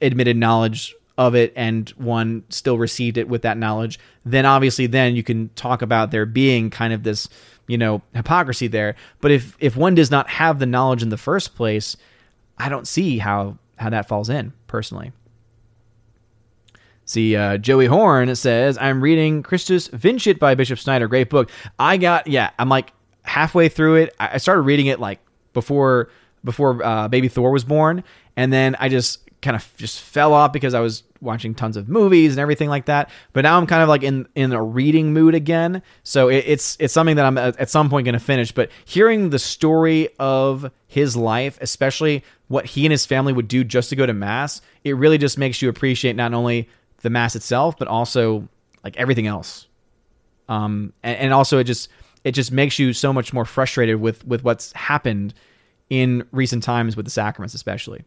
[0.00, 5.14] admitted knowledge of it and one still received it with that knowledge, then obviously then
[5.14, 7.28] you can talk about there being kind of this,
[7.66, 8.96] you know, hypocrisy there.
[9.20, 11.96] But if if one does not have the knowledge in the first place,
[12.58, 15.12] I don't see how how that falls in personally.
[17.06, 21.06] See, uh, Joey Horn says, I'm reading Christus Vincit by Bishop Schneider.
[21.06, 21.50] Great book.
[21.78, 22.92] I got, yeah, I'm like
[23.24, 24.14] halfway through it.
[24.18, 25.20] I started reading it like
[25.52, 26.10] before
[26.44, 28.04] before uh, baby Thor was born,
[28.36, 31.88] and then I just kind of just fell off because I was watching tons of
[31.88, 33.10] movies and everything like that.
[33.32, 35.82] But now I'm kind of like in in a reading mood again.
[36.02, 38.52] So it, it's it's something that I'm at some point going to finish.
[38.52, 42.24] But hearing the story of his life, especially
[42.54, 45.36] what he and his family would do just to go to mass, it really just
[45.36, 46.68] makes you appreciate not only
[47.02, 48.48] the mass itself, but also
[48.84, 49.66] like everything else.
[50.48, 51.88] Um, and, and also it just
[52.22, 55.34] it just makes you so much more frustrated with with what's happened
[55.90, 58.04] in recent times with the sacraments, especially.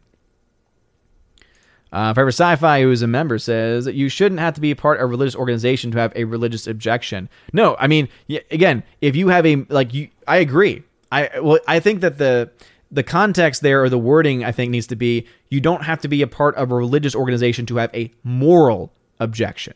[1.92, 4.96] Uh, Forever Sci-Fi, who is a member, says you shouldn't have to be a part
[4.98, 7.28] of a religious organization to have a religious objection.
[7.52, 8.08] No, I mean,
[8.50, 10.84] again, if you have a like, you, I agree.
[11.12, 12.50] I well, I think that the
[12.90, 16.08] the context there or the wording I think needs to be you don't have to
[16.08, 19.74] be a part of a religious organization to have a moral objection,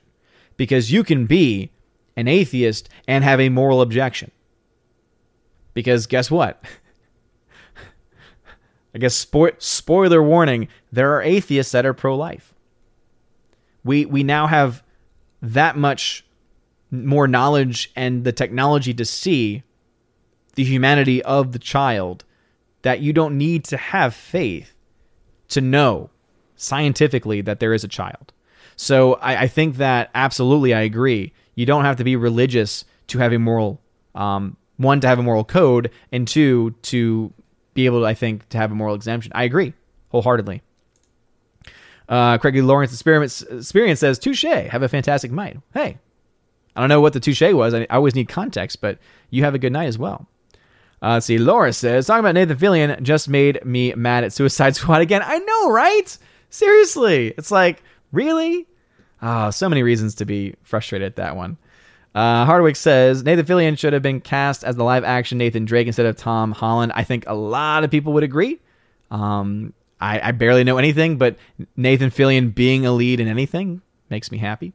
[0.56, 1.70] because you can be
[2.16, 4.30] an atheist and have a moral objection.
[5.74, 6.62] Because guess what?
[8.94, 12.54] I guess spo- spoiler warning: there are atheists that are pro-life.
[13.84, 14.82] We we now have
[15.40, 16.24] that much
[16.90, 19.62] more knowledge and the technology to see
[20.54, 22.24] the humanity of the child
[22.82, 24.74] that you don't need to have faith
[25.48, 26.10] to know
[26.56, 28.32] scientifically that there is a child.
[28.76, 31.32] So I, I think that absolutely I agree.
[31.54, 33.80] You don't have to be religious to have a moral
[34.14, 37.32] um, one to have a moral code and two to
[37.74, 39.32] be able to, I think, to have a moral exemption.
[39.34, 39.74] I agree
[40.08, 40.62] wholeheartedly.
[42.08, 45.58] Uh, Craig Lee Lawrence Experience, Experience says, Touche, have a fantastic night.
[45.72, 45.98] Hey,
[46.76, 47.74] I don't know what the touche was.
[47.74, 48.98] I, I, always need context, but
[49.30, 50.26] you have a good night as well.
[51.02, 51.36] Uh, see.
[51.36, 55.20] Laura says, talking about Nathan Fillion just made me mad at Suicide Squad again.
[55.22, 56.16] I know, right?
[56.48, 57.34] Seriously.
[57.36, 58.66] It's like, really?
[59.20, 61.58] Oh, so many reasons to be frustrated at that one.
[62.14, 65.86] Uh, Hardwick says Nathan Fillion should have been cast as the live action Nathan Drake
[65.86, 66.92] instead of Tom Holland.
[66.94, 68.60] I think a lot of people would agree.
[69.10, 71.36] Um, I, I, barely know anything, but
[71.76, 74.72] Nathan Fillion being a lead in anything makes me happy.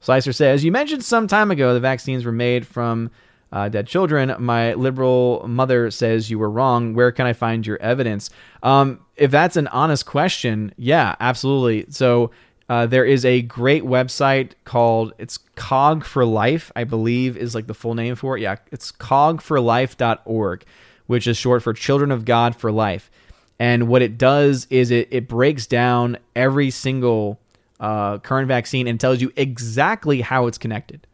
[0.00, 3.10] Slicer says You mentioned some time ago the vaccines were made from
[3.52, 4.34] uh, dead children.
[4.38, 6.94] My liberal mother says you were wrong.
[6.94, 8.30] Where can I find your evidence?
[8.62, 11.86] Um, if that's an honest question, yeah, absolutely.
[11.90, 12.30] So
[12.68, 17.66] uh, there is a great website called it's Cog for Life, I believe is like
[17.66, 18.42] the full name for it.
[18.42, 20.64] Yeah, it's cogforlife.org,
[21.06, 23.10] which is short for Children of God for Life.
[23.58, 27.40] And what it does is it, it breaks down every single
[27.80, 31.06] uh, current vaccine and tells you exactly how it's connected.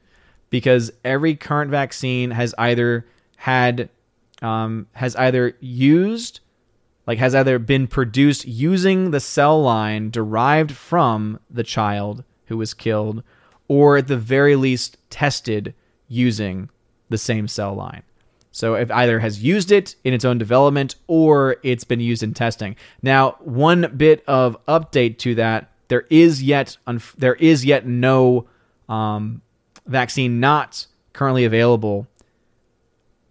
[0.51, 3.07] Because every current vaccine has either
[3.37, 3.89] had
[4.43, 6.41] um, has either used
[7.07, 12.75] like has either been produced using the cell line derived from the child who was
[12.75, 13.23] killed
[13.69, 15.75] or at the very least tested
[16.09, 16.69] using
[17.09, 18.03] the same cell line.
[18.53, 22.33] So it either has used it in its own development or it's been used in
[22.33, 22.77] testing.
[23.03, 26.77] Now, one bit of update to that: there is yet
[27.19, 28.49] there is yet no
[28.89, 29.43] um,
[29.87, 32.07] vaccine not currently available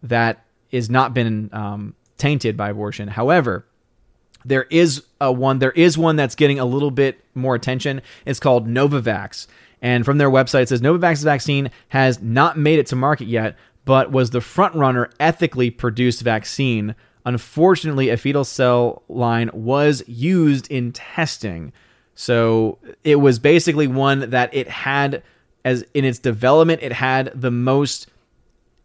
[0.03, 3.07] that is not been um, tainted by abortion.
[3.07, 3.65] However,
[4.43, 8.01] there is a one there is one that's getting a little bit more attention.
[8.25, 9.47] It's called Novavax.
[9.81, 13.57] And from their website it says Novavax's vaccine has not made it to market yet,
[13.85, 16.95] but was the frontrunner ethically produced vaccine.
[17.25, 21.73] Unfortunately, a fetal cell line was used in testing.
[22.13, 25.23] So it was basically one that it had
[25.65, 28.07] as in its development it had the most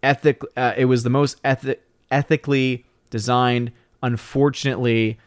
[0.03, 1.79] ethic uh, it was the most ethi-
[2.11, 3.71] ethically designed.
[4.03, 5.19] Unfortunately,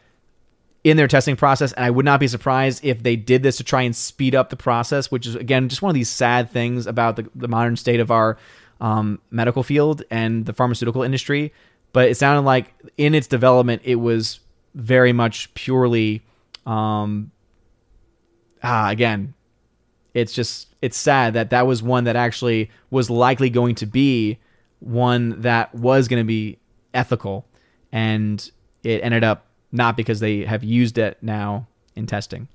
[0.82, 3.64] in their testing process, and I would not be surprised if they did this to
[3.64, 6.86] try and speed up the process, which is again just one of these sad things
[6.88, 8.36] about the, the modern state of our
[8.80, 11.52] um, medical field and the pharmaceutical industry.
[11.92, 14.40] But it sounded like in its development, it was
[14.74, 16.22] very much purely,
[16.66, 17.30] um,
[18.64, 19.34] ah, again,
[20.14, 24.38] it's just it's sad that that was one that actually was likely going to be
[24.80, 26.58] one that was going to be
[26.94, 27.46] ethical,
[27.92, 28.50] and
[28.82, 31.66] it ended up not because they have used it now
[31.96, 32.48] in testing.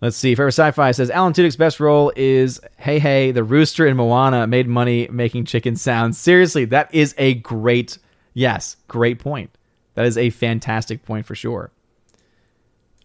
[0.00, 0.34] Let's see.
[0.34, 4.66] Forever Sci-Fi says Alan Tudyk's best role is Hey Hey, the rooster in Moana made
[4.66, 6.16] money making chicken sounds.
[6.16, 7.98] Seriously, that is a great,
[8.32, 9.50] yes, great point.
[9.94, 11.70] That is a fantastic point for sure.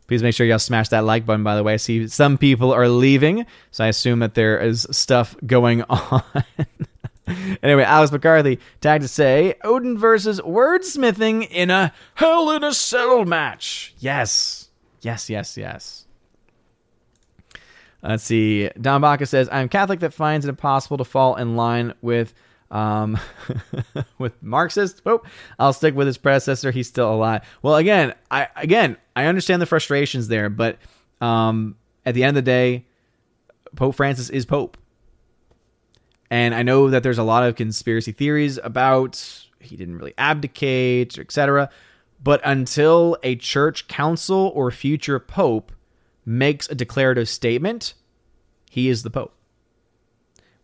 [0.07, 1.73] Please make sure y'all smash that like button, by the way.
[1.73, 6.23] I see some people are leaving, so I assume that there is stuff going on.
[7.63, 13.25] anyway, Alex McCarthy tagged to say Odin versus wordsmithing in a Hell in a Cell
[13.25, 13.95] match.
[13.97, 14.69] Yes,
[15.01, 16.05] yes, yes, yes.
[18.03, 18.69] Let's see.
[18.79, 22.35] Don Baca says, "I'm Catholic that finds it impossible to fall in line with."
[22.71, 23.17] Um,
[24.17, 25.21] with Marxist, oh,
[25.59, 26.71] I'll stick with his predecessor.
[26.71, 27.43] He's still alive.
[27.61, 30.77] Well, again, I again I understand the frustrations there, but
[31.21, 31.75] um,
[32.05, 32.85] at the end of the day,
[33.75, 34.77] Pope Francis is Pope.
[36.29, 41.17] And I know that there's a lot of conspiracy theories about he didn't really abdicate,
[41.17, 41.69] etc.
[42.21, 45.71] But until a church council or future pope
[46.25, 47.93] makes a declarative statement,
[48.69, 49.34] he is the pope.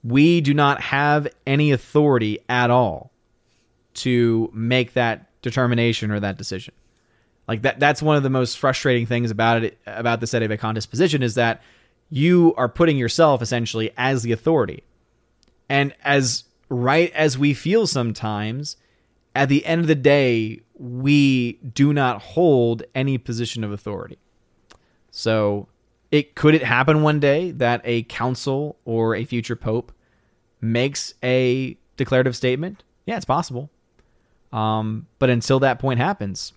[0.03, 3.11] We do not have any authority at all
[3.93, 6.73] to make that determination or that decision.
[7.47, 11.23] Like that that's one of the most frustrating things about it about the Sedevacantist position
[11.23, 11.61] is that
[12.09, 14.83] you are putting yourself essentially as the authority.
[15.69, 18.77] And as right as we feel sometimes,
[19.35, 24.17] at the end of the day, we do not hold any position of authority.
[25.11, 25.67] So,
[26.11, 29.91] it could it happen one day that a council or a future pope
[30.59, 32.83] makes a declarative statement?
[33.05, 33.69] Yeah, it's possible.
[34.51, 36.53] Um, but until that point happens,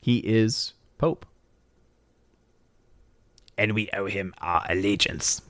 [0.00, 1.26] he is pope.
[3.58, 5.42] And we owe him our allegiance.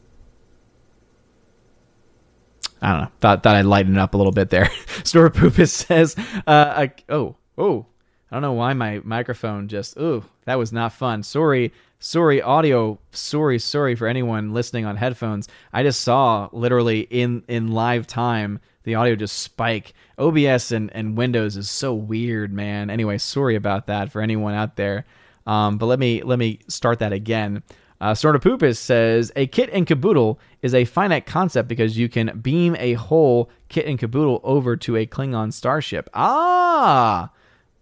[2.83, 3.09] I don't know.
[3.21, 4.65] Thought thought I'd lighten it up a little bit there.
[5.05, 6.17] Snorpoopus says,
[6.49, 7.87] uh, I, "Oh, oh,
[8.31, 9.97] I don't know why my microphone just.
[9.99, 11.23] Ooh, that was not fun.
[11.23, 11.73] Sorry,
[12.03, 12.99] sorry, audio.
[13.13, 15.49] Sorry, sorry for anyone listening on headphones.
[15.73, 19.95] I just saw literally in in live time the audio just spike.
[20.19, 22.91] OBS and and Windows is so weird, man.
[22.91, 25.07] Anyway, sorry about that for anyone out there.
[25.47, 27.63] Um, but let me let me start that again.
[28.01, 32.75] Uh, Snortopoopus says a kit and caboodle is a finite concept because you can beam
[32.81, 36.11] a whole kit and caboodle over to a Klingon starship.
[36.13, 37.31] Ah,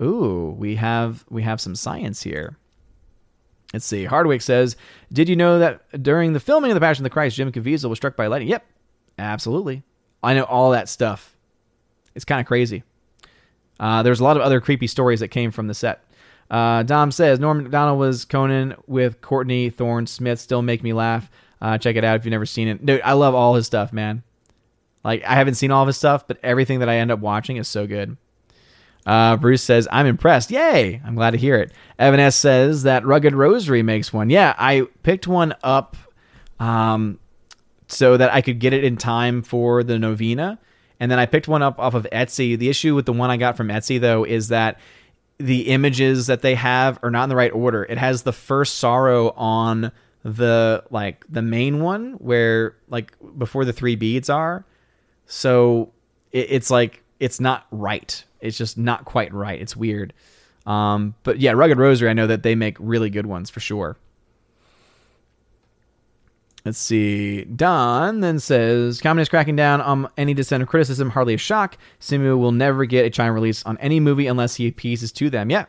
[0.00, 2.58] ooh, we have we have some science here.
[3.72, 4.04] Let's see.
[4.04, 4.76] Hardwick says,
[5.12, 7.88] "Did you know that during the filming of the Passion of the Christ, Jim Caviezel
[7.88, 8.64] was struck by lightning?" Yep,
[9.18, 9.84] absolutely.
[10.22, 11.36] I know all that stuff.
[12.14, 12.82] It's kind of crazy.
[13.78, 16.04] Uh, there's a lot of other creepy stories that came from the set.
[16.50, 20.40] Uh, Dom says Norm Macdonald was Conan with Courtney Thorne Smith.
[20.40, 21.30] Still make me laugh.
[21.62, 22.84] Uh, check it out if you've never seen it.
[22.84, 24.22] Dude, I love all his stuff, man.
[25.04, 27.56] Like I haven't seen all of his stuff, but everything that I end up watching
[27.56, 28.16] is so good.
[29.10, 30.52] Uh, Bruce says, I'm impressed.
[30.52, 31.00] Yay!
[31.04, 31.72] I'm glad to hear it.
[31.98, 32.36] Evan S.
[32.36, 34.30] says that Rugged Rosary makes one.
[34.30, 35.96] Yeah, I picked one up
[36.60, 37.18] um,
[37.88, 40.60] so that I could get it in time for the novena.
[41.00, 42.56] And then I picked one up off of Etsy.
[42.56, 44.78] The issue with the one I got from Etsy, though, is that
[45.38, 47.82] the images that they have are not in the right order.
[47.82, 49.90] It has the first sorrow on
[50.22, 54.64] the like the main one where like before the three beads are.
[55.26, 55.90] So
[56.30, 58.24] it, it's like it's not right.
[58.40, 59.60] It's just not quite right.
[59.60, 60.12] It's weird.
[60.66, 63.96] Um, but yeah, Rugged Rosary, I know that they make really good ones for sure.
[66.64, 67.44] Let's see.
[67.44, 71.78] Don then says, Comedy is cracking down on any dissent of criticism, hardly a shock.
[72.00, 75.50] Simu will never get a China release on any movie unless he appeases to them.
[75.50, 75.66] Yeah.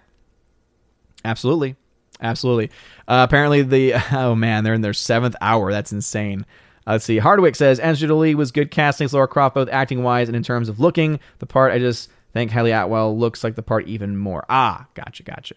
[1.24, 1.76] Absolutely.
[2.22, 2.70] Absolutely.
[3.08, 5.72] Uh, apparently, the, oh man, they're in their seventh hour.
[5.72, 6.46] That's insane.
[6.88, 7.20] Let's see.
[7.20, 10.44] Hardwick says, Angelina Jolie was good casting as Lara Croft, both acting wise and in
[10.44, 11.72] terms of looking the part.
[11.72, 14.46] I just think Hayley Atwell looks like the part even more.
[14.50, 15.56] Ah, gotcha, gotcha.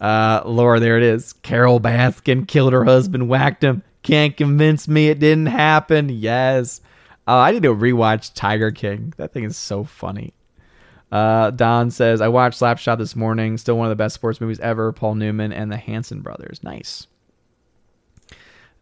[0.00, 1.32] Uh, Laura, there it is.
[1.32, 3.82] Carole Baskin killed her husband, whacked him.
[4.02, 6.10] Can't convince me it didn't happen.
[6.10, 6.80] Yes.
[7.26, 9.14] Uh, I need to rewatch Tiger King.
[9.16, 10.34] That thing is so funny.
[11.10, 13.56] Uh, Don says, I watched Slapshot this morning.
[13.56, 14.92] Still one of the best sports movies ever.
[14.92, 16.62] Paul Newman and the Hanson brothers.
[16.62, 17.06] Nice.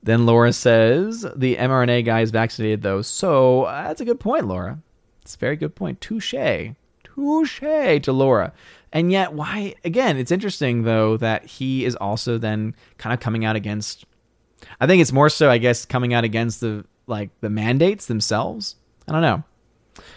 [0.04, 3.00] Then Laura says, the mRNA guy is vaccinated, though.
[3.00, 4.78] So uh, that's a good point, Laura.
[5.22, 6.02] It's a very good point.
[6.02, 6.34] Touche.
[7.02, 7.60] Touche
[8.02, 8.52] to Laura.
[8.92, 9.74] And yet, why?
[9.82, 14.04] Again, it's interesting, though, that he is also then kind of coming out against.
[14.78, 18.76] I think it's more so, I guess, coming out against the like the mandates themselves.
[19.08, 19.42] I don't know.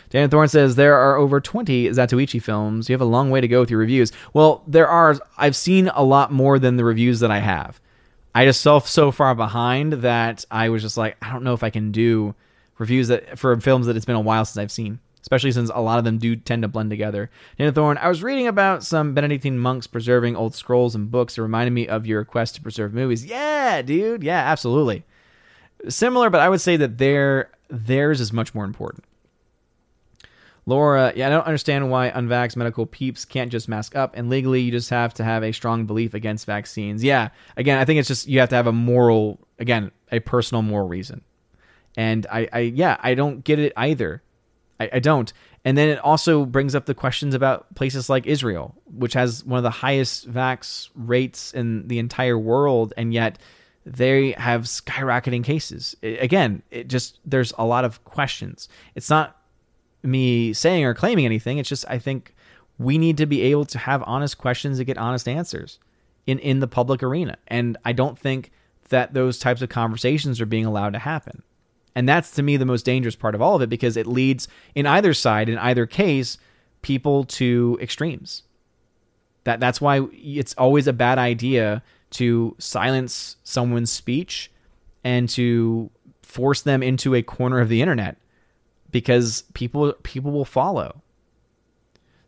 [0.09, 2.89] Dan Thorne says there are over 20 Zatoichi films.
[2.89, 4.11] You have a long way to go with your reviews.
[4.33, 5.15] Well, there are.
[5.37, 7.79] I've seen a lot more than the reviews that I have.
[8.37, 11.63] I just fell so far behind that I was just like, I don't know if
[11.63, 12.35] I can do
[12.77, 15.81] reviews that for films that it's been a while since I've seen, especially since a
[15.81, 17.31] lot of them do tend to blend together.
[17.57, 21.35] Dana Thorne, I was reading about some Benedictine monks preserving old scrolls and books.
[21.35, 23.25] It reminded me of your quest to preserve movies.
[23.25, 24.21] Yeah, dude.
[24.21, 25.03] Yeah, absolutely.
[25.89, 29.03] Similar, but I would say that their theirs is much more important.
[30.67, 34.59] Laura, yeah, I don't understand why unvax medical peeps can't just mask up, and legally
[34.61, 37.01] you just have to have a strong belief against vaccines.
[37.01, 40.61] Yeah, again, I think it's just you have to have a moral, again, a personal
[40.61, 41.21] moral reason.
[41.95, 44.21] And I, I yeah, I don't get it either.
[44.77, 45.31] I, I don't.
[45.63, 49.57] And then it also brings up the questions about places like Israel, which has one
[49.57, 53.39] of the highest vax rates in the entire world, and yet
[53.85, 55.95] they have skyrocketing cases.
[56.01, 58.67] It, again, it just there's a lot of questions.
[58.95, 59.36] It's not
[60.03, 61.57] me saying or claiming anything.
[61.57, 62.33] It's just I think
[62.77, 65.79] we need to be able to have honest questions and get honest answers
[66.25, 67.37] in in the public arena.
[67.47, 68.51] And I don't think
[68.89, 71.43] that those types of conversations are being allowed to happen.
[71.95, 74.47] And that's to me the most dangerous part of all of it because it leads
[74.75, 76.37] in either side in either case
[76.81, 78.43] people to extremes.
[79.45, 84.51] That that's why it's always a bad idea to silence someone's speech
[85.03, 85.89] and to
[86.21, 88.17] force them into a corner of the internet
[88.91, 91.01] because people people will follow.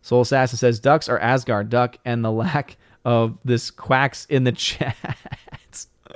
[0.02, 4.52] Soul Assassin says ducks are Asgard duck, and the lack of this quacks in the
[4.54, 4.96] chat.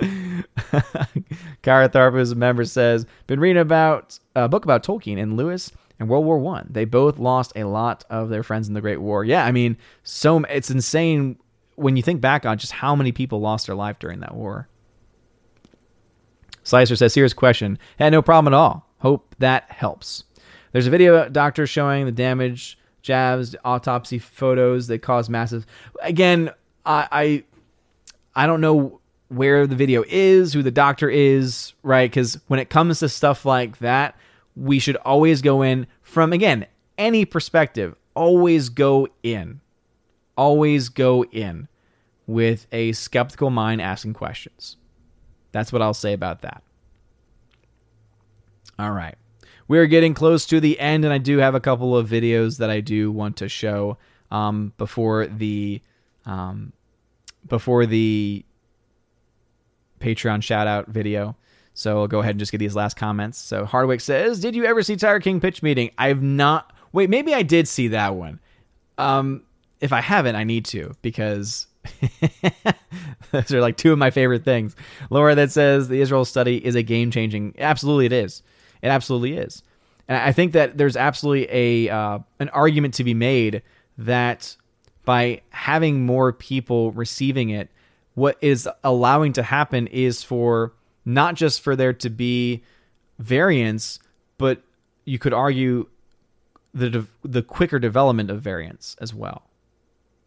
[1.62, 5.70] Kara Tharp, who's a member, says been reading about a book about Tolkien and Lewis
[5.98, 6.66] and World War One.
[6.70, 9.24] They both lost a lot of their friends in the Great War.
[9.24, 11.36] Yeah, I mean, so it's insane
[11.76, 14.68] when you think back on just how many people lost their life during that war.
[16.64, 17.78] Slicer says, "Serious question.
[17.98, 18.88] Had no problem at all.
[18.98, 20.24] Hope that helps."
[20.74, 25.66] There's a video doctor showing the damage, jabs, autopsy photos that cause massive.
[26.02, 26.50] Again,
[26.84, 27.44] I, I,
[28.34, 32.10] I don't know where the video is, who the doctor is, right?
[32.10, 34.16] Because when it comes to stuff like that,
[34.56, 36.66] we should always go in from again
[36.98, 37.94] any perspective.
[38.16, 39.60] Always go in,
[40.36, 41.68] always go in
[42.26, 44.76] with a skeptical mind asking questions.
[45.52, 46.64] That's what I'll say about that.
[48.76, 49.14] All right
[49.68, 52.70] we're getting close to the end, and I do have a couple of videos that
[52.70, 53.98] I do want to show
[54.30, 55.80] um, before the
[56.26, 56.72] um,
[57.46, 58.44] before the
[60.00, 61.36] Patreon shout out video.
[61.72, 63.38] So I'll go ahead and just get these last comments.
[63.38, 65.90] So Hardwick says, "Did you ever see Tiger King pitch meeting?
[65.98, 66.72] I've not.
[66.92, 68.38] Wait, maybe I did see that one.
[68.98, 69.42] Um,
[69.80, 71.66] if I haven't, I need to because."
[73.30, 74.74] Those are like two of my favorite things.
[75.10, 77.54] Laura that says the Israel study is a game changing.
[77.58, 78.42] Absolutely, it is.
[78.84, 79.62] It absolutely is.
[80.06, 83.62] And I think that there's absolutely a uh, an argument to be made
[83.96, 84.56] that
[85.06, 87.70] by having more people receiving it,
[88.12, 90.74] what is allowing to happen is for
[91.06, 92.62] not just for there to be
[93.18, 93.98] variance,
[94.36, 94.62] but
[95.06, 95.88] you could argue
[96.74, 99.48] the de- the quicker development of variants as well.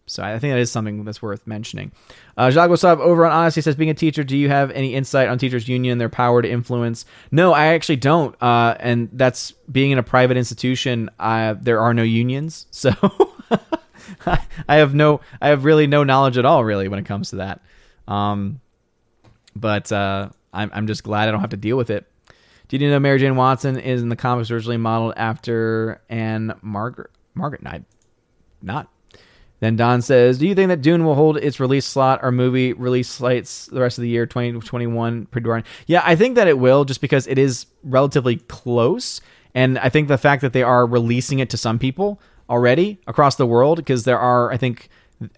[0.08, 1.92] So I think that is something that's worth mentioning.
[2.38, 5.28] Uh, Jacques Wassab over on Honesty says, being a teacher, do you have any insight
[5.28, 7.06] on teachers' union, their power to influence?
[7.30, 8.34] No, I actually don't.
[8.42, 11.10] Uh, and that's being in a private institution.
[11.20, 12.94] I, there are no unions, so
[14.68, 17.38] I have no, I have really no knowledge at all, really, when it comes to
[17.38, 17.62] that.
[18.08, 18.62] Um,
[19.54, 22.06] but uh, I'm, I'm just glad I don't have to deal with it.
[22.70, 27.12] Did you know Mary Jane Watson is in the comics originally modeled after Ann-Margret?
[27.34, 27.84] Margaret Knight,
[28.62, 28.90] not.
[29.60, 32.74] Then Don says, "Do you think that Dune will hold its release slot or movie
[32.74, 36.60] release slates the rest of the year 2021 pretty darn?" Yeah, I think that it
[36.60, 39.22] will just because it is relatively close
[39.58, 43.36] and I think the fact that they are releasing it to some people already across
[43.36, 44.90] the world because there are I think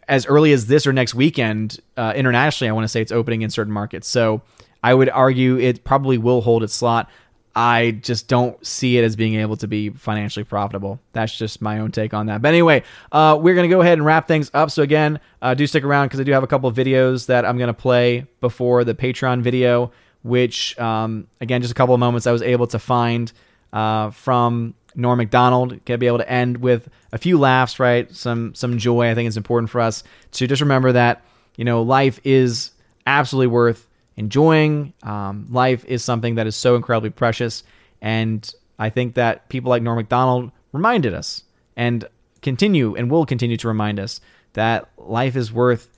[0.10, 3.44] as early as this or next weekend uh, internationally I want to say it's opening
[3.44, 4.10] in certain markets.
[4.10, 4.42] So
[4.84, 7.10] I would argue it probably will hold its slot.
[7.56, 11.00] I just don't see it as being able to be financially profitable.
[11.14, 12.42] That's just my own take on that.
[12.42, 14.72] But anyway, uh, we're going to go ahead and wrap things up.
[14.72, 17.46] So, again, uh, do stick around because I do have a couple of videos that
[17.46, 19.92] I'm going to play before the Patreon video,
[20.24, 23.32] which, um, again, just a couple of moments I was able to find
[23.74, 25.84] uh, from Norm Macdonald.
[25.86, 28.14] Gonna be able to end with a few laughs, right?
[28.14, 29.10] Some some joy.
[29.10, 30.04] I think it's important for us
[30.34, 31.24] to just remember that
[31.56, 32.72] you know life is
[33.06, 33.88] absolutely worth
[34.20, 34.94] enjoying.
[35.02, 37.64] Um, life is something that is so incredibly precious,
[38.02, 41.44] and I think that people like Norm Macdonald reminded us
[41.76, 42.06] and
[42.42, 44.20] continue and will continue to remind us
[44.54, 45.90] that life is worth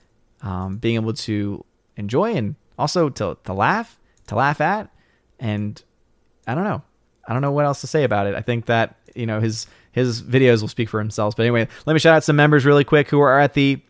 [0.43, 1.65] um, being able to
[1.97, 4.89] enjoy and also to to laugh, to laugh at,
[5.39, 5.83] and
[6.47, 6.83] I don't know.
[7.27, 8.35] I don't know what else to say about it.
[8.35, 11.35] I think that you know his his videos will speak for themselves.
[11.35, 13.81] But anyway, let me shout out some members really quick who are at the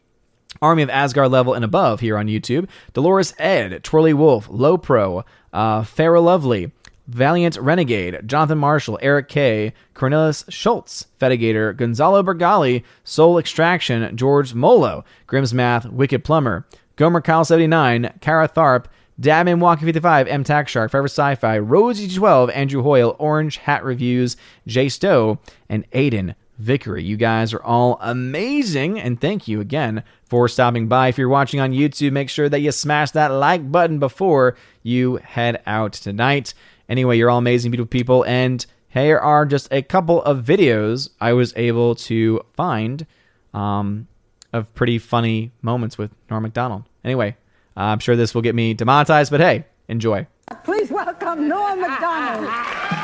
[0.61, 2.67] Army of Asgard level and above here on YouTube.
[2.93, 5.23] Dolores Ed, Twirly Wolf, Low Pro,
[5.53, 6.71] uh, Farrah Lovely,
[7.07, 15.03] Valiant Renegade, Jonathan Marshall, Eric K, Cornelis Schultz, Fetigator, Gonzalo Bergali, Soul Extraction, George Molo,
[15.27, 16.65] Grimm's Math, Wicked Plumber,
[16.95, 18.85] Gomer Kyle 79, Kara Tharp,
[19.19, 23.83] Dabin Walking 55, M Tax Shark, Forever Sci Fi, Rosie 12, Andrew Hoyle, Orange Hat
[23.83, 27.03] Reviews, Jay Stowe, and Aiden Vickery.
[27.03, 31.09] You guys are all amazing, and thank you again for stopping by.
[31.09, 35.17] If you're watching on YouTube, make sure that you smash that like button before you
[35.17, 36.53] head out tonight.
[36.87, 41.33] Anyway, you're all amazing, beautiful people, and here are just a couple of videos I
[41.33, 43.05] was able to find
[43.53, 44.07] um,
[44.53, 46.83] of pretty funny moments with Norm Macdonald.
[47.03, 47.35] Anyway,
[47.75, 50.27] I'm sure this will get me demonetized, but hey, enjoy.
[50.63, 53.00] Please welcome Norm Macdonald.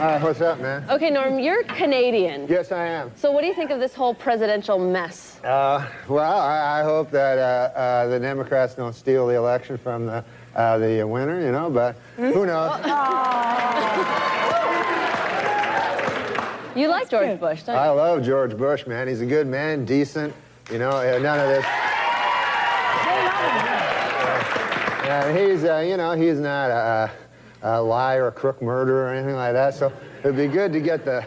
[0.00, 0.82] Hi, what's up, man?
[0.88, 2.48] Okay, Norm, you're Canadian.
[2.48, 3.12] Yes, I am.
[3.16, 5.38] So what do you think of this whole presidential mess?
[5.44, 10.06] Uh, well, I, I hope that uh, uh, the Democrats don't steal the election from
[10.06, 10.24] the
[10.56, 11.68] uh, the winner, you know.
[11.68, 12.80] But who knows?
[16.74, 17.80] You like George Bush, don't you?
[17.82, 19.06] I love George Bush, man.
[19.06, 20.32] He's a good man, decent.
[20.72, 21.66] You know, uh, none of this.
[25.04, 27.10] Yeah, he's, uh, you know, he's not a,
[27.62, 29.74] a liar, a crook, murderer, or anything like that.
[29.74, 31.24] So it'd be good to get the.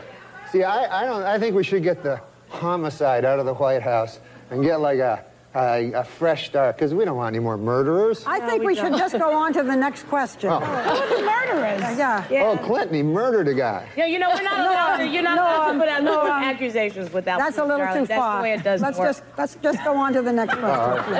[0.52, 1.24] See, I, I don't.
[1.24, 4.20] I think we should get the homicide out of the White House
[4.52, 5.26] and get like a
[5.56, 8.24] a, a fresh start because we don't want any more murderers.
[8.26, 10.50] I think we, should just go on to the next question.
[10.52, 10.60] Oh.
[10.60, 11.98] Who the murderers?
[11.98, 12.26] Yeah.
[12.46, 13.88] Oh, Clinton, he murdered a guy.
[13.96, 16.24] Yeah, you know, we're not allowed to, you're not no, allowed to put out no,
[16.24, 18.04] no, um, accusations without That's a little darling.
[18.04, 18.38] too That's far.
[18.38, 19.10] the way it does let's work.
[19.10, 21.14] just let's just go on to the next question.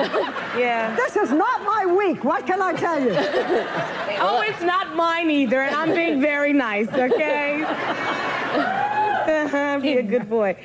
[0.58, 0.94] Yeah.
[0.96, 2.24] This is not my week.
[2.24, 3.14] What can I tell you?
[4.20, 7.64] Oh, it's not mine either, and I'm being very nice, okay?
[9.26, 10.56] Be a good boy.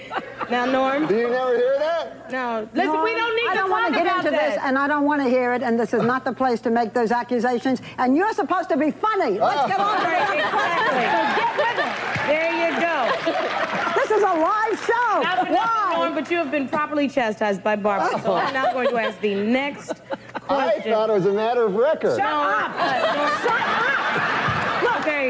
[0.50, 1.08] Now, Norm.
[1.08, 2.32] Do you never hear that?
[2.32, 4.32] No, listen, No, we don't need I to don't talk want to get about into
[4.32, 4.50] that.
[4.56, 5.64] this, and I don't want to hear it.
[5.64, 7.82] And this is not the place to make those accusations.
[7.98, 9.40] And you're supposed to be funny.
[9.40, 10.98] Let's get on to the Right, next question.
[10.98, 11.06] exactly.
[11.10, 11.92] So get with it.
[12.28, 12.98] There you go.
[13.96, 15.22] This is a live show.
[15.24, 15.94] Not Why?
[15.98, 19.20] Norm, but you have been properly chastised by Barbara, so I'm not going to ask
[19.22, 20.02] the next
[20.48, 20.92] I question.
[20.94, 22.18] thought it was a matter of record.
[22.20, 24.49] No, uh, Look,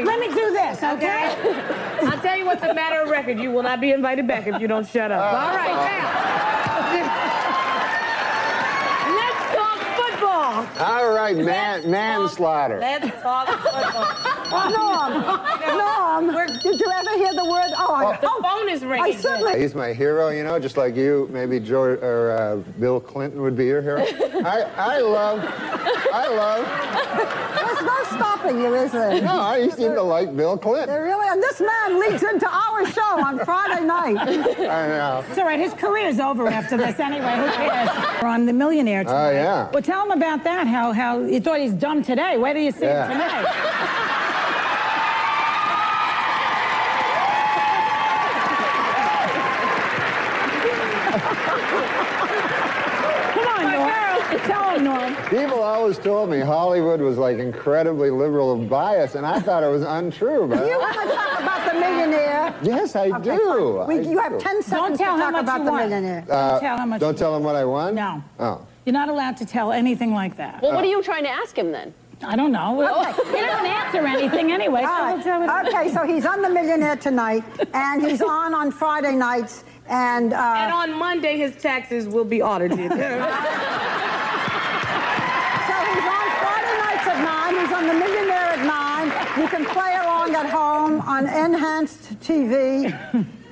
[0.00, 0.08] Okay.
[0.08, 1.36] let me do this, okay?
[1.38, 2.06] Okay?
[2.06, 3.38] I'll tell you what's a matter of record.
[3.38, 5.20] You will not be invited back if you don't shut up.
[5.20, 6.30] All right, uh, now.
[9.20, 10.66] Let's talk football.
[10.86, 12.78] All right, man, manslaughter.
[12.78, 14.36] Let's talk football.
[14.50, 17.70] Norm, Norm, did you ever hear the word?
[17.78, 19.18] Oh, I, The oh, phone is I ringing.
[19.18, 19.60] certainly.
[19.60, 23.56] He's my hero, you know, just like you, maybe George or uh, Bill Clinton would
[23.56, 24.00] be your hero.
[24.44, 25.40] I, I love,
[26.12, 26.66] I love.
[27.54, 29.20] There's no stopping you, is there?
[29.22, 30.88] No, I used to like Bill Clinton.
[30.88, 34.16] There really, and this man leads into our show on Friday night.
[34.18, 35.24] I know.
[35.28, 35.60] It's all right.
[35.60, 37.36] His career's over after this anyway.
[37.36, 37.88] Who cares?
[38.22, 39.28] We're on The Millionaire tonight.
[39.28, 39.70] Oh, yeah.
[39.72, 40.66] Well, tell him about that.
[40.66, 42.36] How how you thought he's dumb today.
[42.36, 43.06] Where do you see Yeah.
[43.08, 43.46] him tonight?
[52.10, 54.29] Come on, Norm.
[54.46, 55.14] Tell him, Norm.
[55.28, 59.68] People always told me Hollywood was like incredibly liberal and biased, and I thought it
[59.70, 60.46] was untrue.
[60.48, 62.54] But You want to talk about the millionaire?
[62.62, 63.84] yes, I Okay, do.
[63.86, 65.70] We, I you have 10 seconds Don't tell to how talk much about you the
[65.70, 65.88] want.
[65.90, 66.24] millionaire.
[66.28, 67.00] Uh, don't tell how much.
[67.00, 67.94] Don't tell him what I won.
[67.94, 68.22] No.
[68.38, 68.66] Oh.
[68.86, 70.62] You're not allowed to tell anything like that.
[70.62, 71.92] Well, what are you trying to ask him then?
[72.22, 72.82] I don't know.
[72.82, 73.12] Okay.
[73.12, 74.82] He doesn't answer anything anyway.
[74.82, 75.48] So All we'll tell him.
[75.48, 75.66] right.
[75.66, 80.32] Okay, so he's on the millionaire tonight, and he's on on Friday nights, and.
[80.32, 82.90] Uh, And on Monday, his taxes will be audited.
[85.70, 87.60] So he's on Friday nights at 9.
[87.60, 88.62] He's on The Millionaire at
[89.36, 89.42] 9.
[89.42, 92.92] You can play along at home on Enhanced TV.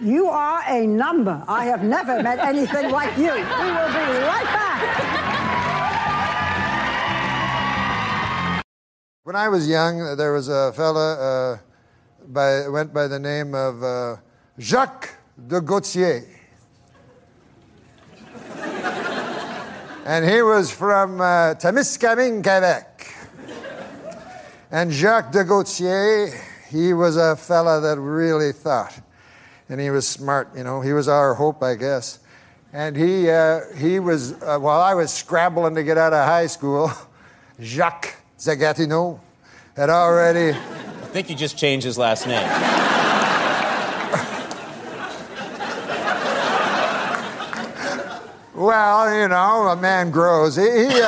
[0.01, 1.43] You are a number.
[1.47, 3.33] I have never met anything like you.
[3.33, 4.81] We will be right back.
[9.25, 11.59] When I was young, there was a fella uh,
[12.29, 14.17] by, went by the name of uh,
[14.59, 16.25] Jacques de Gautier.
[20.05, 23.15] and he was from uh, Temiskaming, Quebec.
[24.71, 26.33] And Jacques de Gautier,
[26.69, 28.99] he was a fella that really thought.
[29.69, 30.81] And he was smart, you know.
[30.81, 32.19] He was our hope, I guess.
[32.73, 36.47] And he, uh, he was, uh, while I was scrambling to get out of high
[36.47, 36.91] school,
[37.61, 39.21] Jacques Zagatino
[39.77, 40.51] had already.
[40.51, 43.05] I think you just changed his last name.
[48.59, 50.57] Well, you know, a man grows.
[50.57, 50.99] He, he, uh,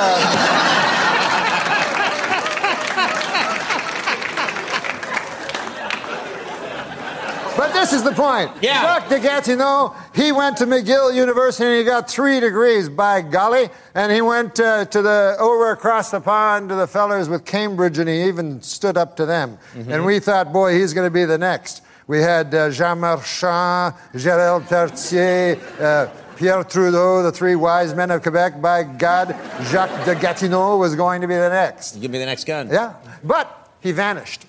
[7.57, 8.51] but this is the point.
[8.61, 9.05] Yeah.
[9.09, 13.67] De Gatineau, he went to McGill University and he got three degrees, by golly.
[13.95, 17.97] And he went uh, to the over across the pond to the fellers with Cambridge
[17.97, 19.57] and he even stood up to them.
[19.75, 21.83] And we thought, boy, he's going to be the next.
[22.07, 26.07] We had uh, Jean Marchand, Gérard Pelletier, uh,
[26.41, 28.59] Pierre Trudeau, the three wise men of Quebec.
[28.59, 29.35] By God,
[29.65, 32.01] Jacques de Gatineau was going to be the next.
[32.01, 32.67] Give me the next gun.
[32.67, 34.47] Yeah, but he vanished.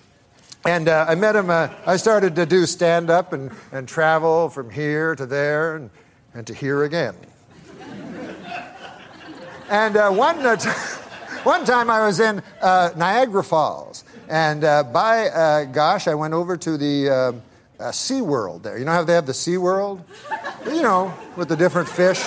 [0.64, 4.48] And uh, I met him, uh, I started to do stand up and, and travel
[4.48, 5.90] from here to there and,
[6.32, 7.14] and to here again.
[9.68, 10.70] and uh, one, uh, t-
[11.42, 14.02] one time I was in uh, Niagara Falls.
[14.30, 17.42] And uh, by uh, gosh, I went over to the
[17.82, 18.78] uh, uh, Sea World there.
[18.78, 20.02] You know how they have the Sea World?
[20.66, 22.20] You know, with the different fish.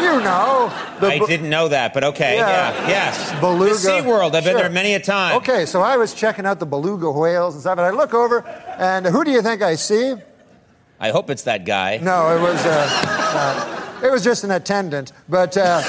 [0.00, 0.72] You know.
[1.00, 2.36] The I bu- didn't know that, but okay.
[2.36, 2.72] Yeah.
[2.72, 2.88] Yeah.
[2.88, 3.40] Yes.
[3.40, 3.72] Beluga.
[3.74, 4.34] The Sea World.
[4.34, 4.60] I've been Sure.
[4.62, 5.36] there many a time.
[5.36, 8.44] Okay, so I was checking out the beluga whales and stuff, and I look over,
[8.78, 10.14] and who do you think I see?
[10.98, 11.98] I hope it's that guy.
[12.02, 12.88] No, it was uh,
[14.02, 15.82] uh, it was just an attendant, but uh,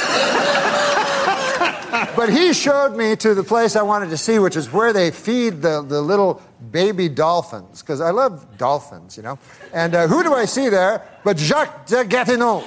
[2.16, 5.12] but he showed me to the place I wanted to see, which is where they
[5.12, 9.40] feed the the little baby dolphins, because I love dolphins, you know.
[9.74, 11.02] And uh, who do I see there?
[11.24, 12.64] But Jacques de Gatineau.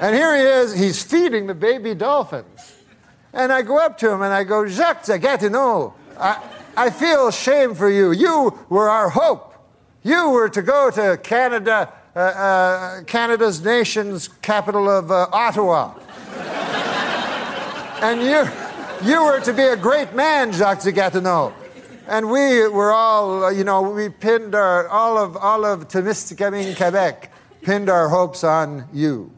[0.00, 2.74] And here he is, he's feeding the baby dolphins.
[3.32, 6.42] And I go up to him and I go, Jacques de Gatineau, I,
[6.76, 8.12] I feel shame for you.
[8.12, 9.54] You were our hope.
[10.02, 15.94] You were to go to Canada, uh, uh, Canada's nation's capital of uh, Ottawa.
[18.02, 21.52] And you, you were to be a great man, Jacques de Gatineau.
[22.08, 26.76] And we were all, uh, you know, we pinned our, all of, all of Temiskaming,
[26.76, 27.32] Quebec,
[27.62, 29.30] pinned our hopes on you.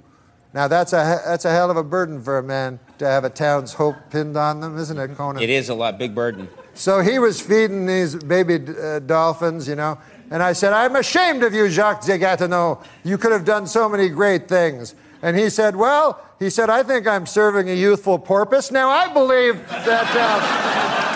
[0.54, 3.30] Now, that's a, that's a hell of a burden for a man to have a
[3.30, 5.42] town's hope pinned on them, isn't it, Conan?
[5.42, 6.48] It is a lot, big burden.
[6.74, 9.98] So he was feeding these baby uh, dolphins, you know.
[10.30, 12.82] And I said, I'm ashamed of you, Jacques de Gatineau.
[13.04, 14.94] You could have done so many great things.
[15.20, 18.70] And he said, Well, he said, I think I'm serving a youthful porpoise.
[18.72, 20.06] Now, I believe that.
[20.14, 21.08] Uh,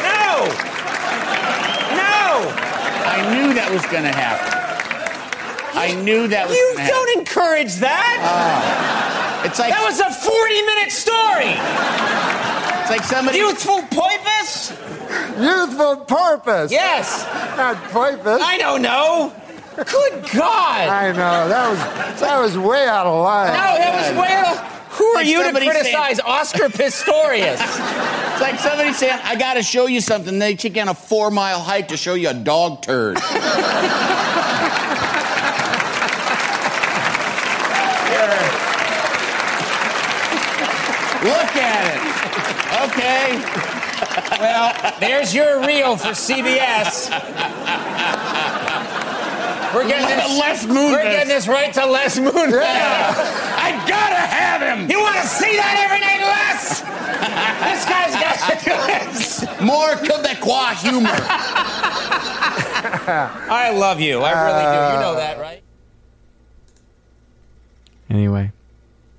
[0.00, 0.46] No!
[1.96, 2.24] No!
[3.04, 4.48] I knew that was going to happen.
[5.76, 6.96] I knew that was You going to happen.
[6.96, 9.42] don't encourage that!
[9.44, 11.54] It's like that was a 40 minute story!
[12.90, 13.38] It's like somebody.
[13.38, 14.72] Youthful porpoise?
[15.38, 16.70] youthful purpose?
[16.72, 17.24] Yes!
[17.56, 18.40] Not porpoise.
[18.42, 19.32] I don't know!
[19.76, 20.88] Good God!
[20.88, 21.48] I know.
[21.48, 23.48] That was, that was way out of line.
[23.48, 25.00] No, that was way off.
[25.00, 27.60] are Like you to somebody saying- criticize Oscar Pistorius?
[27.60, 30.38] It's like somebody saying, I gotta show you something.
[30.38, 33.18] They take you on a four mile hike to show you a dog turd.
[41.22, 42.09] Look at it.
[42.90, 43.38] Okay.
[44.40, 47.08] well, there's your reel for CBS.
[49.74, 50.38] We're getting this.
[50.38, 52.58] Les We're getting this right to Les Moonves.
[52.60, 54.90] I gotta have him.
[54.90, 56.80] You want to see that every night, Les?
[57.70, 58.30] this guy's got.
[58.60, 61.10] To More Quebecois humor.
[63.52, 64.20] I love you.
[64.20, 64.94] I really do.
[64.96, 65.62] You know that, right?
[68.08, 68.50] Anyway,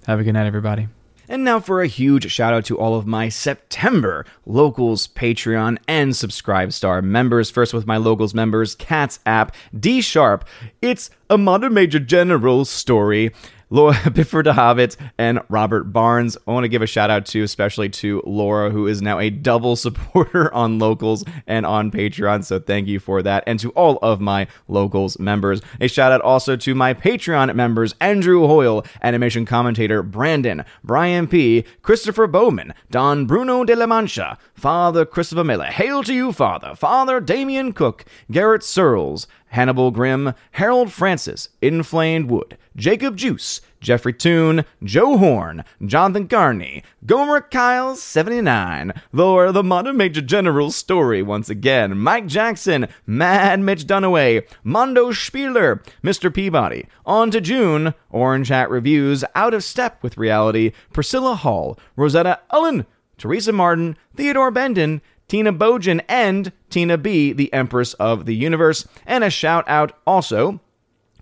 [0.05, 0.87] have a good night, everybody.
[1.31, 6.13] And now for a huge shout out to all of my September Locals Patreon and
[6.13, 7.49] Subscribe Star members.
[7.49, 10.43] First with my Locals members, Cats App, D Sharp.
[10.81, 13.31] It's a modern major general story.
[13.71, 16.37] Laura Bifford de Hobbit and Robert Barnes.
[16.45, 19.29] I want to give a shout out to, especially to Laura, who is now a
[19.29, 22.43] double supporter on Locals and on Patreon.
[22.43, 23.43] So thank you for that.
[23.47, 25.61] And to all of my Locals members.
[25.79, 31.63] A shout out also to my Patreon members Andrew Hoyle, animation commentator Brandon, Brian P.,
[31.81, 35.65] Christopher Bowman, Don Bruno de la Mancha, Father Christopher Miller.
[35.65, 36.75] Hail to you, Father.
[36.75, 44.63] Father Damian Cook, Garrett Searles, Hannibal Grimm, Harold Francis, Inflamed Wood, Jacob Juice, Jeffrey Toon,
[44.83, 51.97] Joe Horn, Jonathan Carney, Gomer Kyle 79, Lore the Modern Major General story once again,
[51.97, 56.33] Mike Jackson, Mad Mitch Dunaway, Mondo Spieler, Mr.
[56.33, 62.39] Peabody, On to June, Orange Hat Reviews, Out of Step with Reality, Priscilla Hall, Rosetta
[62.53, 62.85] Ellen,
[63.17, 68.85] Teresa Martin, Theodore Bendon, Tina Bojan, and Tina B, the Empress of the Universe.
[69.05, 70.59] And a shout out also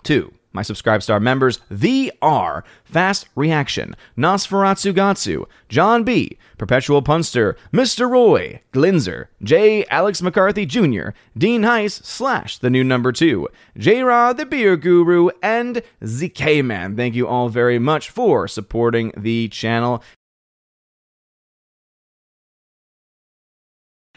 [0.01, 7.55] to my Subscribe Star members, The R, Fast Reaction, Nosferatu Gatsu, John B, Perpetual Punster,
[7.71, 8.09] Mr.
[8.09, 9.85] Roy, Glinzer, J.
[9.91, 14.01] Alex McCarthy Jr., Dean Heiss, slash the new number two, J.
[14.01, 16.95] Rod the Beer Guru, and ZK Man.
[16.95, 20.03] Thank you all very much for supporting the channel.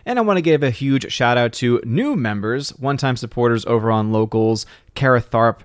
[0.04, 3.64] And I want to give a huge shout out to new members, one time supporters
[3.66, 5.60] over on Locals, Kara Tharp,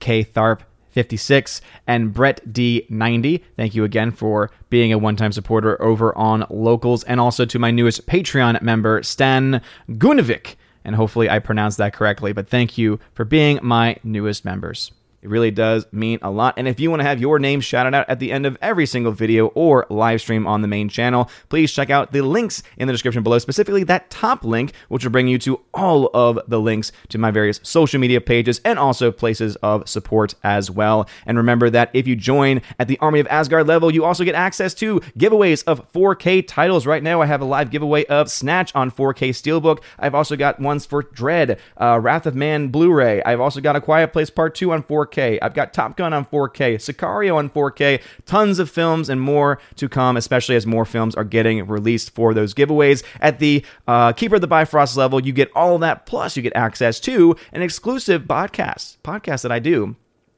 [0.00, 0.60] K Tharp.
[0.90, 3.42] 56 and Brett D90.
[3.56, 7.58] Thank you again for being a one time supporter over on Locals, and also to
[7.58, 10.56] my newest Patreon member, Stan Gunovic.
[10.84, 14.90] And hopefully I pronounced that correctly, but thank you for being my newest members.
[15.20, 16.54] It really does mean a lot.
[16.56, 18.86] And if you want to have your name shouted out at the end of every
[18.86, 22.86] single video or live stream on the main channel, please check out the links in
[22.86, 26.60] the description below, specifically that top link, which will bring you to all of the
[26.60, 31.08] links to my various social media pages and also places of support as well.
[31.26, 34.36] And remember that if you join at the Army of Asgard level, you also get
[34.36, 36.86] access to giveaways of 4K titles.
[36.86, 39.82] Right now, I have a live giveaway of Snatch on 4K Steelbook.
[39.98, 43.20] I've also got ones for Dredd, uh, Wrath of Man Blu ray.
[43.24, 45.07] I've also got A Quiet Place Part 2 on 4K.
[45.10, 45.38] 4K.
[45.42, 49.88] I've got Top Gun on 4K, Sicario on 4K, tons of films and more to
[49.88, 53.02] come, especially as more films are getting released for those giveaways.
[53.20, 56.54] At the uh, Keeper of the Bifrost level, you get all that, plus you get
[56.56, 59.96] access to an exclusive podcast, podcast that I do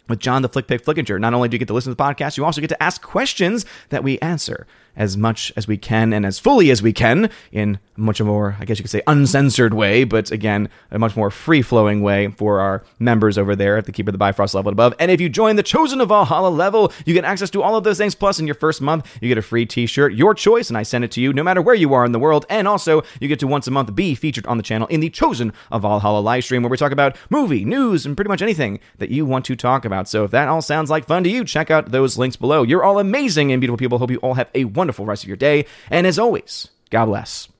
[0.09, 1.21] with John the Flick Pick Flickinger.
[1.21, 3.01] Not only do you get to listen to the podcast, you also get to ask
[3.03, 7.31] questions that we answer as much as we can and as fully as we can
[7.53, 11.31] in much more, I guess you could say, uncensored way, but again, a much more
[11.31, 14.73] free flowing way for our members over there at the Keeper of the Bifrost level
[14.73, 14.95] above.
[14.99, 17.85] And if you join the Chosen of Valhalla level, you get access to all of
[17.85, 18.15] those things.
[18.15, 20.83] Plus, in your first month, you get a free t shirt, your choice, and I
[20.83, 22.47] send it to you no matter where you are in the world.
[22.49, 25.11] And also, you get to once a month be featured on the channel in the
[25.11, 28.81] Chosen of Valhalla live stream where we talk about movie, news, and pretty much anything
[28.99, 30.09] that you want to talk about.
[30.09, 32.63] So if that all sounds like fun to you, check out those links below.
[32.63, 33.99] You're all amazing and beautiful people.
[33.99, 35.67] Hope you all have a wonderful rest of your day.
[35.91, 37.49] And as always, God bless.